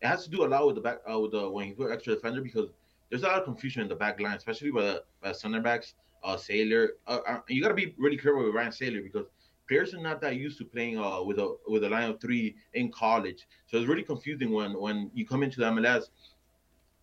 it 0.00 0.06
has 0.06 0.24
to 0.24 0.30
do 0.30 0.42
a 0.42 0.48
lot 0.48 0.66
with 0.66 0.76
the 0.76 0.80
back, 0.80 1.00
uh, 1.06 1.20
with 1.20 1.32
the 1.32 1.50
when 1.50 1.68
you 1.68 1.74
put 1.74 1.92
extra 1.92 2.14
defender 2.14 2.40
because 2.40 2.70
there's 3.10 3.22
a 3.22 3.26
lot 3.26 3.38
of 3.38 3.44
confusion 3.44 3.82
in 3.82 3.88
the 3.88 3.96
back 3.96 4.20
line, 4.20 4.36
especially 4.36 4.70
with 4.70 4.84
the, 4.84 5.02
by 5.22 5.32
center 5.32 5.60
backs. 5.60 5.94
Uh, 6.22 6.36
Sailor, 6.36 6.90
uh, 7.06 7.18
uh, 7.26 7.40
you 7.48 7.62
got 7.62 7.68
to 7.68 7.74
be 7.74 7.94
really 7.98 8.16
careful 8.16 8.44
with 8.44 8.54
Ryan 8.54 8.72
Sailor 8.72 9.00
because 9.02 9.26
players 9.66 9.94
are 9.94 10.00
not 10.00 10.20
that 10.20 10.36
used 10.36 10.58
to 10.58 10.64
playing 10.64 10.98
uh, 10.98 11.22
with 11.22 11.38
a 11.38 11.56
with 11.66 11.84
a 11.84 11.88
line 11.88 12.10
of 12.10 12.20
three 12.20 12.56
in 12.74 12.90
college. 12.92 13.46
So 13.66 13.78
it's 13.78 13.88
really 13.88 14.02
confusing 14.02 14.52
when 14.52 14.78
when 14.78 15.10
you 15.14 15.26
come 15.26 15.42
into 15.42 15.60
the 15.60 15.66
MLS 15.66 16.04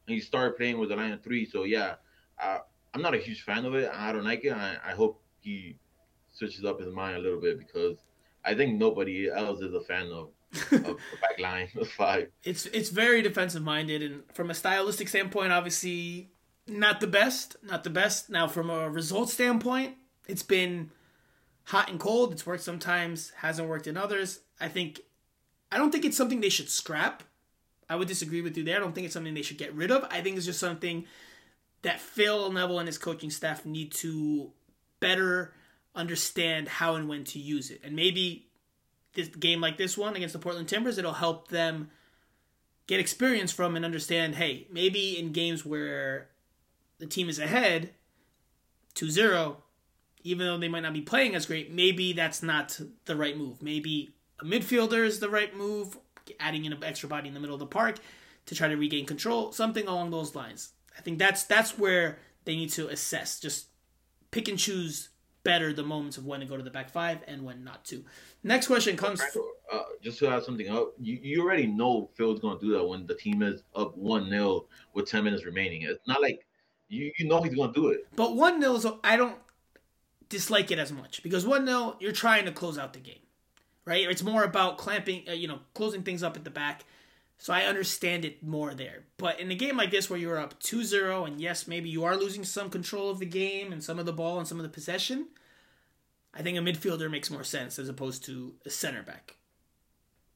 and 0.07 0.15
you 0.15 0.21
start 0.21 0.57
playing 0.57 0.77
with 0.77 0.91
a 0.91 0.95
line 0.95 1.13
of 1.13 1.23
three. 1.23 1.45
So 1.45 1.63
yeah, 1.63 1.95
uh, 2.41 2.59
I'm 2.93 3.01
not 3.01 3.15
a 3.15 3.17
huge 3.17 3.41
fan 3.41 3.65
of 3.65 3.73
it. 3.73 3.89
I 3.91 4.11
don't 4.11 4.23
like 4.23 4.45
it. 4.45 4.53
I, 4.53 4.77
I 4.85 4.91
hope 4.91 5.21
he 5.39 5.77
switches 6.31 6.63
up 6.63 6.79
his 6.79 6.93
mind 6.93 7.17
a 7.17 7.19
little 7.19 7.41
bit 7.41 7.57
because 7.57 7.97
I 8.45 8.53
think 8.53 8.77
nobody 8.77 9.29
else 9.29 9.61
is 9.61 9.73
a 9.73 9.81
fan 9.81 10.11
of 10.11 10.29
of 10.61 10.69
the 10.69 10.97
back 11.21 11.39
line 11.39 11.67
five. 11.97 12.29
It's 12.43 12.65
it's 12.67 12.89
very 12.89 13.21
defensive 13.21 13.63
minded, 13.63 14.01
and 14.01 14.23
from 14.33 14.49
a 14.49 14.53
stylistic 14.53 15.07
standpoint, 15.09 15.51
obviously 15.51 16.31
not 16.67 16.99
the 16.99 17.07
best. 17.07 17.55
Not 17.63 17.83
the 17.83 17.89
best. 17.89 18.29
Now, 18.29 18.47
from 18.47 18.69
a 18.69 18.89
result 18.89 19.29
standpoint, 19.29 19.95
it's 20.27 20.43
been 20.43 20.91
hot 21.65 21.89
and 21.89 21.99
cold. 21.99 22.31
It's 22.31 22.45
worked 22.45 22.63
sometimes, 22.63 23.31
hasn't 23.37 23.67
worked 23.67 23.87
in 23.87 23.97
others. 23.97 24.39
I 24.59 24.67
think 24.67 25.01
I 25.71 25.77
don't 25.77 25.91
think 25.91 26.05
it's 26.05 26.17
something 26.17 26.41
they 26.41 26.49
should 26.49 26.69
scrap. 26.69 27.23
I 27.89 27.95
would 27.95 28.07
disagree 28.07 28.41
with 28.41 28.57
you 28.57 28.63
there. 28.63 28.77
I 28.77 28.79
don't 28.79 28.93
think 28.93 29.05
it's 29.05 29.13
something 29.13 29.33
they 29.33 29.41
should 29.41 29.57
get 29.57 29.73
rid 29.73 29.91
of. 29.91 30.05
I 30.11 30.21
think 30.21 30.35
it's 30.35 30.45
just 30.45 30.59
something 30.59 31.05
that 31.83 32.01
Phil 32.01 32.51
Neville 32.51 32.79
and 32.79 32.87
his 32.87 32.97
coaching 32.97 33.29
staff 33.29 33.65
need 33.65 33.91
to 33.93 34.51
better 34.99 35.53
understand 35.95 36.67
how 36.67 36.95
and 36.95 37.07
when 37.07 37.23
to 37.25 37.39
use 37.39 37.71
it. 37.71 37.81
And 37.83 37.95
maybe 37.95 38.46
this 39.17 39.27
game 39.27 39.59
like 39.59 39.77
this 39.77 39.97
one 39.97 40.15
against 40.15 40.33
the 40.33 40.39
Portland 40.39 40.69
Timbers, 40.69 40.97
it'll 40.97 41.13
help 41.13 41.49
them 41.49 41.89
get 42.87 43.01
experience 43.01 43.51
from 43.51 43.75
and 43.75 43.83
understand, 43.83 44.35
hey, 44.35 44.67
maybe 44.71 45.19
in 45.19 45.33
games 45.33 45.65
where 45.65 46.29
the 46.99 47.05
team 47.05 47.27
is 47.27 47.39
ahead 47.39 47.91
2-0, 48.95 49.57
even 50.23 50.47
though 50.47 50.57
they 50.57 50.69
might 50.69 50.81
not 50.81 50.93
be 50.93 51.01
playing 51.01 51.35
as 51.35 51.45
great, 51.45 51.73
maybe 51.73 52.13
that's 52.13 52.41
not 52.41 52.79
the 53.05 53.15
right 53.15 53.37
move. 53.37 53.61
Maybe 53.61 54.15
a 54.39 54.45
midfielder 54.45 55.05
is 55.05 55.19
the 55.19 55.29
right 55.29 55.55
move, 55.55 55.97
adding 56.39 56.65
in 56.65 56.73
an 56.73 56.83
extra 56.83 57.09
body 57.09 57.27
in 57.27 57.33
the 57.33 57.39
middle 57.39 57.55
of 57.55 57.59
the 57.59 57.65
park 57.65 57.99
to 58.45 58.55
try 58.55 58.67
to 58.67 58.77
regain 58.77 59.05
control, 59.05 59.51
something 59.51 59.87
along 59.87 60.11
those 60.11 60.35
lines. 60.35 60.71
I 60.97 61.01
think 61.01 61.19
that's 61.19 61.43
that's 61.43 61.77
where 61.77 62.19
they 62.45 62.55
need 62.55 62.71
to 62.71 62.87
assess. 62.87 63.39
Just 63.39 63.67
pick 64.31 64.47
and 64.47 64.57
choose 64.57 65.09
better 65.47 65.71
the 65.71 65.81
moments 65.81 66.17
of 66.17 66.25
when 66.25 66.41
to 66.41 66.45
go 66.45 66.57
to 66.57 66.61
the 66.61 66.69
back 66.69 66.89
five 66.89 67.19
and 67.25 67.41
when 67.41 67.63
not 67.63 67.85
to. 67.85 68.03
Next 68.43 68.67
question 68.67 68.97
comes. 68.97 69.21
Uh, 69.71 69.79
just 70.03 70.19
to 70.19 70.27
add 70.27 70.43
something 70.43 70.67
up, 70.67 70.91
you, 70.99 71.17
you 71.23 71.41
already 71.41 71.65
know 71.65 72.09
Phil's 72.15 72.41
going 72.41 72.59
to 72.59 72.65
do 72.65 72.73
that 72.73 72.83
when 72.83 73.07
the 73.07 73.15
team 73.15 73.41
is 73.41 73.63
up 73.73 73.95
1 73.97 74.29
0 74.29 74.65
with 74.93 75.09
10 75.09 75.23
minutes 75.23 75.45
remaining. 75.45 75.83
It's 75.83 76.05
not 76.05 76.21
like 76.21 76.45
you, 76.89 77.13
you 77.17 77.29
know 77.29 77.41
he's 77.41 77.55
going 77.55 77.73
to 77.73 77.81
do 77.81 77.87
it. 77.87 78.07
But 78.17 78.35
1 78.35 78.59
0 78.59 78.75
is, 78.75 78.85
I 79.05 79.15
don't 79.15 79.37
dislike 80.27 80.69
it 80.69 80.79
as 80.79 80.91
much 80.91 81.23
because 81.23 81.45
1 81.45 81.65
0, 81.65 81.95
you're 82.01 82.11
trying 82.11 82.43
to 82.43 82.51
close 82.51 82.77
out 82.77 82.91
the 82.91 82.99
game, 82.99 83.23
right? 83.85 84.05
It's 84.09 84.23
more 84.23 84.43
about 84.43 84.77
clamping, 84.77 85.23
uh, 85.29 85.31
you 85.31 85.47
know, 85.47 85.59
closing 85.73 86.03
things 86.03 86.23
up 86.23 86.35
at 86.35 86.43
the 86.43 86.51
back. 86.51 86.83
So 87.37 87.53
I 87.53 87.65
understand 87.65 88.25
it 88.25 88.43
more 88.43 88.73
there. 88.73 89.03
But 89.17 89.39
in 89.39 89.51
a 89.51 89.55
game 89.55 89.77
like 89.77 89.91
this 89.91 90.09
where 90.09 90.19
you're 90.19 90.39
up 90.39 90.59
2 90.59 90.83
0, 90.83 91.25
and 91.25 91.39
yes, 91.39 91.67
maybe 91.67 91.89
you 91.89 92.03
are 92.03 92.17
losing 92.17 92.43
some 92.43 92.69
control 92.69 93.09
of 93.09 93.19
the 93.19 93.25
game 93.25 93.71
and 93.71 93.83
some 93.83 93.99
of 93.99 94.05
the 94.05 94.13
ball 94.13 94.39
and 94.39 94.47
some 94.47 94.59
of 94.59 94.63
the 94.63 94.69
possession, 94.69 95.27
I 96.33 96.41
think 96.41 96.57
a 96.57 96.61
midfielder 96.61 97.09
makes 97.09 97.31
more 97.31 97.43
sense 97.43 97.79
as 97.79 97.89
opposed 97.89 98.25
to 98.25 98.53
a 98.65 98.69
center 98.69 99.03
back. 99.03 99.37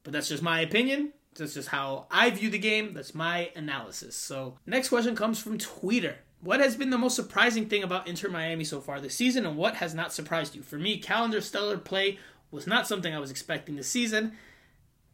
But 0.03 0.13
that's 0.13 0.29
just 0.29 0.43
my 0.43 0.61
opinion. 0.61 1.13
That's 1.35 1.53
just 1.53 1.69
how 1.69 2.07
I 2.11 2.29
view 2.29 2.49
the 2.49 2.59
game. 2.59 2.93
That's 2.93 3.15
my 3.15 3.51
analysis. 3.55 4.15
So, 4.15 4.57
next 4.65 4.89
question 4.89 5.15
comes 5.15 5.39
from 5.39 5.57
Tweeter. 5.57 6.15
What 6.41 6.59
has 6.59 6.75
been 6.75 6.89
the 6.89 6.97
most 6.97 7.15
surprising 7.15 7.67
thing 7.67 7.83
about 7.83 8.07
Inter 8.07 8.29
Miami 8.29 8.63
so 8.63 8.81
far 8.81 8.99
this 8.99 9.15
season, 9.15 9.45
and 9.45 9.55
what 9.55 9.75
has 9.75 9.93
not 9.93 10.11
surprised 10.11 10.55
you? 10.55 10.63
For 10.63 10.77
me, 10.77 10.97
Callender 10.97 11.39
stellar 11.39 11.77
play 11.77 12.17
was 12.49 12.67
not 12.67 12.87
something 12.87 13.13
I 13.13 13.19
was 13.19 13.31
expecting 13.31 13.75
this 13.75 13.87
season. 13.87 14.33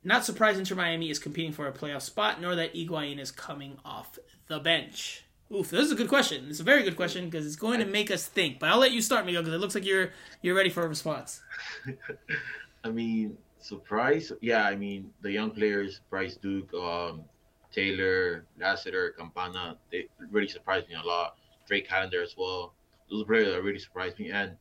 Not 0.03 0.25
surprised 0.25 0.59
Inter 0.59 0.75
Miami 0.75 1.09
is 1.09 1.19
competing 1.19 1.51
for 1.51 1.67
a 1.67 1.71
playoff 1.71 2.01
spot, 2.01 2.41
nor 2.41 2.55
that 2.55 2.73
Higuain 2.73 3.19
is 3.19 3.31
coming 3.31 3.77
off 3.83 4.17
the 4.47 4.59
bench. 4.59 5.23
Oof, 5.53 5.69
this 5.69 5.85
is 5.85 5.91
a 5.91 5.95
good 5.95 6.09
question. 6.09 6.47
It's 6.49 6.59
a 6.59 6.63
very 6.63 6.83
good 6.83 6.95
question 6.95 7.25
because 7.25 7.45
it's 7.45 7.55
going 7.55 7.79
to 7.79 7.85
make 7.85 8.11
us 8.11 8.27
think. 8.27 8.59
But 8.59 8.69
I'll 8.69 8.79
let 8.79 8.91
you 8.91 9.01
start, 9.01 9.25
Miguel, 9.25 9.41
because 9.41 9.53
it 9.53 9.59
looks 9.59 9.75
like 9.75 9.85
you're 9.85 10.11
you're 10.41 10.55
ready 10.55 10.69
for 10.69 10.83
a 10.83 10.87
response. 10.87 11.41
I 12.83 12.89
mean, 12.89 13.37
surprise? 13.59 14.31
Yeah, 14.41 14.65
I 14.65 14.75
mean 14.75 15.11
the 15.21 15.31
young 15.31 15.51
players, 15.51 16.01
Bryce 16.09 16.35
Duke, 16.35 16.73
um, 16.73 17.23
Taylor, 17.71 18.45
Lassiter, 18.59 19.11
Campana, 19.11 19.77
they 19.91 20.07
really 20.31 20.47
surprised 20.47 20.89
me 20.89 20.95
a 20.95 21.05
lot. 21.05 21.37
Drake 21.67 21.87
Callender 21.87 22.21
as 22.21 22.35
well. 22.37 22.73
Those 23.09 23.25
players 23.25 23.47
that 23.53 23.63
really 23.63 23.79
surprised 23.79 24.19
me. 24.19 24.31
And 24.31 24.57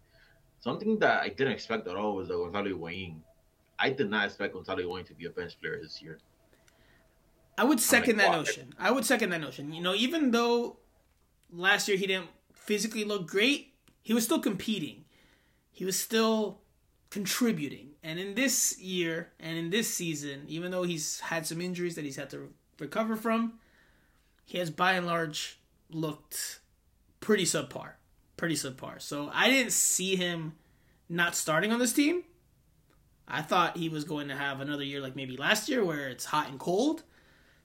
something 0.61 0.99
that 0.99 1.23
I 1.23 1.29
didn't 1.29 1.53
expect 1.53 1.87
at 1.89 1.97
all 1.97 2.15
was 2.15 2.29
the 2.29 2.37
Gonzalo 2.37 2.69
Higuain. 2.69 3.17
I 3.79 3.91
did 3.91 4.11
not 4.11 4.27
expect 4.27 4.55
Gonzalo 4.55 4.83
Higuain 4.83 5.07
to 5.07 5.15
be 5.15 5.27
a 5.27 5.31
bench 5.31 5.61
player 5.61 5.79
this 5.83 6.01
year. 6.03 6.19
I 7.59 7.65
would 7.65 7.81
second 7.81 8.17
that 8.19 8.33
notion. 8.33 8.75
I 8.79 8.91
would 8.91 9.05
second 9.05 9.31
that 9.31 9.41
notion. 9.41 9.73
You 9.73 9.83
know, 9.83 9.95
even 9.95 10.31
though 10.31 10.77
last 11.51 11.89
year 11.89 11.97
he 11.97 12.07
didn't 12.07 12.29
physically 12.53 13.05
look 13.05 13.27
great, 13.27 13.73
he 14.03 14.13
was 14.13 14.25
still 14.25 14.41
competing. 14.41 15.05
He 15.73 15.85
was 15.85 15.99
still 15.99 16.61
contributing. 17.11 17.91
And 18.03 18.19
in 18.19 18.35
this 18.35 18.79
year 18.79 19.33
and 19.41 19.57
in 19.57 19.71
this 19.71 19.93
season, 19.93 20.45
even 20.49 20.71
though 20.71 20.83
he's 20.83 21.21
had 21.21 21.47
some 21.47 21.61
injuries 21.61 21.95
that 21.95 22.05
he's 22.05 22.17
had 22.17 22.31
to 22.31 22.53
recover 22.79 23.17
from, 23.17 23.55
he 24.45 24.59
has 24.59 24.71
by 24.71 24.93
and 24.93 25.07
large 25.07 25.59
looked 25.91 26.61
pretty 27.21 27.45
subpar. 27.45 27.93
Pretty 28.37 28.55
subpar. 28.55 29.01
So 29.01 29.31
I 29.33 29.49
didn't 29.49 29.73
see 29.73 30.17
him 30.17 30.55
not 31.09 31.35
starting 31.35 31.73
on 31.73 31.79
this 31.79 31.93
team. 31.93 32.25
I 33.29 33.43
thought 33.43 33.77
he 33.77 33.89
was 33.89 34.05
going 34.05 34.29
to 34.29 34.37
have 34.37 34.61
another 34.61 34.85
year 34.85 35.01
like 35.01 35.17
maybe 35.17 35.37
last 35.37 35.69
year 35.69 35.85
where 35.85 36.09
it's 36.09 36.27
hot 36.27 36.49
and 36.49 36.59
cold. 36.59 37.03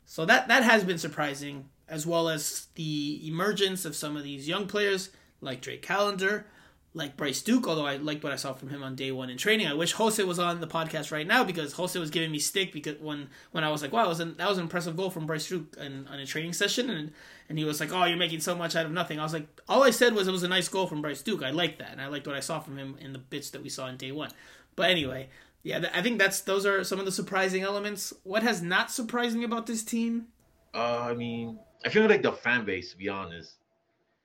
So 0.05 0.26
that 0.26 0.47
that 0.47 0.64
has 0.64 0.84
been 0.84 0.97
surprising, 0.97 1.70
as 1.88 2.05
well 2.05 2.30
as 2.30 2.68
the 2.76 3.22
emergence 3.28 3.86
of 3.86 3.95
some 3.95 4.18
of 4.18 4.24
these 4.24 4.47
young 4.47 4.68
players 4.68 5.09
like 5.39 5.62
Drake 5.62 5.82
Callender, 5.82 6.45
like 6.93 7.16
Bryce 7.16 7.41
Duke, 7.41 7.68
although 7.68 7.86
I 7.86 7.95
liked 7.97 8.24
what 8.24 8.34
I 8.34 8.36
saw 8.36 8.53
from 8.53 8.70
him 8.70 8.84
on 8.84 8.95
day 8.95 9.12
one 9.12 9.30
in 9.30 9.38
training. 9.38 9.68
I 9.68 9.74
wish 9.74 9.93
Jose 9.93 10.22
was 10.24 10.39
on 10.39 10.59
the 10.59 10.68
podcast 10.68 11.12
right 11.12 11.26
now 11.26 11.43
because 11.43 11.74
Jose 11.74 11.97
was 11.97 12.09
giving 12.09 12.32
me 12.32 12.39
stick 12.39 12.74
because 12.74 12.99
when 12.99 13.30
when 13.51 13.64
I 13.64 13.70
was 13.70 13.82
like, 13.82 13.93
wow, 13.93 14.07
was 14.07 14.20
an, 14.20 14.36
that 14.38 14.49
was 14.49 14.57
an 14.57 14.64
impressive 14.64 14.97
goal 14.97 15.09
from 15.09 15.26
Bryce 15.26 15.47
Duke 15.47 15.78
in, 15.80 16.07
on 16.07 16.20
a 16.20 16.26
training 16.26 16.53
session, 16.53 16.89
and 16.89 17.12
and 17.47 17.57
he 17.57 17.64
was 17.64 17.80
like, 17.80 17.93
oh, 17.93 18.05
you're 18.05 18.18
making 18.18 18.41
so 18.41 18.55
much 18.55 18.76
out 18.76 18.86
of 18.86 18.91
nothing. 18.91 19.20
I 19.20 19.24
was 19.24 19.34
like, 19.34 19.47
all 19.70 19.84
I 19.84 19.91
said 19.91 20.14
was 20.14 20.28
it 20.28 20.32
was 20.32 20.43
a 20.43 20.49
nice 20.49 20.68
goal 20.68 20.88
from 20.88 21.01
Bryce 21.01 21.22
Duke. 21.22 21.43
I 21.43 21.51
liked 21.51 21.80
that, 21.80 21.91
and 21.91 22.01
I 22.01 22.07
liked 22.07 22.28
what 22.28 22.36
I 22.36 22.41
saw 22.41 22.59
from 22.59 22.78
him 22.78 22.97
in 22.99 23.14
the 23.14 23.20
bits 23.20 23.51
that 23.51 23.64
we 23.64 23.70
saw 23.70 23.88
in 23.88 23.97
day 23.97 24.12
one. 24.12 24.32
But 24.76 24.89
anyway, 24.89 25.30
yeah, 25.64 25.89
I 25.93 26.01
think 26.01 26.20
that's 26.20 26.41
those 26.41 26.66
are 26.66 26.84
some 26.84 26.99
of 26.99 27.05
the 27.05 27.12
surprising 27.12 27.64
elements. 27.64 28.14
What 28.24 28.43
has 28.43 28.62
not 28.62 28.91
surprised 28.91 29.38
me 29.38 29.43
about 29.43 29.68
this 29.68 29.84
team? 29.84 30.28
Uh, 30.74 30.99
I 31.01 31.14
mean, 31.14 31.59
I 31.86 31.89
feel 31.89 32.07
like 32.07 32.24
the 32.24 32.32
fan 32.32 32.66
base, 32.66 32.91
to 32.91 32.97
be 32.97 33.09
honest. 33.09 33.55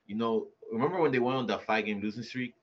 You 0.07 0.15
know, 0.15 0.47
remember 0.71 0.99
when 0.99 1.11
they 1.11 1.19
went 1.19 1.37
on 1.37 1.47
that 1.47 1.63
five 1.63 1.85
game 1.85 2.01
losing 2.01 2.23
streak? 2.23 2.53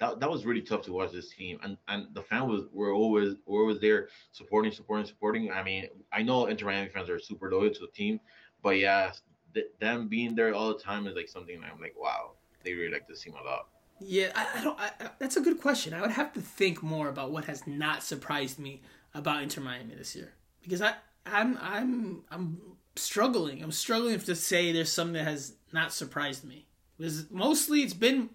That, 0.00 0.18
that 0.18 0.28
was 0.28 0.44
really 0.44 0.62
tough 0.62 0.82
to 0.82 0.92
watch 0.92 1.12
this 1.12 1.32
team, 1.32 1.60
and 1.62 1.76
and 1.88 2.08
the 2.12 2.22
fans 2.22 2.48
was 2.48 2.62
were 2.72 2.92
always 2.92 3.36
were 3.46 3.60
always 3.60 3.78
there 3.78 4.08
supporting, 4.32 4.72
supporting, 4.72 5.06
supporting. 5.06 5.52
I 5.52 5.62
mean, 5.62 5.88
I 6.12 6.22
know 6.22 6.46
Inter 6.46 6.66
Miami 6.66 6.88
fans 6.88 7.08
are 7.08 7.20
super 7.20 7.50
loyal 7.50 7.72
to 7.72 7.80
the 7.80 7.86
team, 7.86 8.18
but 8.62 8.78
yeah, 8.78 9.12
th- 9.54 9.66
them 9.80 10.08
being 10.08 10.34
there 10.34 10.52
all 10.54 10.68
the 10.68 10.82
time 10.82 11.06
is 11.06 11.14
like 11.14 11.28
something 11.28 11.56
I'm 11.62 11.80
like, 11.80 11.94
wow, 11.96 12.32
they 12.64 12.74
really 12.74 12.92
like 12.92 13.06
this 13.06 13.22
team 13.22 13.34
a 13.40 13.44
lot. 13.44 13.68
Yeah, 14.04 14.32
I, 14.34 14.60
I 14.60 14.64
don't. 14.64 14.78
I, 14.78 14.90
that's 15.18 15.36
a 15.36 15.40
good 15.40 15.60
question. 15.60 15.94
I 15.94 16.00
would 16.00 16.10
have 16.10 16.32
to 16.34 16.40
think 16.40 16.82
more 16.82 17.08
about 17.08 17.30
what 17.30 17.44
has 17.46 17.66
not 17.66 18.02
surprised 18.02 18.58
me 18.58 18.82
about 19.14 19.42
Inter 19.42 19.60
Miami 19.60 19.94
this 19.94 20.16
year 20.16 20.32
because 20.62 20.82
I 20.82 20.94
I'm 21.26 21.58
I'm 21.60 22.22
I'm 22.30 22.58
struggling. 22.96 23.62
I'm 23.62 23.72
struggling 23.72 24.18
to 24.18 24.34
say 24.34 24.72
there's 24.72 24.92
something 24.92 25.14
that 25.14 25.24
has 25.24 25.54
not 25.72 25.92
surprised 25.92 26.44
me. 26.44 26.66
Because 26.98 27.30
mostly 27.30 27.82
it's 27.82 27.94
been 27.94 28.30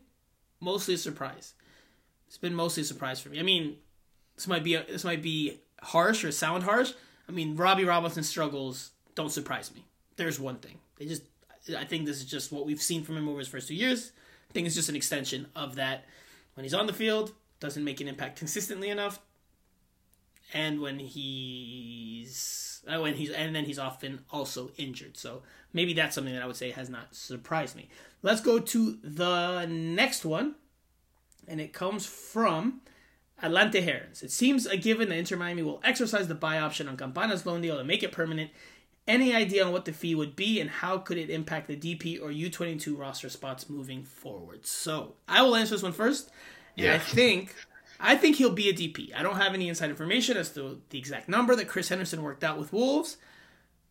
mostly 0.59 0.95
a 0.95 0.97
surprise. 0.97 1.53
It's 2.27 2.37
been 2.37 2.53
mostly 2.55 2.81
a 2.81 2.85
surprise 2.85 3.19
for 3.19 3.29
me. 3.29 3.39
I 3.39 3.43
mean, 3.43 3.77
this 4.35 4.47
might 4.47 4.63
be 4.63 4.75
this 4.75 5.03
might 5.03 5.21
be 5.21 5.59
harsh 5.81 6.23
or 6.23 6.31
sound 6.31 6.63
harsh. 6.63 6.93
I 7.27 7.31
mean, 7.31 7.55
Robbie 7.55 7.85
Robinson 7.85 8.23
struggles 8.23 8.91
don't 9.15 9.31
surprise 9.31 9.73
me. 9.73 9.85
There's 10.15 10.39
one 10.39 10.57
thing. 10.57 10.79
They 10.97 11.05
just 11.05 11.23
I 11.77 11.85
think 11.85 12.05
this 12.05 12.17
is 12.17 12.25
just 12.25 12.51
what 12.51 12.65
we've 12.65 12.81
seen 12.81 13.03
from 13.03 13.17
him 13.17 13.27
over 13.27 13.39
his 13.39 13.47
first 13.47 13.67
two 13.67 13.75
years. 13.75 14.11
I 14.57 14.59
think 14.59 14.65
it's 14.65 14.75
just 14.75 14.89
an 14.89 14.95
extension 14.95 15.45
of 15.55 15.75
that. 15.75 16.05
When 16.55 16.63
he's 16.63 16.73
on 16.73 16.87
the 16.87 16.93
field, 16.93 17.31
doesn't 17.59 17.83
make 17.83 18.01
an 18.01 18.07
impact 18.07 18.39
consistently 18.39 18.89
enough, 18.89 19.19
and 20.51 20.81
when 20.81 20.97
he's 20.97 22.83
uh, 22.87 22.99
when 22.99 23.13
he's 23.13 23.29
and 23.29 23.55
then 23.55 23.65
he's 23.65 23.77
often 23.77 24.21
also 24.31 24.71
injured. 24.75 25.15
So 25.15 25.43
maybe 25.73 25.93
that's 25.93 26.15
something 26.15 26.33
that 26.33 26.41
I 26.41 26.47
would 26.47 26.55
say 26.55 26.71
has 26.71 26.89
not 26.89 27.13
surprised 27.13 27.75
me. 27.75 27.87
Let's 28.23 28.41
go 28.41 28.57
to 28.57 28.97
the 29.03 29.67
next 29.67 30.25
one, 30.25 30.55
and 31.47 31.61
it 31.61 31.71
comes 31.71 32.07
from 32.07 32.81
Atlante 33.43 33.83
Herons. 33.83 34.23
It 34.23 34.31
seems 34.31 34.65
a 34.65 34.75
given 34.75 35.09
that 35.09 35.19
Inter 35.19 35.35
Miami 35.35 35.61
will 35.61 35.81
exercise 35.83 36.27
the 36.27 36.33
buy 36.33 36.57
option 36.57 36.87
on 36.89 36.97
Campana's 36.97 37.45
loan 37.45 37.61
deal 37.61 37.77
and 37.77 37.87
make 37.87 38.01
it 38.01 38.11
permanent. 38.11 38.49
Any 39.07 39.33
idea 39.33 39.65
on 39.65 39.71
what 39.71 39.85
the 39.85 39.93
fee 39.93 40.15
would 40.15 40.35
be 40.35 40.59
and 40.59 40.69
how 40.69 40.97
could 40.97 41.17
it 41.17 41.29
impact 41.29 41.67
the 41.67 41.77
DP 41.77 42.21
or 42.21 42.29
U22 42.29 42.97
roster 42.97 43.29
spots 43.29 43.69
moving 43.69 44.03
forward? 44.03 44.65
So 44.65 45.15
I 45.27 45.41
will 45.43 45.55
answer 45.55 45.75
this 45.75 45.83
one 45.83 45.93
first. 45.93 46.29
Yeah. 46.75 46.95
I 46.95 46.99
think 46.99 47.55
I 47.99 48.15
think 48.15 48.35
he'll 48.35 48.51
be 48.51 48.69
a 48.69 48.73
DP. 48.73 49.15
I 49.15 49.23
don't 49.23 49.37
have 49.37 49.53
any 49.53 49.69
inside 49.69 49.89
information 49.89 50.37
as 50.37 50.51
to 50.51 50.81
the 50.89 50.99
exact 50.99 51.29
number 51.29 51.55
that 51.55 51.67
Chris 51.67 51.89
Henderson 51.89 52.21
worked 52.21 52.43
out 52.43 52.59
with 52.59 52.71
Wolves, 52.71 53.17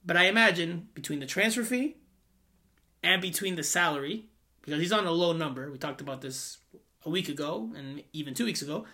but 0.05 0.17
I 0.17 0.25
imagine 0.27 0.89
between 0.95 1.19
the 1.19 1.27
transfer 1.27 1.65
fee 1.65 1.97
and 3.03 3.21
between 3.21 3.57
the 3.57 3.63
salary, 3.63 4.27
because 4.63 4.81
he's 4.81 4.93
on 4.93 5.07
a 5.07 5.11
low 5.11 5.33
number. 5.33 5.71
We 5.71 5.79
talked 5.79 6.01
about 6.01 6.21
this 6.21 6.59
a 7.05 7.11
week 7.11 7.29
ago 7.29 7.73
and 7.77 8.03
even 8.13 8.35
two 8.35 8.45
weeks 8.45 8.63
ago. 8.63 8.85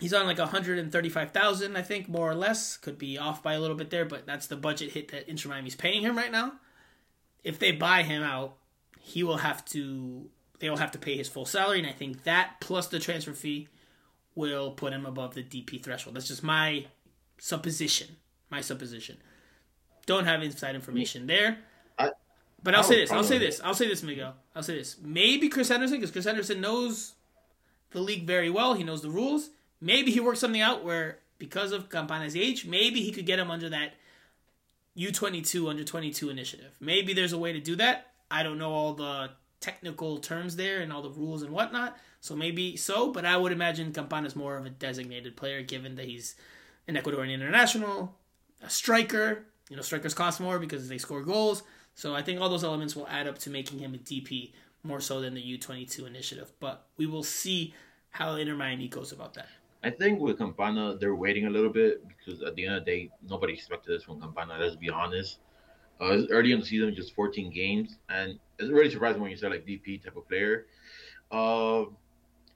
He's 0.00 0.14
on 0.14 0.26
like 0.26 0.38
135,000, 0.38 1.76
I 1.76 1.82
think, 1.82 2.08
more 2.08 2.30
or 2.30 2.34
less. 2.34 2.76
Could 2.76 2.98
be 2.98 3.18
off 3.18 3.42
by 3.42 3.54
a 3.54 3.60
little 3.60 3.76
bit 3.76 3.90
there, 3.90 4.04
but 4.04 4.26
that's 4.26 4.46
the 4.46 4.56
budget 4.56 4.92
hit 4.92 5.10
that 5.12 5.28
Inter 5.28 5.48
Miami's 5.48 5.74
paying 5.74 6.02
him 6.02 6.16
right 6.16 6.30
now. 6.30 6.52
If 7.42 7.58
they 7.58 7.72
buy 7.72 8.02
him 8.02 8.22
out, 8.22 8.56
he 9.00 9.22
will 9.22 9.38
have 9.38 9.64
to 9.66 10.28
they 10.58 10.68
will 10.68 10.76
have 10.76 10.90
to 10.92 10.98
pay 10.98 11.16
his 11.16 11.28
full 11.28 11.46
salary, 11.46 11.78
and 11.78 11.86
I 11.86 11.92
think 11.92 12.24
that 12.24 12.60
plus 12.60 12.88
the 12.88 12.98
transfer 12.98 13.32
fee 13.32 13.68
will 14.34 14.72
put 14.72 14.92
him 14.92 15.06
above 15.06 15.34
the 15.34 15.42
DP 15.42 15.82
threshold. 15.82 16.16
That's 16.16 16.28
just 16.28 16.42
my 16.42 16.86
supposition. 17.38 18.16
My 18.50 18.60
supposition. 18.60 19.18
Don't 20.06 20.24
have 20.24 20.42
inside 20.42 20.74
information 20.74 21.26
there. 21.26 21.58
I, 21.98 22.10
but 22.62 22.74
I'll 22.74 22.82
say 22.82 22.96
this. 23.00 23.10
I'll 23.10 23.24
say 23.24 23.38
this. 23.38 23.60
I'll 23.62 23.74
say 23.74 23.88
this, 23.88 24.02
Miguel. 24.02 24.34
I'll 24.54 24.62
say 24.62 24.76
this. 24.76 24.96
Maybe 25.02 25.48
Chris 25.48 25.68
Henderson, 25.68 25.98
because 25.98 26.10
Chris 26.10 26.24
Henderson 26.24 26.60
knows 26.60 27.14
the 27.90 28.00
league 28.00 28.26
very 28.26 28.50
well. 28.50 28.74
He 28.74 28.84
knows 28.84 29.02
the 29.02 29.10
rules. 29.10 29.50
Maybe 29.80 30.10
he 30.10 30.20
works 30.20 30.40
something 30.40 30.60
out 30.60 30.84
where, 30.84 31.18
because 31.38 31.72
of 31.72 31.88
Campana's 31.88 32.36
age, 32.36 32.66
maybe 32.66 33.02
he 33.02 33.12
could 33.12 33.26
get 33.26 33.38
him 33.38 33.50
under 33.50 33.68
that 33.68 33.94
U22 34.96 35.70
under 35.70 35.84
22 35.84 36.30
initiative. 36.30 36.76
Maybe 36.80 37.14
there's 37.14 37.32
a 37.32 37.38
way 37.38 37.52
to 37.52 37.60
do 37.60 37.76
that. 37.76 38.08
I 38.30 38.42
don't 38.42 38.58
know 38.58 38.72
all 38.72 38.94
the 38.94 39.30
technical 39.60 40.18
terms 40.18 40.56
there 40.56 40.80
and 40.80 40.92
all 40.92 41.02
the 41.02 41.10
rules 41.10 41.42
and 41.42 41.52
whatnot. 41.52 41.96
So 42.20 42.34
maybe 42.34 42.76
so, 42.76 43.12
but 43.12 43.24
I 43.24 43.36
would 43.36 43.52
imagine 43.52 43.92
Campana 43.92 44.26
is 44.26 44.36
more 44.36 44.56
of 44.56 44.66
a 44.66 44.70
designated 44.70 45.36
player 45.36 45.62
given 45.62 45.94
that 45.96 46.06
he's 46.06 46.34
an 46.88 46.96
Ecuadorian 46.96 47.32
international, 47.32 48.16
a 48.62 48.70
striker. 48.70 49.44
You 49.70 49.76
know, 49.76 49.82
strikers 49.82 50.14
cost 50.14 50.40
more 50.40 50.58
because 50.58 50.88
they 50.88 50.98
score 50.98 51.22
goals. 51.22 51.62
So 51.94 52.14
I 52.14 52.22
think 52.22 52.40
all 52.40 52.48
those 52.48 52.64
elements 52.64 52.96
will 52.96 53.06
add 53.08 53.28
up 53.28 53.38
to 53.38 53.50
making 53.50 53.78
him 53.78 53.94
a 53.94 53.98
DP 53.98 54.52
more 54.82 55.00
so 55.00 55.20
than 55.20 55.34
the 55.34 55.58
U22 55.58 56.06
initiative. 56.06 56.50
But 56.58 56.86
we 56.96 57.06
will 57.06 57.22
see 57.22 57.74
how 58.10 58.34
Inter 58.34 58.54
Miami 58.54 58.88
goes 58.88 59.12
about 59.12 59.34
that. 59.34 59.48
I 59.82 59.90
think 59.90 60.20
with 60.20 60.38
Campana, 60.38 60.96
they're 60.98 61.14
waiting 61.14 61.46
a 61.46 61.50
little 61.50 61.70
bit 61.70 62.02
because 62.08 62.42
at 62.42 62.54
the 62.56 62.66
end 62.66 62.76
of 62.76 62.84
the 62.84 62.90
day, 62.90 63.10
nobody 63.28 63.52
expected 63.54 63.96
this 63.96 64.04
from 64.04 64.20
Campana. 64.20 64.56
Let's 64.58 64.76
be 64.76 64.90
honest. 64.90 65.38
Uh, 66.00 66.22
early 66.30 66.52
in 66.52 66.60
the 66.60 66.66
season, 66.66 66.94
just 66.94 67.14
14 67.14 67.50
games, 67.52 67.96
and 68.08 68.38
it's 68.58 68.70
really 68.70 68.90
surprising 68.90 69.20
when 69.20 69.32
you 69.32 69.36
say 69.36 69.48
like 69.48 69.66
DP 69.66 70.02
type 70.02 70.16
of 70.16 70.28
player. 70.28 70.66
Uh, 71.30 71.82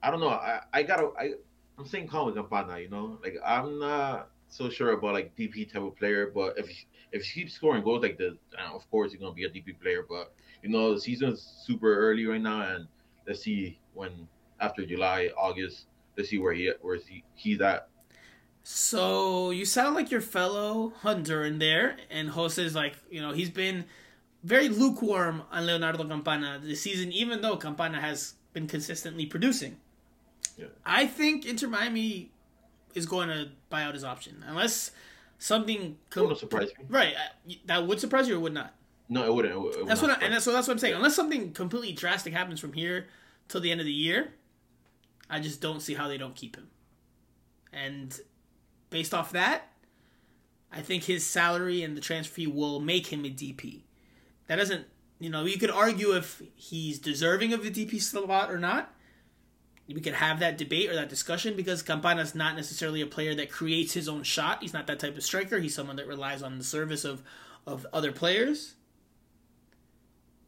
I 0.02 0.10
don't 0.10 0.20
know. 0.20 0.28
I, 0.28 0.60
I 0.72 0.82
gotta. 0.82 1.10
I 1.18 1.32
I'm 1.78 1.86
saying 1.86 2.08
calm 2.08 2.26
with 2.26 2.36
Campana. 2.36 2.78
You 2.78 2.88
know, 2.88 3.18
like 3.22 3.36
I'm 3.44 3.78
not 3.78 4.30
so 4.48 4.68
sure 4.68 4.92
about 4.92 5.14
like 5.14 5.34
DP 5.36 5.72
type 5.72 5.82
of 5.82 5.96
player, 5.96 6.30
but 6.32 6.58
if 6.58 6.68
if 7.12 7.24
he 7.24 7.40
keeps 7.40 7.54
scoring 7.54 7.82
goals 7.82 8.02
like 8.02 8.18
this, 8.18 8.34
of 8.72 8.88
course 8.90 9.12
he's 9.12 9.20
gonna 9.20 9.34
be 9.34 9.44
a 9.44 9.50
DP 9.50 9.80
player. 9.80 10.04
But 10.08 10.32
you 10.62 10.68
know, 10.70 10.94
the 10.94 11.00
season's 11.00 11.42
super 11.66 11.94
early 11.98 12.26
right 12.26 12.40
now, 12.40 12.60
and 12.62 12.86
let's 13.26 13.42
see 13.42 13.78
when 13.94 14.28
after 14.60 14.86
July, 14.86 15.30
August 15.36 15.86
to 16.16 16.24
see 16.24 16.38
where 16.38 16.52
he 16.52 16.72
where 16.80 16.96
he, 16.96 17.24
he's 17.34 17.60
at. 17.60 17.88
So 18.64 19.50
you 19.50 19.64
sound 19.64 19.94
like 19.94 20.10
your 20.10 20.20
fellow 20.20 20.92
Honduran 21.02 21.58
there, 21.58 21.96
and 22.10 22.30
Jose 22.30 22.62
is 22.62 22.74
like, 22.74 22.94
you 23.10 23.20
know, 23.20 23.32
he's 23.32 23.50
been 23.50 23.84
very 24.44 24.68
lukewarm 24.68 25.42
on 25.50 25.66
Leonardo 25.66 26.04
Campana 26.04 26.60
this 26.62 26.80
season, 26.80 27.10
even 27.12 27.40
though 27.40 27.56
Campana 27.56 28.00
has 28.00 28.34
been 28.52 28.66
consistently 28.66 29.26
producing. 29.26 29.78
Yeah. 30.56 30.66
I 30.84 31.06
think 31.06 31.46
Inter 31.46 31.68
Miami 31.68 32.30
is 32.94 33.06
going 33.06 33.28
to 33.28 33.48
buy 33.68 33.82
out 33.82 33.94
his 33.94 34.04
option, 34.04 34.44
unless 34.46 34.92
something. 35.38 35.96
It 36.14 36.20
wouldn't 36.20 36.38
surprise 36.38 36.68
me. 36.78 36.84
Right, 36.88 37.14
that 37.66 37.86
would 37.86 37.98
surprise 37.98 38.28
you 38.28 38.36
or 38.36 38.40
would 38.40 38.54
not. 38.54 38.74
No, 39.08 39.24
it 39.24 39.34
wouldn't. 39.34 39.54
It 39.54 39.60
would, 39.60 39.74
it 39.74 39.78
would 39.78 39.88
That's 39.88 40.02
what, 40.02 40.10
I, 40.10 40.24
and 40.24 40.34
that's, 40.34 40.44
so 40.44 40.52
that's 40.52 40.68
what 40.68 40.74
I'm 40.74 40.78
saying. 40.78 40.94
Unless 40.94 41.16
something 41.16 41.52
completely 41.52 41.92
drastic 41.92 42.32
happens 42.32 42.60
from 42.60 42.74
here 42.74 43.08
till 43.48 43.60
the 43.60 43.72
end 43.72 43.80
of 43.80 43.86
the 43.86 43.92
year, 43.92 44.34
I 45.28 45.40
just 45.40 45.60
don't 45.60 45.80
see 45.80 45.94
how 45.94 46.08
they 46.08 46.18
don't 46.18 46.34
keep 46.34 46.56
him. 46.56 46.68
And 47.72 48.18
based 48.90 49.14
off 49.14 49.32
that, 49.32 49.68
I 50.70 50.80
think 50.80 51.04
his 51.04 51.26
salary 51.26 51.82
and 51.82 51.96
the 51.96 52.00
transfer 52.00 52.34
fee 52.34 52.46
will 52.46 52.80
make 52.80 53.08
him 53.08 53.24
a 53.24 53.28
DP. 53.28 53.82
That 54.46 54.56
doesn't, 54.56 54.86
you 55.18 55.30
know, 55.30 55.44
you 55.44 55.58
could 55.58 55.70
argue 55.70 56.16
if 56.16 56.42
he's 56.54 56.98
deserving 56.98 57.52
of 57.52 57.62
the 57.62 57.70
DP 57.70 58.00
slot 58.00 58.50
or 58.50 58.58
not. 58.58 58.94
We 59.88 60.00
could 60.00 60.14
have 60.14 60.38
that 60.40 60.56
debate 60.56 60.88
or 60.90 60.94
that 60.94 61.08
discussion 61.08 61.56
because 61.56 61.82
Campana's 61.82 62.34
not 62.34 62.56
necessarily 62.56 63.00
a 63.00 63.06
player 63.06 63.34
that 63.34 63.50
creates 63.50 63.92
his 63.92 64.08
own 64.08 64.22
shot. 64.22 64.62
He's 64.62 64.72
not 64.72 64.86
that 64.86 65.00
type 65.00 65.16
of 65.16 65.24
striker. 65.24 65.58
He's 65.58 65.74
someone 65.74 65.96
that 65.96 66.06
relies 66.06 66.42
on 66.42 66.56
the 66.56 66.64
service 66.64 67.04
of, 67.04 67.22
of 67.66 67.86
other 67.92 68.12
players. 68.12 68.74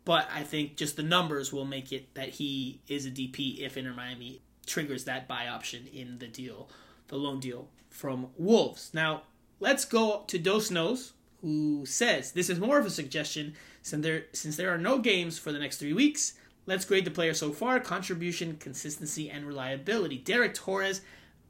But 0.04 0.28
I 0.32 0.42
think 0.42 0.76
just 0.76 0.96
the 0.96 1.02
numbers 1.02 1.52
will 1.52 1.64
make 1.64 1.92
it 1.92 2.14
that 2.14 2.30
he 2.30 2.80
is 2.88 3.06
a 3.06 3.10
DP 3.10 3.58
if 3.58 3.76
Inter 3.76 3.92
Miami 3.92 4.40
triggers 4.64 5.04
that 5.04 5.28
buy 5.28 5.48
option 5.48 5.86
in 5.92 6.18
the 6.18 6.26
deal, 6.26 6.68
the 7.08 7.16
loan 7.16 7.40
deal 7.40 7.68
from 7.90 8.28
Wolves. 8.36 8.90
Now, 8.92 9.22
let's 9.60 9.84
go 9.84 10.24
to 10.26 10.38
Dos 10.38 10.70
Nos, 10.70 11.12
who 11.40 11.84
says 11.86 12.32
this 12.32 12.50
is 12.50 12.58
more 12.58 12.78
of 12.78 12.86
a 12.86 12.90
suggestion 12.90 13.54
since 13.82 14.02
there 14.02 14.24
since 14.32 14.56
there 14.56 14.72
are 14.72 14.78
no 14.78 14.98
games 14.98 15.38
for 15.38 15.52
the 15.52 15.58
next 15.58 15.76
three 15.78 15.92
weeks. 15.92 16.34
Let's 16.66 16.86
grade 16.86 17.04
the 17.04 17.10
player 17.10 17.34
so 17.34 17.52
far: 17.52 17.78
contribution, 17.80 18.56
consistency, 18.56 19.30
and 19.30 19.46
reliability. 19.46 20.18
Derek 20.18 20.54
Torres 20.54 21.02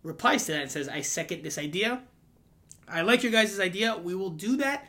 replies 0.03 0.47
to 0.47 0.53
that 0.53 0.63
and 0.63 0.71
says, 0.71 0.89
"I 0.89 1.01
second 1.01 1.43
this 1.43 1.59
idea. 1.59 2.03
I 2.89 3.03
like 3.03 3.23
your 3.23 3.33
guys' 3.33 3.59
idea. 3.61 3.97
We 3.97 4.15
will 4.15 4.31
do 4.31 4.57
that 4.57 4.87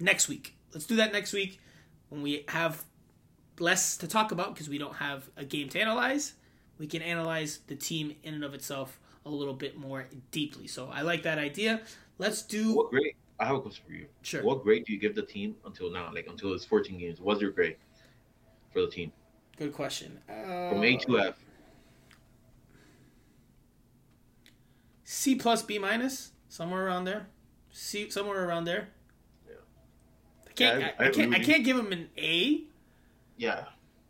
next 0.00 0.28
week. 0.28 0.56
Let's 0.72 0.86
do 0.86 0.96
that 0.96 1.12
next 1.12 1.32
week 1.32 1.60
when 2.08 2.22
we 2.22 2.44
have 2.48 2.84
less 3.58 3.96
to 3.98 4.08
talk 4.08 4.32
about 4.32 4.54
because 4.54 4.68
we 4.68 4.78
don't 4.78 4.96
have 4.96 5.28
a 5.36 5.44
game 5.44 5.68
to 5.70 5.80
analyze. 5.80 6.32
We 6.78 6.86
can 6.86 7.02
analyze 7.02 7.60
the 7.66 7.76
team 7.76 8.16
in 8.22 8.34
and 8.34 8.44
of 8.44 8.54
itself 8.54 8.98
a 9.26 9.30
little 9.30 9.54
bit 9.54 9.76
more 9.76 10.06
deeply. 10.30 10.66
So 10.66 10.88
I 10.92 11.02
like 11.02 11.22
that 11.22 11.38
idea. 11.38 11.82
Let's 12.18 12.42
do 12.42 12.74
What 12.74 12.90
grade? 12.90 13.14
I 13.40 13.46
have 13.46 13.56
a 13.56 13.60
question 13.60 13.84
for 13.86 13.92
you. 13.92 14.06
Sure. 14.22 14.42
What 14.42 14.62
grade 14.62 14.84
do 14.84 14.92
you 14.92 14.98
give 14.98 15.14
the 15.14 15.22
team 15.22 15.56
until 15.64 15.90
now? 15.90 16.10
Like 16.12 16.26
until 16.28 16.52
it's 16.52 16.64
14 16.64 16.98
games. 16.98 17.20
What's 17.20 17.40
your 17.40 17.50
grade 17.50 17.76
for 18.72 18.80
the 18.82 18.88
team 18.88 19.12
good 19.56 19.72
question. 19.72 20.18
Uh, 20.28 20.70
from 20.70 20.82
A 20.82 20.96
to 20.96 21.18
F? 21.20 21.34
C 25.04 25.34
plus 25.36 25.62
B 25.62 25.78
minus 25.78 26.32
somewhere 26.48 26.86
around 26.86 27.04
there. 27.04 27.26
C 27.70 28.10
somewhere 28.10 28.46
around 28.46 28.64
there. 28.64 28.88
Yeah. 29.46 29.54
I 30.48 30.52
can't. 30.52 30.80
Yeah, 30.80 30.90
I, 30.98 31.02
I- 31.02 31.06
I 31.06 31.08
I 31.08 31.12
can't. 31.12 31.34
I 31.34 31.38
can't 31.40 31.64
give 31.64 31.78
him 31.78 31.92
an 31.92 32.08
A. 32.16 32.64
Yeah. 33.36 33.64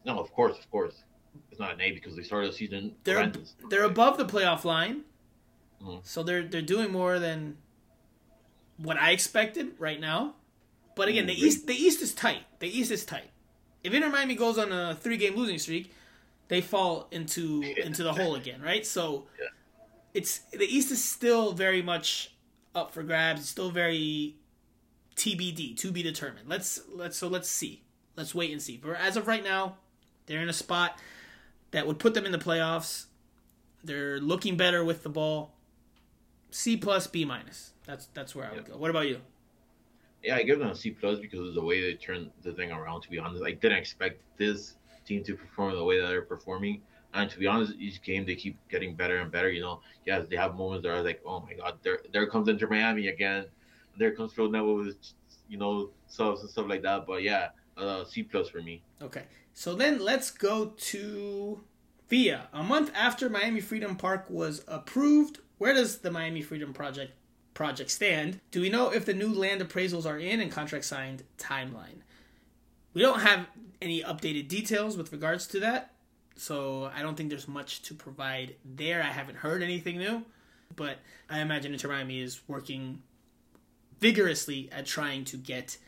No, 0.05 0.19
of 0.19 0.33
course, 0.33 0.59
of 0.59 0.71
course. 0.71 1.03
It's 1.51 1.61
not 1.61 1.75
an 1.75 1.81
A 1.81 1.93
because 1.93 2.17
they 2.17 2.23
started 2.23 2.53
the 2.53 2.57
season. 2.57 2.95
They're 3.05 3.17
horrendous. 3.17 3.55
they're 3.71 3.85
above 3.85 4.17
the 4.19 4.25
playoff 4.27 4.65
line, 4.65 5.03
Mhm. 5.83 6.05
so 6.07 6.23
they're 6.23 6.43
they're 6.43 6.63
doing 6.63 6.91
more 6.91 7.19
than 7.19 7.57
what 8.77 8.97
I 8.99 9.11
expected 9.13 9.75
right 9.79 10.01
now. 10.01 10.35
But 10.97 11.09
again, 11.09 11.27
the 11.27 11.35
Mm, 11.35 11.39
East 11.45 11.67
the 11.67 11.75
East 11.75 12.03
is 12.03 12.15
tight. 12.15 12.45
The 12.59 12.69
East 12.69 12.91
is 12.91 13.05
tight. 13.05 13.31
If 13.83 13.93
Inter 13.93 14.09
Miami 14.11 14.35
goes 14.35 14.59
on 14.59 14.73
a 14.73 14.95
three 14.95 15.17
game 15.17 15.37
losing 15.37 15.59
streak, 15.59 15.93
they 16.49 16.61
fall 16.61 17.09
into 17.11 17.63
into 17.85 18.03
the 18.03 18.13
hole 18.15 18.35
again, 18.35 18.61
right? 18.63 18.85
So 18.87 19.27
Yeah. 19.41 19.47
it's 20.13 20.39
the 20.53 20.65
East 20.67 20.91
is 20.91 21.05
still 21.05 21.53
very 21.53 21.83
much 21.83 22.33
up 22.75 22.93
for 22.93 23.03
grabs. 23.05 23.41
It's 23.43 23.51
still 23.51 23.71
very 23.71 24.37
TBD, 25.17 25.77
to 25.77 25.93
be 25.93 26.03
determined. 26.03 26.49
Let's 26.49 26.81
let's 26.89 27.17
so 27.17 27.29
let's 27.29 27.49
see. 27.49 27.83
Let's 28.17 28.35
wait 28.35 28.51
and 28.53 28.61
see. 28.63 28.77
But 28.77 28.97
as 28.97 29.17
of 29.17 29.27
right 29.29 29.45
now, 29.45 29.77
they're 30.27 30.41
in 30.41 30.49
a 30.49 30.53
spot 30.53 30.99
that 31.75 31.89
would 31.89 31.99
put 31.99 32.15
them 32.15 32.25
in 32.25 32.31
the 32.31 32.39
playoffs. 32.39 33.07
They're 33.83 34.21
looking 34.21 34.57
better 34.57 34.85
with 34.85 35.03
the 35.03 35.09
ball. 35.09 35.55
C 36.51 36.77
plus 36.77 37.09
B 37.09 37.25
minus. 37.25 37.73
That's 37.85 38.07
that's 38.15 38.35
where 38.35 38.49
I 38.49 38.55
would 38.55 38.65
go. 38.65 38.77
What 38.77 38.91
about 38.91 39.09
you? 39.09 39.21
Yeah, 40.23 40.37
I 40.37 40.45
give 40.45 40.61
them 40.61 40.69
a 40.69 40.75
C 40.77 40.93
plus 40.93 41.19
because 41.19 41.49
of 41.49 41.55
the 41.55 41.61
way 41.61 41.83
they 41.83 41.95
turned 41.95 42.31
the 42.43 42.53
thing 42.53 42.71
around. 42.71 43.03
To 43.03 43.11
be 43.11 43.19
honest, 43.19 43.43
I 43.45 43.51
didn't 43.51 43.79
expect 43.79 44.23
this 44.39 44.77
team 45.05 45.25
to 45.25 45.35
perform 45.35 45.75
the 45.75 45.83
way 45.83 46.01
that 46.01 46.07
they're 46.07 46.23
performing. 46.23 46.81
And 47.13 47.29
to 47.29 47.39
be 47.39 47.49
honest, 47.49 47.75
each 47.79 48.01
game 48.03 48.25
they 48.25 48.37
keep 48.37 48.57
getting 48.69 48.95
better 48.95 49.19
and 49.19 49.31
better. 49.33 49.51
You 49.51 49.63
know, 49.63 49.81
yes, 50.07 50.27
they 50.31 50.37
have 50.37 50.55
moments 50.55 50.85
that 50.85 50.93
are 50.93 51.03
like, 51.03 51.23
oh 51.27 51.41
my 51.41 51.55
god, 51.55 51.79
there 51.83 51.99
there 52.13 52.27
comes 52.29 52.49
Inter 52.49 52.69
Miami 52.69 53.09
again. 53.09 53.47
There 53.99 54.13
comes 54.13 54.33
Phil 54.33 54.49
Neville 54.49 54.77
with 54.77 54.97
you 55.49 55.59
know 55.59 55.91
subs 56.07 56.41
and 56.43 56.51
stuff 56.51 56.69
like 56.69 56.83
that. 56.83 57.05
But 57.05 57.25
yeah, 57.25 57.49
uh, 57.77 58.05
C 58.05 58.23
plus 58.23 58.49
for 58.49 58.63
me. 58.63 58.81
Okay. 59.03 59.25
So 59.55 59.75
then 59.75 60.01
let's 60.01 60.31
go 60.33 60.73
to 60.77 61.61
Via. 62.09 62.49
A 62.53 62.63
month 62.63 62.91
after 62.95 63.31
Miami 63.31 63.61
Freedom 63.61 63.97
Park 63.97 64.27
was 64.29 64.63
approved, 64.69 65.39
where 65.59 65.73
does 65.73 65.99
the 65.99 66.11
Miami 66.11 66.43
Freedom 66.43 66.75
Project 66.75 67.13
project 67.55 67.91
stand? 67.91 68.41
Do 68.51 68.61
we 68.61 68.69
know 68.69 68.91
if 68.91 69.07
the 69.07 69.15
new 69.15 69.33
land 69.33 69.63
appraisals 69.63 70.07
are 70.07 70.19
in 70.19 70.41
and 70.41 70.51
contract 70.51 70.85
signed 70.85 71.23
timeline? 71.39 72.03
We 72.93 73.01
don't 73.01 73.21
have 73.21 73.47
any 73.81 74.03
updated 74.03 74.49
details 74.49 74.97
with 74.97 75.13
regards 75.13 75.47
to 75.49 75.61
that, 75.61 75.93
so 76.37 76.91
I 76.95 77.03
don't 77.03 77.17
think 77.17 77.31
there's 77.31 77.49
much 77.49 77.83
to 77.83 77.95
provide 77.95 78.57
there. 78.65 79.03
I 79.03 79.13
haven't 79.13 79.37
heard 79.37 79.63
anything 79.63 79.99
new, 79.99 80.25
but 80.75 80.99
I 81.31 81.41
imagine 81.41 81.73
Inter 81.73 81.89
Miami 81.89 82.21
is 82.21 82.41
working 82.49 83.03
vigorously 84.01 84.69
at 84.73 84.85
trying 84.85 85.25
to 85.27 85.37
get 85.37 85.79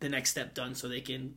the 0.00 0.08
next 0.08 0.30
step 0.30 0.54
done 0.54 0.74
so 0.74 0.88
they 0.88 1.00
can 1.00 1.36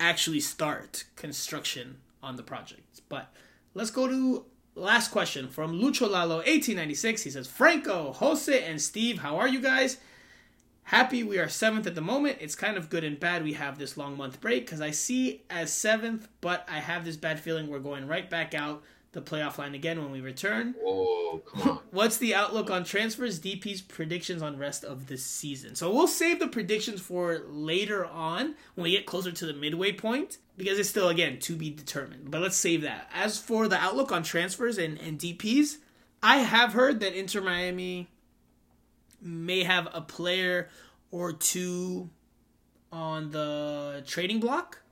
actually 0.00 0.40
start 0.40 1.04
construction 1.14 1.98
on 2.22 2.36
the 2.36 2.42
project. 2.42 3.00
But 3.08 3.32
let's 3.74 3.90
go 3.90 4.08
to 4.08 4.44
last 4.74 5.10
question 5.10 5.48
from 5.48 5.78
Lucho 5.80 6.10
Lalo 6.10 6.36
1896. 6.36 7.22
He 7.22 7.30
says, 7.30 7.46
Franco, 7.46 8.12
Jose, 8.12 8.64
and 8.64 8.80
Steve, 8.80 9.20
how 9.20 9.36
are 9.36 9.48
you 9.48 9.60
guys? 9.60 9.98
Happy 10.84 11.22
we 11.22 11.38
are 11.38 11.48
seventh 11.48 11.86
at 11.86 11.94
the 11.94 12.00
moment. 12.00 12.38
It's 12.40 12.56
kind 12.56 12.76
of 12.76 12.90
good 12.90 13.04
and 13.04 13.20
bad 13.20 13.44
we 13.44 13.52
have 13.52 13.78
this 13.78 13.96
long 13.96 14.16
month 14.16 14.40
break 14.40 14.66
because 14.66 14.80
I 14.80 14.90
see 14.90 15.42
as 15.48 15.72
seventh, 15.72 16.26
but 16.40 16.66
I 16.68 16.80
have 16.80 17.04
this 17.04 17.16
bad 17.16 17.38
feeling 17.38 17.68
we're 17.68 17.78
going 17.78 18.08
right 18.08 18.28
back 18.28 18.54
out 18.54 18.82
the 19.12 19.20
playoff 19.20 19.58
line 19.58 19.74
again 19.74 20.00
when 20.00 20.12
we 20.12 20.20
return. 20.20 20.74
Oh 20.84 21.42
come 21.46 21.68
on. 21.68 21.78
What's 21.90 22.16
the 22.18 22.34
outlook 22.34 22.70
on 22.70 22.84
transfers? 22.84 23.40
DP's 23.40 23.80
predictions 23.80 24.42
on 24.42 24.56
rest 24.56 24.84
of 24.84 25.06
the 25.06 25.16
season. 25.16 25.74
So 25.74 25.92
we'll 25.92 26.06
save 26.06 26.38
the 26.38 26.46
predictions 26.46 27.00
for 27.00 27.42
later 27.48 28.06
on 28.06 28.54
when 28.74 28.84
we 28.84 28.92
get 28.92 29.06
closer 29.06 29.32
to 29.32 29.46
the 29.46 29.52
midway 29.52 29.92
point 29.92 30.38
because 30.56 30.78
it's 30.78 30.88
still 30.88 31.08
again 31.08 31.38
to 31.40 31.56
be 31.56 31.70
determined. 31.70 32.30
But 32.30 32.42
let's 32.42 32.56
save 32.56 32.82
that. 32.82 33.10
As 33.12 33.38
for 33.38 33.66
the 33.66 33.76
outlook 33.76 34.12
on 34.12 34.22
transfers 34.22 34.78
and, 34.78 34.98
and 34.98 35.18
DPs, 35.18 35.78
I 36.22 36.38
have 36.38 36.72
heard 36.72 37.00
that 37.00 37.14
Inter 37.14 37.40
Miami 37.40 38.08
may 39.20 39.64
have 39.64 39.88
a 39.92 40.00
player 40.00 40.68
or 41.10 41.32
two 41.32 42.10
on 42.92 43.30
the 43.30 44.02
trading 44.06 44.40
block. 44.40 44.82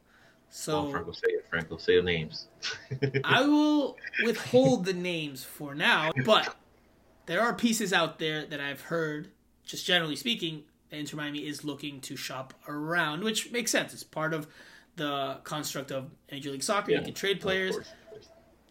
So 0.51 0.87
oh, 0.87 0.91
Franco, 0.91 1.13
say 1.13 1.29
it. 1.29 1.47
Franco, 1.49 1.77
say 1.77 1.97
the 1.97 2.03
names. 2.03 2.49
I 3.25 3.43
will 3.43 3.97
withhold 4.25 4.85
the 4.85 4.93
names 4.93 5.45
for 5.45 5.75
now, 5.75 6.13
but 6.25 6.57
there 7.27 7.41
are 7.41 7.55
pieces 7.55 7.93
out 7.93 8.19
there 8.19 8.47
that 8.47 8.61
I've 8.61 8.81
heard, 8.81 9.29
just 9.65 9.87
generally 9.87 10.17
speaking, 10.17 10.65
that 10.91 10.97
Inter 10.97 11.17
Miami 11.17 11.47
is 11.47 11.65
looking 11.65 12.01
to 12.03 12.17
shop 12.17 12.55
around, 12.67 13.23
which 13.23 13.53
makes 13.53 13.71
sense. 13.71 13.93
It's 13.93 14.03
part 14.03 14.33
of 14.33 14.47
the 14.97 15.39
construct 15.45 15.91
of 15.91 16.11
Major 16.31 16.51
League 16.51 16.63
Soccer. 16.63 16.93
Yeah, 16.93 16.99
you 16.99 17.05
can 17.05 17.15
trade 17.15 17.41
players. 17.41 17.77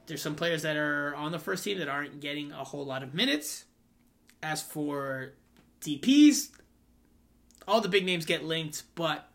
There's 0.07 0.21
some 0.21 0.35
players 0.35 0.61
that 0.61 0.77
are 0.77 1.13
on 1.15 1.31
the 1.31 1.39
first 1.39 1.63
team 1.63 1.79
that 1.79 1.89
aren't 1.89 2.19
getting 2.19 2.51
a 2.51 2.63
whole 2.63 2.85
lot 2.85 3.03
of 3.03 3.13
minutes. 3.13 3.65
As 4.41 4.61
for 4.61 5.33
DPs, 5.81 6.49
all 7.67 7.81
the 7.81 7.89
big 7.89 8.05
names 8.05 8.25
get 8.25 8.43
linked, 8.43 8.83
but 8.95 9.29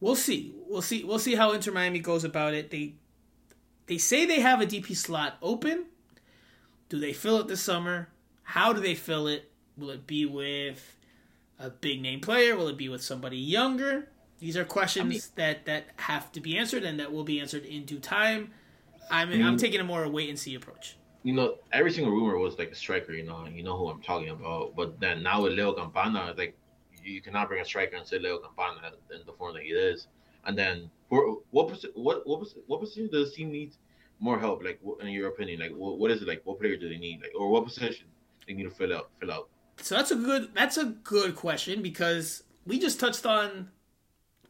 we'll 0.00 0.16
see. 0.16 0.54
We'll 0.68 0.82
see. 0.82 1.04
We'll 1.04 1.18
see 1.18 1.34
how 1.34 1.52
Inter 1.52 1.72
Miami 1.72 1.98
goes 2.00 2.24
about 2.24 2.54
it. 2.54 2.70
They 2.70 2.94
they 3.86 3.98
say 3.98 4.26
they 4.26 4.40
have 4.40 4.60
a 4.60 4.66
DP 4.66 4.96
slot 4.96 5.36
open. 5.42 5.86
Do 6.88 6.98
they 6.98 7.12
fill 7.12 7.40
it 7.40 7.48
this 7.48 7.60
summer? 7.62 8.08
How 8.42 8.72
do 8.72 8.80
they 8.80 8.94
fill 8.94 9.26
it? 9.26 9.50
Will 9.76 9.90
it 9.90 10.06
be 10.06 10.24
with 10.26 10.96
a 11.58 11.70
big 11.70 12.00
name 12.00 12.20
player? 12.20 12.56
Will 12.56 12.68
it 12.68 12.76
be 12.76 12.88
with 12.88 13.02
somebody 13.02 13.36
younger? 13.36 14.08
These 14.40 14.56
are 14.56 14.64
questions 14.64 15.04
I 15.04 15.08
mean- 15.08 15.20
that 15.36 15.66
that 15.66 15.84
have 15.96 16.30
to 16.32 16.40
be 16.40 16.56
answered 16.56 16.84
and 16.84 17.00
that 17.00 17.12
will 17.12 17.24
be 17.24 17.40
answered 17.40 17.64
in 17.64 17.84
due 17.84 17.98
time. 17.98 18.52
I'm 19.10 19.30
I'm 19.42 19.56
taking 19.56 19.80
a 19.80 19.84
more 19.84 20.06
wait 20.08 20.28
and 20.28 20.38
see 20.38 20.54
approach. 20.54 20.96
You 21.22 21.32
know, 21.32 21.56
every 21.72 21.92
single 21.92 22.12
rumor 22.12 22.38
was 22.38 22.58
like 22.58 22.70
a 22.70 22.74
striker. 22.74 23.12
You 23.12 23.24
know, 23.24 23.46
you 23.46 23.62
know 23.62 23.76
who 23.76 23.88
I'm 23.88 24.00
talking 24.02 24.28
about. 24.28 24.76
But 24.76 25.00
then 25.00 25.22
now 25.22 25.42
with 25.42 25.54
Leo 25.54 25.72
Campana, 25.72 26.34
like 26.36 26.56
you 27.08 27.20
cannot 27.20 27.48
bring 27.48 27.60
a 27.60 27.64
striker 27.64 27.96
and 27.96 28.06
say 28.06 28.18
Leo 28.18 28.38
Campana 28.38 28.92
in 29.12 29.26
the 29.26 29.32
form 29.32 29.54
that 29.54 29.62
he 29.62 29.70
is. 29.70 30.08
And 30.44 30.56
then 30.56 30.90
for 31.08 31.38
what 31.50 31.70
what 31.94 32.26
what 32.26 32.48
what 32.66 32.80
position 32.80 33.08
does 33.12 33.30
the 33.30 33.36
team 33.36 33.50
need 33.50 33.74
more 34.20 34.38
help? 34.38 34.62
Like 34.62 34.80
in 35.00 35.08
your 35.08 35.28
opinion, 35.28 35.60
like 35.60 35.72
what, 35.72 35.98
what 35.98 36.10
is 36.10 36.22
it 36.22 36.28
like? 36.28 36.42
What 36.44 36.60
player 36.60 36.76
do 36.76 36.88
they 36.88 36.98
need? 36.98 37.20
Like 37.20 37.32
or 37.38 37.50
what 37.50 37.64
position 37.64 38.06
they 38.46 38.54
need 38.54 38.64
to 38.64 38.70
fill 38.70 38.94
out 38.94 39.10
fill 39.20 39.32
out? 39.32 39.48
So 39.80 39.94
that's 39.94 40.10
a 40.10 40.16
good 40.16 40.54
that's 40.54 40.76
a 40.76 40.86
good 40.86 41.36
question 41.36 41.82
because 41.82 42.42
we 42.66 42.78
just 42.78 43.00
touched 43.00 43.26
on 43.26 43.70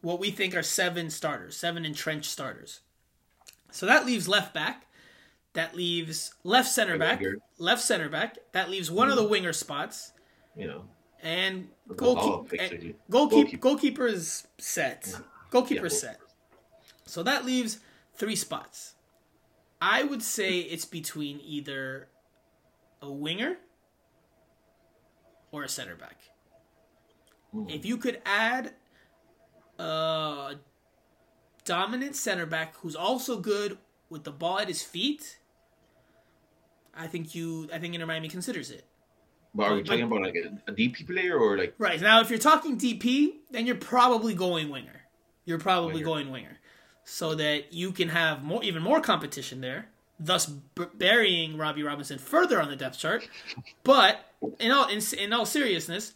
what 0.01 0.19
we 0.19 0.31
think 0.31 0.55
are 0.55 0.63
seven 0.63 1.09
starters, 1.09 1.57
seven 1.57 1.85
entrenched 1.85 2.31
starters. 2.31 2.81
So 3.71 3.85
that 3.85 4.05
leaves 4.05 4.27
left 4.27 4.53
back. 4.53 4.85
That 5.53 5.75
leaves 5.75 6.33
left 6.43 6.69
center 6.69 6.97
back. 6.97 7.21
Left 7.57 7.81
center 7.81 8.09
back. 8.09 8.37
That 8.53 8.69
leaves 8.69 8.91
one 8.91 9.09
of 9.09 9.15
the 9.15 9.23
mm-hmm. 9.23 9.31
winger 9.31 9.53
spots. 9.53 10.13
You 10.55 10.67
know. 10.67 10.85
And 11.21 11.69
goalkeeper. 11.95 12.93
Goalkeeper. 13.09 13.57
Goalkeeper 13.57 14.07
is 14.07 14.47
set. 14.57 15.13
Goalkeeper 15.49 15.87
yeah, 15.87 15.89
set. 15.89 16.19
So 17.05 17.23
that 17.23 17.45
leaves 17.45 17.79
three 18.15 18.35
spots. 18.35 18.95
I 19.81 20.03
would 20.03 20.21
say 20.21 20.59
it's 20.59 20.85
between 20.85 21.39
either 21.43 22.07
a 23.01 23.11
winger 23.11 23.57
or 25.51 25.63
a 25.63 25.69
center 25.69 25.95
back. 25.95 26.17
Mm. 27.55 27.73
If 27.73 27.85
you 27.85 27.97
could 27.97 28.21
add 28.25 28.73
a 29.79 30.55
dominant 31.65 32.15
center 32.15 32.45
back 32.45 32.75
who's 32.77 32.95
also 32.95 33.39
good 33.39 33.77
with 34.09 34.23
the 34.23 34.31
ball 34.31 34.59
at 34.59 34.67
his 34.67 34.83
feet, 34.83 35.39
I 36.95 37.07
think 37.07 37.33
you 37.33 37.69
I 37.73 37.79
think 37.79 37.95
Inter 37.95 38.05
Miami 38.05 38.27
considers 38.27 38.69
it. 38.69 38.85
But 39.53 39.63
are 39.63 39.75
we 39.75 39.83
talking 39.83 40.03
about 40.03 40.21
like 40.21 40.35
a, 40.35 40.71
a, 40.71 40.73
DP 40.73 41.07
player 41.07 41.37
or 41.37 41.57
like 41.57 41.73
Right. 41.77 41.99
Now 41.99 42.21
if 42.21 42.29
you're 42.29 42.39
talking 42.39 42.77
DP, 42.77 43.33
then 43.49 43.65
you're 43.65 43.75
probably 43.75 44.33
going 44.35 44.69
winger. 44.69 45.01
You're 45.45 45.59
probably 45.59 45.93
winger. 45.95 46.05
going 46.05 46.31
winger. 46.31 46.57
So 47.03 47.33
that 47.35 47.73
you 47.73 47.91
can 47.91 48.09
have 48.09 48.43
more 48.43 48.63
even 48.63 48.83
more 48.83 49.01
competition 49.01 49.61
there, 49.61 49.89
thus 50.19 50.45
b- 50.45 50.85
burying 50.93 51.57
Robbie 51.57 51.81
Robinson 51.81 52.19
further 52.19 52.61
on 52.61 52.69
the 52.69 52.75
depth 52.75 52.99
chart. 52.99 53.27
But 53.83 54.23
in 54.59 54.71
all 54.71 54.87
in, 54.87 55.01
in 55.17 55.33
all 55.33 55.47
seriousness, 55.47 56.13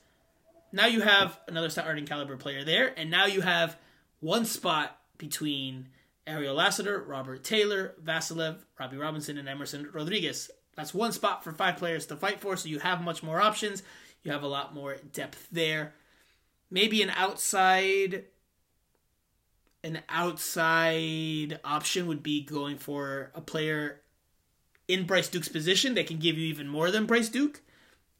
now 0.71 0.85
you 0.85 1.01
have 1.01 1.39
another 1.47 1.69
starting 1.69 2.05
caliber 2.05 2.37
player 2.37 2.63
there, 2.63 2.93
and 2.97 3.09
now 3.09 3.25
you 3.25 3.41
have 3.41 3.77
one 4.19 4.45
spot 4.45 4.99
between 5.17 5.89
Ariel 6.25 6.55
Lassiter, 6.55 7.01
Robert 7.01 7.43
Taylor, 7.43 7.95
Vassilev, 8.03 8.59
Robbie 8.79 8.97
Robinson, 8.97 9.37
and 9.37 9.49
Emerson 9.49 9.89
Rodriguez. 9.91 10.49
That's 10.75 10.93
one 10.93 11.11
spot 11.11 11.43
for 11.43 11.51
five 11.51 11.77
players 11.77 12.05
to 12.07 12.15
fight 12.15 12.39
for, 12.39 12.57
so 12.57 12.69
you 12.69 12.79
have 12.79 13.03
much 13.03 13.21
more 13.21 13.41
options. 13.41 13.83
You 14.23 14.31
have 14.31 14.43
a 14.43 14.47
lot 14.47 14.73
more 14.73 14.97
depth 15.11 15.47
there. 15.51 15.93
Maybe 16.71 17.01
an 17.01 17.11
outside 17.11 18.25
an 19.83 20.01
outside 20.07 21.59
option 21.63 22.07
would 22.07 22.23
be 22.23 22.41
going 22.41 22.77
for 22.77 23.31
a 23.35 23.41
player 23.41 23.99
in 24.87 25.05
Bryce 25.05 25.27
Duke's 25.27 25.49
position 25.49 25.95
that 25.95 26.07
can 26.07 26.19
give 26.19 26.37
you 26.37 26.45
even 26.47 26.67
more 26.67 26.89
than 26.89 27.05
Bryce 27.05 27.29
Duke. 27.29 27.61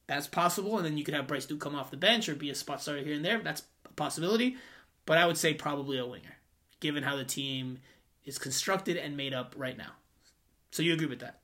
That's 0.08 0.28
possible, 0.28 0.78
and 0.78 0.86
then 0.86 0.97
you 0.97 1.06
could 1.06 1.14
have 1.14 1.28
Bryce 1.28 1.45
Duke 1.45 1.62
come 1.62 1.76
off 1.76 1.89
the 1.89 1.97
bench 1.97 2.28
or 2.28 2.36
be 2.36 2.49
a 2.49 2.56
spot 2.56 2.82
starter 2.82 3.01
here 3.01 3.16
and 3.16 3.24
there. 3.24 3.39
That's 3.39 3.64
a 3.86 3.93
possibility, 3.93 4.58
but 5.06 5.18
I 5.18 5.26
would 5.26 5.38
say 5.38 5.54
probably 5.54 5.97
a 5.97 6.06
winger, 6.06 6.36
given 6.82 7.04
how 7.04 7.16
the 7.16 7.24
team 7.24 7.80
is 8.26 8.38
constructed 8.38 8.97
and 8.97 9.16
made 9.16 9.34
up 9.34 9.56
right 9.58 9.78
now. 9.78 9.93
So 10.72 10.84
you 10.84 10.93
agree 10.93 11.08
with 11.08 11.20
that? 11.20 11.39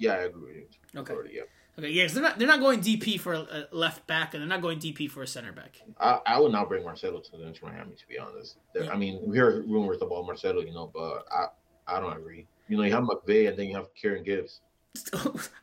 Yeah, 0.00 0.14
I 0.14 0.22
agree 0.22 0.40
with 0.40 0.56
you. 0.56 1.00
Okay. 1.00 1.12
Already, 1.12 1.34
yeah. 1.34 1.42
Okay, 1.78 1.90
yeah, 1.90 2.02
because 2.02 2.14
they're 2.14 2.22
not 2.22 2.38
they're 2.38 2.48
not 2.48 2.60
going 2.60 2.80
DP 2.80 3.20
for 3.20 3.32
a 3.34 3.68
left 3.70 4.06
back, 4.06 4.34
and 4.34 4.42
they're 4.42 4.48
not 4.48 4.60
going 4.60 4.78
DP 4.78 5.10
for 5.10 5.22
a 5.22 5.26
center 5.26 5.52
back. 5.52 5.80
I, 6.00 6.18
I 6.26 6.40
would 6.40 6.52
not 6.52 6.68
bring 6.68 6.84
Marcelo 6.84 7.20
to 7.20 7.30
the 7.36 7.46
Inter 7.46 7.68
Miami, 7.68 7.94
to 7.94 8.08
be 8.08 8.18
honest. 8.18 8.56
Yeah. 8.74 8.90
I 8.90 8.96
mean, 8.96 9.20
we 9.24 9.36
hear 9.36 9.62
rumors 9.62 10.02
about 10.02 10.26
Marcelo, 10.26 10.62
you 10.62 10.72
know, 10.72 10.90
but 10.92 11.26
I 11.30 11.46
I 11.86 12.00
don't 12.00 12.16
agree. 12.16 12.46
You 12.68 12.76
know, 12.76 12.82
you 12.82 12.92
have 12.92 13.04
McVey, 13.04 13.48
and 13.48 13.58
then 13.58 13.68
you 13.68 13.76
have 13.76 13.94
Kieran 13.94 14.24
Gibbs. 14.24 14.60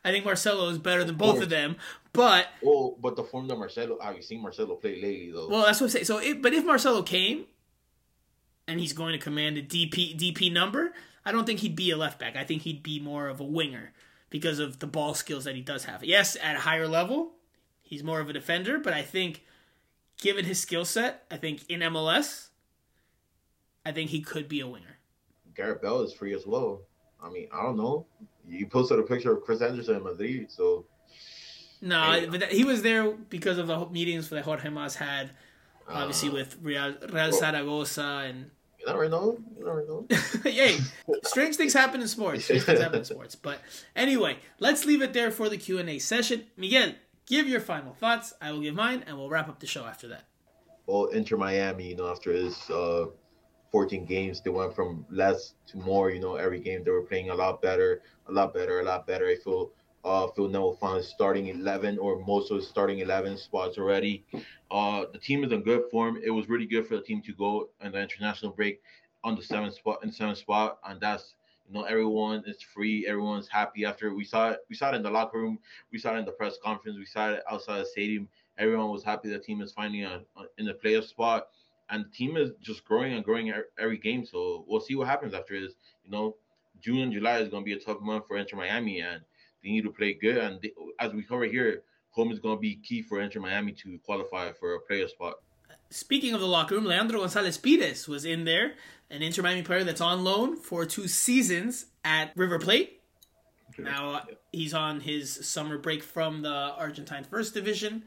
I 0.04 0.10
think 0.10 0.24
Marcelo 0.24 0.70
is 0.70 0.78
better 0.78 1.04
than 1.04 1.16
both 1.16 1.42
of 1.42 1.50
them, 1.50 1.76
but 2.12 2.46
well, 2.62 2.96
but 3.00 3.14
the 3.14 3.24
form 3.24 3.46
that 3.48 3.56
Marcelo, 3.56 3.98
have 4.00 4.16
you 4.16 4.22
seen 4.22 4.40
Marcelo 4.40 4.76
play 4.76 5.02
lately 5.02 5.30
though? 5.32 5.48
Well, 5.48 5.66
that's 5.66 5.80
what 5.80 5.88
I'm 5.88 5.90
saying. 5.90 6.06
So, 6.06 6.18
if, 6.18 6.40
but 6.40 6.54
if 6.54 6.64
Marcelo 6.64 7.02
came, 7.02 7.44
and 8.66 8.80
he's 8.80 8.94
going 8.94 9.12
to 9.12 9.18
command 9.18 9.58
a 9.58 9.62
DP 9.62 10.18
DP 10.18 10.50
number, 10.52 10.94
I 11.24 11.32
don't 11.32 11.44
think 11.44 11.60
he'd 11.60 11.76
be 11.76 11.90
a 11.90 11.96
left 11.96 12.18
back. 12.18 12.36
I 12.36 12.44
think 12.44 12.62
he'd 12.62 12.82
be 12.82 12.98
more 12.98 13.28
of 13.28 13.40
a 13.40 13.44
winger 13.44 13.92
because 14.30 14.58
of 14.58 14.78
the 14.80 14.86
ball 14.86 15.14
skills 15.14 15.44
that 15.44 15.54
he 15.54 15.62
does 15.62 15.84
have. 15.84 16.04
Yes, 16.04 16.36
at 16.42 16.56
a 16.56 16.60
higher 16.60 16.86
level, 16.86 17.32
he's 17.82 18.04
more 18.04 18.20
of 18.20 18.28
a 18.28 18.32
defender, 18.32 18.78
but 18.78 18.92
I 18.92 19.02
think 19.02 19.44
given 20.18 20.44
his 20.44 20.60
skill 20.60 20.84
set, 20.84 21.24
I 21.30 21.36
think 21.36 21.64
in 21.68 21.80
MLS, 21.80 22.48
I 23.84 23.92
think 23.92 24.10
he 24.10 24.20
could 24.20 24.48
be 24.48 24.60
a 24.60 24.66
winger. 24.66 24.98
Gareth 25.54 25.82
Bale 25.82 26.02
is 26.02 26.12
free 26.12 26.34
as 26.34 26.46
well. 26.46 26.82
I 27.22 27.30
mean, 27.30 27.48
I 27.52 27.62
don't 27.62 27.76
know. 27.76 28.06
You 28.46 28.66
posted 28.66 28.98
a 28.98 29.02
picture 29.02 29.32
of 29.32 29.42
Chris 29.42 29.60
Henderson 29.60 29.96
in 29.96 30.04
Madrid, 30.04 30.50
so. 30.50 30.84
No, 31.80 32.12
hey. 32.12 32.26
but 32.26 32.44
he 32.44 32.64
was 32.64 32.82
there 32.82 33.10
because 33.12 33.58
of 33.58 33.66
the 33.66 33.86
meetings 33.86 34.28
that 34.30 34.44
Jorge 34.44 34.68
Mas 34.68 34.96
had, 34.96 35.30
obviously 35.88 36.28
uh, 36.28 36.32
with 36.32 36.56
Real, 36.62 36.94
Real 37.12 37.32
Zaragoza 37.32 38.26
and. 38.28 38.50
You 38.88 38.94
never 38.94 39.08
know. 39.08 39.38
You 39.58 39.64
never 39.64 39.86
know. 39.86 40.06
Yay! 40.50 40.78
Strange 41.24 41.56
things 41.56 41.72
happen 41.72 42.00
in 42.00 42.08
sports. 42.08 42.44
Strange 42.44 42.62
things 42.62 42.80
happen 42.80 43.00
in 43.00 43.04
sports. 43.04 43.34
But 43.34 43.60
anyway, 43.94 44.38
let's 44.58 44.84
leave 44.86 45.02
it 45.02 45.12
there 45.12 45.30
for 45.30 45.48
the 45.48 45.58
Q 45.58 45.78
and 45.78 45.90
A 45.90 45.98
session. 45.98 46.44
Miguel, 46.56 46.92
give 47.26 47.46
your 47.46 47.60
final 47.60 47.92
thoughts. 47.92 48.32
I 48.40 48.52
will 48.52 48.60
give 48.60 48.74
mine, 48.74 49.04
and 49.06 49.18
we'll 49.18 49.28
wrap 49.28 49.48
up 49.48 49.60
the 49.60 49.66
show 49.66 49.84
after 49.84 50.08
that. 50.08 50.24
Well, 50.86 51.06
Inter 51.06 51.36
Miami, 51.36 51.88
you 51.88 51.96
know, 51.96 52.10
after 52.10 52.32
his 52.32 52.58
uh, 52.70 53.06
14 53.70 54.04
games. 54.06 54.40
They 54.40 54.50
went 54.50 54.74
from 54.74 55.04
less 55.10 55.54
to 55.68 55.78
more. 55.78 56.10
You 56.10 56.20
know, 56.20 56.36
every 56.36 56.60
game 56.60 56.82
they 56.84 56.90
were 56.90 57.02
playing 57.02 57.30
a 57.30 57.34
lot 57.34 57.60
better, 57.60 58.02
a 58.26 58.32
lot 58.32 58.54
better, 58.54 58.80
a 58.80 58.84
lot 58.84 59.06
better. 59.06 59.26
I 59.26 59.36
feel 59.36 59.70
uh, 60.04 60.28
Phil 60.28 60.48
Neville 60.48 60.76
found 60.76 61.04
starting 61.04 61.48
11 61.48 61.98
or 61.98 62.18
most 62.24 62.50
of 62.50 62.56
his 62.56 62.68
starting 62.68 63.00
11 63.00 63.36
spots 63.36 63.78
already. 63.78 64.24
Uh, 64.70 65.04
the 65.12 65.18
team 65.18 65.44
is 65.44 65.52
in 65.52 65.62
good 65.62 65.84
form. 65.90 66.18
It 66.22 66.30
was 66.30 66.48
really 66.48 66.66
good 66.66 66.86
for 66.86 66.96
the 66.96 67.02
team 67.02 67.22
to 67.22 67.32
go 67.32 67.68
in 67.82 67.92
the 67.92 68.00
international 68.00 68.52
break 68.52 68.80
on 69.24 69.34
the 69.34 69.42
seventh 69.42 69.74
spot, 69.74 69.98
in 70.02 70.12
seventh 70.12 70.38
spot, 70.38 70.78
and 70.86 71.00
that's 71.00 71.34
you 71.66 71.74
know 71.74 71.84
everyone 71.84 72.44
is 72.46 72.62
free, 72.62 73.06
everyone's 73.06 73.48
happy 73.48 73.84
after 73.84 74.14
we 74.14 74.24
saw 74.24 74.50
it. 74.50 74.60
We 74.68 74.76
saw 74.76 74.90
it 74.92 74.94
in 74.94 75.02
the 75.02 75.10
locker 75.10 75.38
room, 75.38 75.58
we 75.92 75.98
saw 75.98 76.14
it 76.14 76.18
in 76.18 76.24
the 76.24 76.32
press 76.32 76.56
conference, 76.62 76.96
we 76.98 77.06
saw 77.06 77.30
it 77.30 77.42
outside 77.50 77.80
the 77.80 77.86
stadium. 77.86 78.28
Everyone 78.58 78.90
was 78.90 79.04
happy 79.04 79.28
the 79.28 79.38
team 79.38 79.60
is 79.60 79.74
a 79.76 80.20
in 80.58 80.66
the 80.66 80.74
playoff 80.74 81.04
spot 81.04 81.48
and 81.90 82.04
the 82.04 82.08
team 82.10 82.36
is 82.36 82.50
just 82.60 82.84
growing 82.84 83.14
and 83.14 83.24
growing 83.24 83.52
every 83.78 83.98
game. 83.98 84.24
So 84.24 84.64
we'll 84.66 84.80
see 84.80 84.94
what 84.94 85.08
happens 85.08 85.34
after 85.34 85.60
this. 85.60 85.74
You 86.04 86.10
know, 86.10 86.36
June 86.80 86.98
and 86.98 87.12
July 87.12 87.38
is 87.38 87.48
going 87.48 87.62
to 87.62 87.64
be 87.64 87.72
a 87.72 87.80
tough 87.80 88.00
month 88.00 88.26
for 88.26 88.36
Inter 88.36 88.56
Miami, 88.56 89.00
and 89.00 89.22
they 89.62 89.70
need 89.70 89.84
to 89.84 89.90
play 89.90 90.14
good. 90.14 90.36
And 90.36 90.60
they, 90.60 90.72
as 90.98 91.12
we 91.12 91.22
cover 91.22 91.44
here, 91.44 91.82
home 92.10 92.32
is 92.32 92.38
going 92.38 92.56
to 92.56 92.60
be 92.60 92.76
key 92.76 93.02
for 93.02 93.20
Inter 93.20 93.40
Miami 93.40 93.72
to 93.72 93.98
qualify 94.04 94.52
for 94.52 94.74
a 94.74 94.80
player 94.80 95.08
spot. 95.08 95.34
Speaking 95.90 96.34
of 96.34 96.40
the 96.40 96.46
locker 96.46 96.74
room, 96.74 96.84
Leandro 96.84 97.20
Gonzalez 97.20 97.56
Pirez 97.56 98.06
was 98.06 98.24
in 98.24 98.44
there, 98.44 98.74
an 99.10 99.22
Inter 99.22 99.42
Miami 99.42 99.62
player 99.62 99.84
that's 99.84 100.00
on 100.00 100.22
loan 100.22 100.56
for 100.56 100.84
two 100.84 101.08
seasons 101.08 101.86
at 102.04 102.32
River 102.36 102.58
Plate. 102.58 103.00
Now 103.78 104.14
uh, 104.14 104.20
he's 104.52 104.74
on 104.74 105.00
his 105.00 105.46
summer 105.48 105.78
break 105.78 106.02
from 106.02 106.42
the 106.42 106.52
Argentine 106.52 107.24
First 107.24 107.54
Division. 107.54 108.04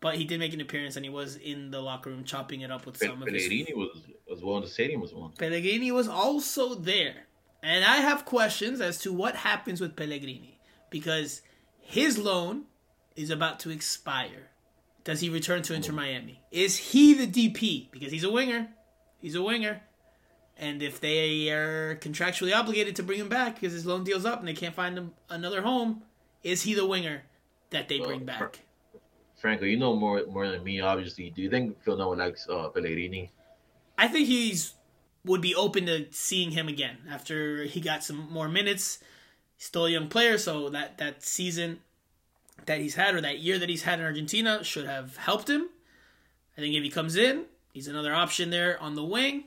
But 0.00 0.16
he 0.16 0.24
did 0.24 0.40
make 0.40 0.54
an 0.54 0.62
appearance, 0.62 0.96
and 0.96 1.04
he 1.04 1.10
was 1.10 1.36
in 1.36 1.70
the 1.70 1.80
locker 1.80 2.08
room 2.08 2.24
chopping 2.24 2.62
it 2.62 2.70
up 2.70 2.86
with 2.86 2.96
some 2.96 3.18
Pellegrini 3.18 3.60
of 3.60 3.66
his. 3.66 3.76
was 3.76 4.02
was 4.30 4.42
well 4.42 4.56
in 4.56 4.62
the 4.62 4.68
stadium 4.68 5.00
was 5.02 5.12
one. 5.12 5.32
Pellegrini 5.32 5.92
was 5.92 6.08
also 6.08 6.74
there, 6.74 7.26
and 7.62 7.84
I 7.84 7.96
have 7.96 8.24
questions 8.24 8.80
as 8.80 8.96
to 9.00 9.12
what 9.12 9.36
happens 9.36 9.78
with 9.78 9.96
Pellegrini 9.96 10.59
because 10.90 11.42
his 11.78 12.18
loan 12.18 12.64
is 13.16 13.30
about 13.30 13.60
to 13.60 13.70
expire. 13.70 14.50
Does 15.04 15.20
he 15.20 15.30
return 15.30 15.62
to 15.62 15.74
Inter 15.74 15.92
Miami? 15.92 16.42
Is 16.50 16.76
he 16.76 17.14
the 17.14 17.26
DP? 17.26 17.90
Because 17.90 18.12
he's 18.12 18.24
a 18.24 18.30
winger. 18.30 18.68
He's 19.20 19.34
a 19.34 19.42
winger. 19.42 19.80
And 20.58 20.82
if 20.82 21.00
they 21.00 21.50
are 21.50 21.96
contractually 21.96 22.54
obligated 22.54 22.96
to 22.96 23.02
bring 23.02 23.18
him 23.18 23.30
back 23.30 23.54
because 23.54 23.72
his 23.72 23.86
loan 23.86 24.04
deal's 24.04 24.26
up 24.26 24.40
and 24.40 24.48
they 24.48 24.52
can't 24.52 24.74
find 24.74 24.98
him 24.98 25.12
another 25.30 25.62
home, 25.62 26.02
is 26.42 26.62
he 26.62 26.74
the 26.74 26.86
winger 26.86 27.22
that 27.70 27.88
they 27.88 27.98
bring 27.98 28.24
back? 28.24 28.60
Franco, 29.40 29.64
you 29.64 29.78
know 29.78 29.96
more 29.96 30.22
more 30.26 30.48
than 30.48 30.62
me, 30.62 30.82
obviously. 30.82 31.30
Do 31.30 31.40
you 31.40 31.48
think 31.48 31.82
Phil 31.82 31.96
Neville 31.96 32.16
likes 32.16 32.46
uh, 32.46 32.68
Pellegrini? 32.68 33.30
I 33.96 34.06
think 34.06 34.28
he's 34.28 34.74
would 35.24 35.40
be 35.40 35.54
open 35.54 35.86
to 35.86 36.06
seeing 36.10 36.50
him 36.50 36.68
again 36.68 36.98
after 37.10 37.64
he 37.64 37.80
got 37.80 38.04
some 38.04 38.28
more 38.30 38.48
minutes. 38.48 38.98
Still 39.60 39.84
a 39.84 39.90
young 39.90 40.08
player, 40.08 40.38
so 40.38 40.70
that 40.70 40.96
that 40.96 41.22
season 41.22 41.80
that 42.64 42.80
he's 42.80 42.94
had 42.94 43.14
or 43.14 43.20
that 43.20 43.40
year 43.40 43.58
that 43.58 43.68
he's 43.68 43.82
had 43.82 43.98
in 43.98 44.06
Argentina 44.06 44.64
should 44.64 44.86
have 44.86 45.18
helped 45.18 45.50
him. 45.50 45.68
I 46.56 46.62
think 46.62 46.74
if 46.74 46.82
he 46.82 46.88
comes 46.88 47.14
in, 47.14 47.44
he's 47.74 47.86
another 47.86 48.14
option 48.14 48.48
there 48.48 48.80
on 48.80 48.94
the 48.94 49.04
wing. 49.04 49.44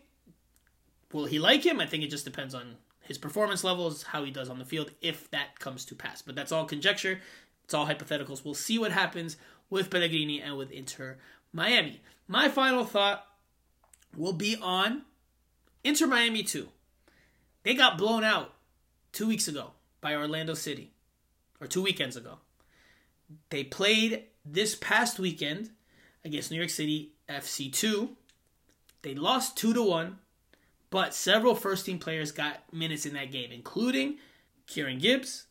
Will 1.11 1.26
he 1.26 1.39
like 1.39 1.66
him? 1.66 1.80
I 1.80 1.88
think 1.88 2.03
it 2.03 2.11
just 2.11 2.26
depends 2.26 2.53
on 2.53 2.76
his 3.01 3.18
performance 3.18 3.64
levels, 3.64 4.03
how 4.03 4.24
he 4.24 4.30
does 4.30 4.51
on 4.51 4.59
the 4.59 4.66
field, 4.66 4.91
if 5.01 5.32
that 5.32 5.59
comes 5.59 5.84
to 5.86 5.95
pass. 5.95 6.22
But 6.22 6.36
that's 6.36 6.51
all 6.51 6.66
conjecture. 6.66 7.20
It's 7.64 7.74
all 7.74 7.88
hypotheticals. 7.88 8.45
We'll 8.45 8.53
see 8.53 8.78
what 8.78 8.91
happens 8.91 9.36
with 9.72 9.89
Pellegrini 9.89 10.39
and 10.39 10.57
with 10.57 10.70
Inter 10.70 11.18
Miami. 11.51 12.01
My 12.28 12.49
final 12.49 12.86
thought 12.86 13.26
will 14.16 14.34
be 14.34 14.57
on 14.61 15.05
Inter 15.84 16.05
Miami 16.05 16.43
2. 16.43 16.68
They 17.64 17.74
got 17.74 17.97
blown 17.97 18.24
out 18.24 18.53
two 19.11 19.28
weeks 19.28 19.47
ago 19.47 19.72
by 20.03 20.13
Orlando 20.15 20.53
City, 20.53 20.91
or 21.61 21.65
two 21.65 21.81
weekends 21.81 22.17
ago. 22.17 22.39
They 23.49 23.63
played 23.63 24.25
this 24.45 24.75
past 24.75 25.17
weekend 25.17 25.69
against 26.25 26.51
New 26.51 26.57
York 26.57 26.69
City 26.69 27.13
FC 27.29 27.71
2. 27.71 28.09
They 29.01 29.15
lost 29.15 29.57
2 29.57 29.73
to 29.73 29.81
1, 29.81 30.17
but 30.89 31.13
several 31.13 31.55
first 31.55 31.85
team 31.85 31.99
players 31.99 32.33
got 32.33 32.71
minutes 32.71 33.05
in 33.05 33.13
that 33.13 33.31
game, 33.31 33.51
including 33.51 34.17
Kieran 34.67 34.99
Gibbs, 34.99 35.47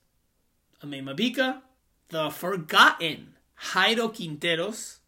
Aimé 0.84 1.02
Mabika, 1.02 1.62
the 2.10 2.28
forgotten 2.30 3.34
Jairo 3.72 4.14
Quinteros, 4.14 4.98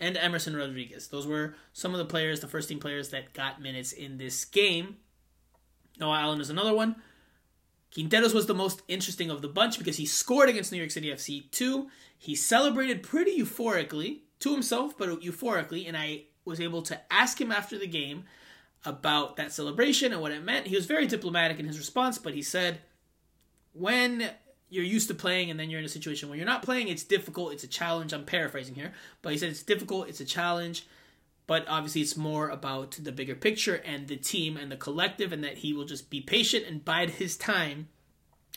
and 0.00 0.16
Emerson 0.16 0.56
Rodriguez. 0.56 1.08
Those 1.08 1.28
were 1.28 1.54
some 1.72 1.92
of 1.92 1.98
the 1.98 2.04
players, 2.04 2.40
the 2.40 2.48
first 2.48 2.68
team 2.68 2.80
players 2.80 3.10
that 3.10 3.34
got 3.34 3.62
minutes 3.62 3.92
in 3.92 4.18
this 4.18 4.44
game. 4.44 4.96
Noah 5.98 6.18
Allen 6.18 6.40
is 6.40 6.50
another 6.50 6.74
one. 6.74 6.96
Quinteros 7.94 8.34
was 8.34 8.46
the 8.46 8.54
most 8.54 8.82
interesting 8.88 9.30
of 9.30 9.42
the 9.42 9.48
bunch 9.48 9.78
because 9.78 9.96
he 9.96 10.06
scored 10.06 10.48
against 10.48 10.72
New 10.72 10.78
York 10.78 10.90
City 10.90 11.10
FC 11.10 11.50
2. 11.50 11.88
He 12.18 12.34
celebrated 12.34 13.02
pretty 13.02 13.38
euphorically 13.38 14.20
to 14.40 14.52
himself, 14.52 14.96
but 14.96 15.08
euphorically, 15.20 15.86
and 15.88 15.96
I 15.96 16.24
was 16.44 16.60
able 16.60 16.82
to 16.82 17.00
ask 17.10 17.40
him 17.40 17.50
after 17.50 17.78
the 17.78 17.86
game 17.86 18.24
about 18.84 19.36
that 19.36 19.52
celebration 19.52 20.12
and 20.12 20.20
what 20.20 20.32
it 20.32 20.44
meant. 20.44 20.66
He 20.66 20.76
was 20.76 20.86
very 20.86 21.06
diplomatic 21.06 21.58
in 21.58 21.66
his 21.66 21.78
response, 21.78 22.18
but 22.18 22.34
he 22.34 22.42
said, 22.42 22.80
when 23.72 24.30
you're 24.68 24.84
used 24.84 25.08
to 25.08 25.14
playing 25.14 25.50
and 25.50 25.58
then 25.58 25.70
you're 25.70 25.80
in 25.80 25.86
a 25.86 25.90
situation 25.90 26.28
where 26.28 26.36
you're 26.36 26.46
not 26.46 26.62
playing, 26.62 26.88
it's 26.88 27.04
difficult, 27.04 27.52
it's 27.52 27.64
a 27.64 27.68
challenge. 27.68 28.12
I'm 28.12 28.24
paraphrasing 28.24 28.74
here, 28.74 28.92
but 29.22 29.32
he 29.32 29.38
said 29.38 29.50
it's 29.50 29.62
difficult, 29.62 30.08
it's 30.08 30.20
a 30.20 30.24
challenge, 30.24 30.86
but 31.48 31.64
obviously 31.66 32.02
it's 32.02 32.16
more 32.16 32.50
about 32.50 32.92
the 33.02 33.10
bigger 33.10 33.34
picture 33.34 33.82
and 33.84 34.06
the 34.06 34.16
team 34.16 34.56
and 34.56 34.70
the 34.70 34.76
collective, 34.76 35.32
and 35.32 35.42
that 35.42 35.58
he 35.58 35.72
will 35.72 35.86
just 35.86 36.10
be 36.10 36.20
patient 36.20 36.64
and 36.68 36.84
bide 36.84 37.10
his 37.10 37.36
time 37.36 37.88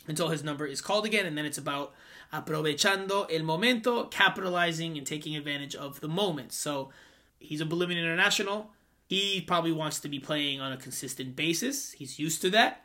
until 0.06 0.28
his 0.28 0.44
number 0.44 0.66
is 0.66 0.80
called 0.80 1.04
again, 1.04 1.26
and 1.26 1.36
then 1.36 1.44
it's 1.44 1.58
about 1.58 1.92
aprovechando 2.32 3.26
el 3.32 3.42
momento, 3.42 4.04
capitalizing 4.04 4.96
and 4.96 5.06
taking 5.06 5.34
advantage 5.36 5.74
of 5.74 6.00
the 6.00 6.08
moment. 6.08 6.52
So 6.52 6.90
he's 7.38 7.60
a 7.60 7.66
Bolivian 7.66 7.98
international. 7.98 8.70
He 9.08 9.40
probably 9.40 9.72
wants 9.72 10.00
to 10.00 10.08
be 10.08 10.18
playing 10.18 10.60
on 10.60 10.72
a 10.72 10.76
consistent 10.76 11.34
basis. 11.34 11.92
He's 11.92 12.18
used 12.18 12.40
to 12.42 12.50
that. 12.50 12.84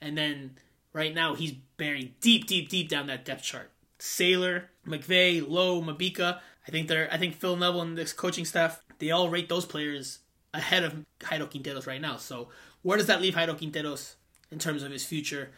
And 0.00 0.16
then 0.16 0.56
right 0.92 1.14
now 1.14 1.34
he's 1.34 1.52
buried 1.76 2.18
deep, 2.20 2.46
deep, 2.46 2.68
deep 2.68 2.88
down 2.88 3.06
that 3.08 3.24
depth 3.24 3.42
chart. 3.42 3.70
Sailor, 3.98 4.70
McVey, 4.86 5.46
Lowe, 5.46 5.82
Mabika. 5.82 6.40
I 6.66 6.70
think 6.70 6.88
they're 6.88 7.12
I 7.12 7.16
think 7.16 7.34
Phil 7.34 7.56
Neville 7.56 7.82
and 7.82 7.98
this 7.98 8.12
coaching 8.12 8.44
staff, 8.44 8.82
they 8.98 9.10
all 9.10 9.28
rate 9.28 9.48
those 9.48 9.64
players 9.64 10.20
ahead 10.54 10.84
of 10.84 11.04
Jairo 11.20 11.50
Quinteros 11.50 11.86
right 11.86 12.00
now. 12.00 12.16
So 12.16 12.48
where 12.82 12.98
does 12.98 13.06
that 13.06 13.20
leave 13.20 13.34
Jairo 13.34 13.58
Quinteros 13.58 14.14
in 14.50 14.58
terms 14.58 14.82
of 14.82 14.90
his 14.90 15.04
future 15.04 15.50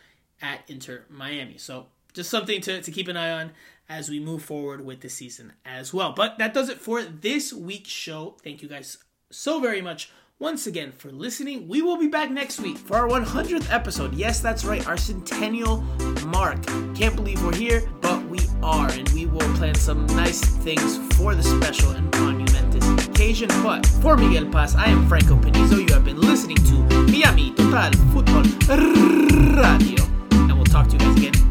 at 0.42 0.60
Inter 0.68 1.04
Miami? 1.08 1.58
So 1.58 1.86
just 2.12 2.30
something 2.30 2.60
to, 2.62 2.82
to 2.82 2.90
keep 2.90 3.08
an 3.08 3.16
eye 3.16 3.30
on 3.30 3.52
as 3.88 4.08
we 4.08 4.20
move 4.20 4.42
forward 4.42 4.84
with 4.84 5.00
the 5.00 5.08
season 5.08 5.52
as 5.64 5.92
well. 5.92 6.12
But 6.12 6.38
that 6.38 6.54
does 6.54 6.68
it 6.68 6.78
for 6.78 7.02
this 7.02 7.52
week's 7.52 7.90
show. 7.90 8.36
Thank 8.42 8.62
you 8.62 8.68
guys 8.68 8.98
so 9.30 9.60
very 9.60 9.80
much 9.80 10.10
once 10.38 10.66
again 10.66 10.90
for 10.90 11.10
listening. 11.10 11.68
We 11.68 11.82
will 11.82 11.98
be 11.98 12.08
back 12.08 12.30
next 12.30 12.60
week 12.60 12.78
for 12.78 12.96
our 12.96 13.08
100th 13.08 13.70
episode. 13.70 14.14
Yes, 14.14 14.40
that's 14.40 14.64
right, 14.64 14.86
our 14.88 14.96
centennial 14.96 15.82
mark. 16.26 16.64
Can't 16.94 17.14
believe 17.14 17.44
we're 17.44 17.54
here, 17.54 17.88
but 18.00 18.24
we 18.26 18.40
are, 18.62 18.90
and 18.90 19.08
we 19.10 19.26
will 19.26 19.54
plan 19.56 19.74
some 19.74 20.06
nice 20.06 20.40
things 20.40 20.96
for 21.16 21.34
the 21.34 21.42
special 21.42 21.90
and 21.90 22.10
monumentous 22.16 22.69
Cajun 23.20 23.50
For 24.00 24.16
Miguel 24.16 24.46
Paz, 24.46 24.74
I 24.74 24.86
am 24.86 25.06
Franco 25.06 25.36
Panizo. 25.36 25.76
You 25.76 25.92
have 25.92 26.06
been 26.06 26.18
listening 26.18 26.56
to 26.56 26.72
Miami 27.12 27.52
Total 27.52 27.92
Football 28.14 28.44
Radio. 29.60 30.02
And 30.32 30.54
we'll 30.54 30.64
talk 30.64 30.88
to 30.88 30.92
you 30.94 31.00
guys 31.00 31.16
again 31.18 31.49